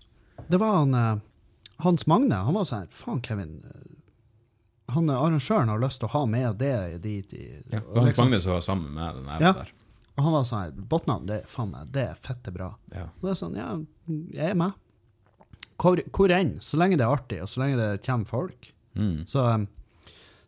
Det 0.48 0.60
var 0.62 0.76
han 0.80 0.94
eh, 0.94 1.16
Hans 1.84 2.06
Magne. 2.10 2.38
Han 2.46 2.54
var 2.56 2.68
sånn 2.68 2.86
Faen, 2.94 3.20
Kevin. 3.26 3.58
eh, 3.66 3.86
Han 4.94 5.10
eh, 5.10 5.16
arrangøren 5.18 5.68
har 5.70 5.82
lyst 5.82 6.00
til 6.02 6.08
å 6.08 6.14
ha 6.14 6.22
med 6.26 6.56
det 6.62 7.02
dit. 7.04 7.32
I, 7.34 7.44
Ja, 7.72 7.80
og 7.82 7.96
Hans 8.00 8.08
liksom- 8.12 8.24
Magne 8.30 8.40
som 8.42 8.52
var 8.56 8.60
sammen 8.66 8.94
med 8.94 9.14
den 9.20 9.26
Ja. 9.40 9.52
der. 9.52 9.72
Og 10.18 10.24
han 10.24 10.32
var 10.34 10.42
sånn 10.44 10.62
her 10.64 10.70
Botnhamn, 10.90 11.26
det, 11.26 11.36
er 11.42 11.46
faen 11.48 11.70
meg, 11.72 11.92
det 11.92 12.02
er 12.08 12.14
fette 12.20 12.52
bra. 12.52 12.74
Ja. 12.92 13.04
Og 13.20 13.22
det 13.22 13.30
er 13.30 13.38
sånn, 13.40 13.54
ja, 13.56 13.68
jeg 14.34 14.50
er 14.50 14.54
med. 14.54 14.72
Hvor, 15.80 15.96
hvor 16.12 16.28
enn, 16.34 16.58
så 16.60 16.76
lenge 16.76 16.98
det 16.98 17.06
er 17.06 17.14
artig, 17.14 17.38
og 17.40 17.48
så 17.48 17.62
lenge 17.62 17.78
det 17.80 18.02
kommer 18.04 18.26
folk. 18.28 18.72
Mm. 18.98 19.24
Så, 19.26 19.40
um, 19.54 19.68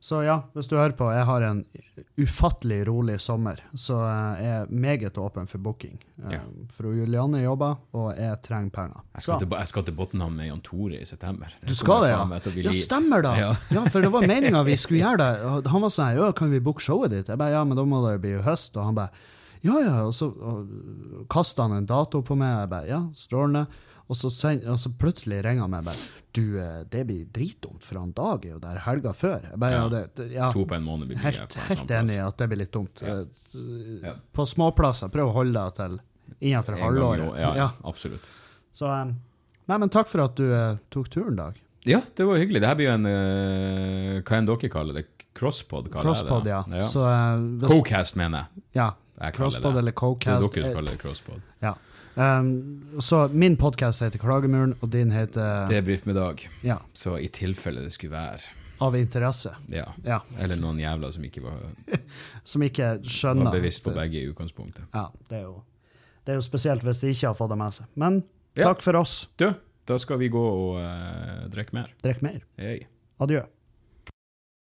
så 0.02 0.18
ja, 0.26 0.40
hvis 0.56 0.66
du 0.66 0.72
hører 0.74 0.96
på, 0.98 1.06
jeg 1.14 1.22
har 1.28 1.44
en 1.46 1.60
ufattelig 2.18 2.80
rolig 2.88 3.20
sommer, 3.22 3.60
så 3.78 4.00
jeg 4.02 4.48
er 4.50 4.70
meget 4.74 5.18
åpen 5.22 5.46
for 5.46 5.62
booking. 5.62 6.00
Uh, 6.18 6.32
Ja. 6.32 6.40
Fru 6.74 6.90
Julianne 6.96 7.38
jobber, 7.42 7.76
og 7.94 8.08
jeg 8.18 8.40
trenger 8.42 8.70
penger. 8.74 9.04
Jeg 9.14 9.22
skal, 9.22 9.38
til, 9.44 9.48
jeg 9.58 9.70
skal 9.70 9.84
til 9.86 9.94
Botnhamn 9.98 10.34
med 10.36 10.46
Jan 10.48 10.60
Tore 10.66 10.98
i 11.00 11.04
september. 11.06 11.54
Det 11.60 11.68
Du 11.70 11.74
skal 11.78 12.02
det, 12.02 12.10
ja? 12.10 12.18
Ja, 12.66 12.72
stemmer 12.82 13.22
da. 13.22 13.32
Ja. 13.38 13.52
Ja, 13.70 13.84
for 13.94 14.00
det 14.02 14.10
var 14.12 14.26
meninga 14.26 14.64
vi 14.66 14.76
skulle 14.76 15.02
gjøre 15.06 15.22
det. 15.22 15.70
Han 15.70 15.86
var 15.86 15.94
sånn 15.94 16.16
ja, 16.18 16.32
kan 16.32 16.50
vi 16.50 16.60
booke 16.60 16.82
showet 16.82 17.14
ditt? 17.14 17.30
Jeg 17.30 17.38
bare, 17.38 17.54
ja, 17.54 17.62
men 17.64 17.78
da 17.78 17.84
må 17.86 18.02
det 18.06 18.16
jo 18.18 18.24
bli 18.26 18.34
høst. 18.42 18.74
Og 18.76 18.90
han 18.90 18.98
bare, 18.98 19.10
ja, 19.62 19.78
ja. 19.86 19.96
Og 20.08 20.14
så 20.18 20.32
kasta 21.30 21.68
han 21.68 21.78
en 21.78 21.86
dato 21.86 22.22
på 22.26 22.34
meg. 22.38 22.56
Jeg 22.64 22.72
bare, 22.74 22.90
ja, 22.90 23.00
strålende. 23.14 23.66
Og 24.12 24.16
så, 24.18 24.28
send, 24.34 24.66
og 24.68 24.76
så 24.82 24.90
plutselig 25.00 25.38
ringer 25.46 25.64
han 25.64 25.72
meg 25.72 25.86
bare, 25.86 25.96
du, 26.36 26.42
eh, 26.60 26.82
det 26.92 27.02
blir 27.08 27.24
dritdumt, 27.32 27.80
for 27.86 28.00
han 28.02 28.10
Dag 28.16 28.44
er 28.44 28.50
jo 28.54 28.58
der 28.60 28.80
helga 28.84 29.12
før. 29.16 29.46
Bare, 29.56 29.72
ja, 29.78 29.82
Ja. 29.86 29.88
det, 30.18 30.26
ja. 30.34 30.50
To 30.52 30.64
på 30.68 30.76
en 30.76 30.84
måned 30.84 31.08
blir 31.08 31.16
det 31.16 31.24
Helt, 31.24 31.54
helt 31.68 31.80
sånn 31.86 31.94
enig 32.02 32.16
i 32.18 32.20
at 32.26 32.36
det 32.42 32.48
blir 32.50 32.60
litt 32.60 32.72
dumt. 32.76 33.00
Ja. 33.00 33.20
Eh, 33.22 34.08
Ja. 34.10 34.14
På 34.36 34.44
småplasser, 34.48 35.08
prøv 35.12 35.30
å 35.30 35.36
holde 35.38 35.54
deg 35.56 35.74
til 35.80 35.98
innenfor 36.40 36.76
halvåret. 36.80 37.38
Ja, 37.40 37.54
ja, 37.56 37.68
absolutt. 37.88 38.28
Så, 38.72 38.86
eh, 38.92 39.12
nei, 39.68 39.78
men 39.78 39.88
takk 39.88 40.08
for 40.08 40.24
at 40.24 40.34
du 40.36 40.44
uh, 40.52 40.76
tok 40.90 41.08
turen, 41.08 41.36
Dag. 41.36 41.60
Ja, 41.84 42.00
det 42.14 42.24
var 42.28 42.36
hyggelig. 42.38 42.60
Det 42.62 42.68
her 42.68 42.76
blir 42.78 42.86
jo 42.90 42.94
en 42.94 43.06
uh, 43.06 44.20
Hva 44.22 44.36
enn 44.38 44.46
dere 44.46 44.68
kaller 44.72 44.94
det? 45.00 45.06
Crosspod, 45.34 45.88
kaller 45.90 46.12
Crosspod, 46.12 46.44
jeg 46.46 46.68
det. 46.68 46.82
ja. 46.82 46.88
Så, 46.92 47.00
uh, 47.08 47.40
hvis- 47.62 47.70
Cocast, 47.72 48.16
mener 48.20 48.44
jeg. 48.44 48.62
ja. 48.74 48.90
jeg 49.22 49.34
Crosspod 49.34 49.76
eller 49.80 49.92
Det 49.92 50.28
er 50.28 50.40
dere 50.40 50.52
som 50.52 50.74
kaller 50.76 50.90
det 50.92 51.00
crosspod. 51.00 51.40
Ja. 51.62 51.74
Um, 52.14 53.00
så 53.00 53.28
min 53.32 53.56
podkast 53.56 54.02
heter 54.04 54.20
Klagemuren, 54.20 54.74
og 54.84 54.90
din 54.92 55.10
heter 55.14 55.64
Debrif 55.70 56.04
med 56.06 56.14
Dag. 56.18 56.42
ja, 56.62 56.76
Så 56.94 57.16
i 57.18 57.28
tilfelle 57.32 57.80
det 57.80 57.92
skulle 57.94 58.12
være 58.12 58.40
Av 58.82 58.96
interesse. 58.98 59.54
Ja. 59.70 59.86
Ja. 60.04 60.18
Eller 60.42 60.56
noen 60.60 60.80
jævla 60.82 61.12
som 61.14 61.24
ikke 61.24 61.40
var, 61.44 61.60
Som 62.44 62.62
ikke 62.66 62.96
var 63.00 63.52
bevisst 63.54 63.84
på 63.84 63.94
begge 63.94 64.18
i 64.20 64.26
utgangspunktet. 64.28 64.84
Ja, 64.92 65.06
det 65.30 65.38
er 65.38 65.42
jo 65.46 65.62
Det 66.26 66.32
er 66.34 66.38
jo 66.40 66.44
spesielt 66.46 66.82
hvis 66.86 67.00
de 67.00 67.08
ikke 67.14 67.26
har 67.30 67.34
fått 67.38 67.50
det 67.50 67.58
med 67.58 67.72
seg. 67.74 67.86
Men 67.94 68.22
Ja. 68.56 68.64
takk 68.68 68.82
for 68.82 68.96
oss. 69.00 69.28
Du, 69.38 69.48
da 69.88 69.96
skal 69.98 70.18
vi 70.18 70.28
gå 70.28 70.42
og 70.42 70.76
uh, 70.76 71.48
drikke 71.50 71.72
mer. 71.72 71.88
Drikke 72.04 72.22
mer. 72.22 72.42
Hey. 72.58 72.82
Adjø. 73.20 73.40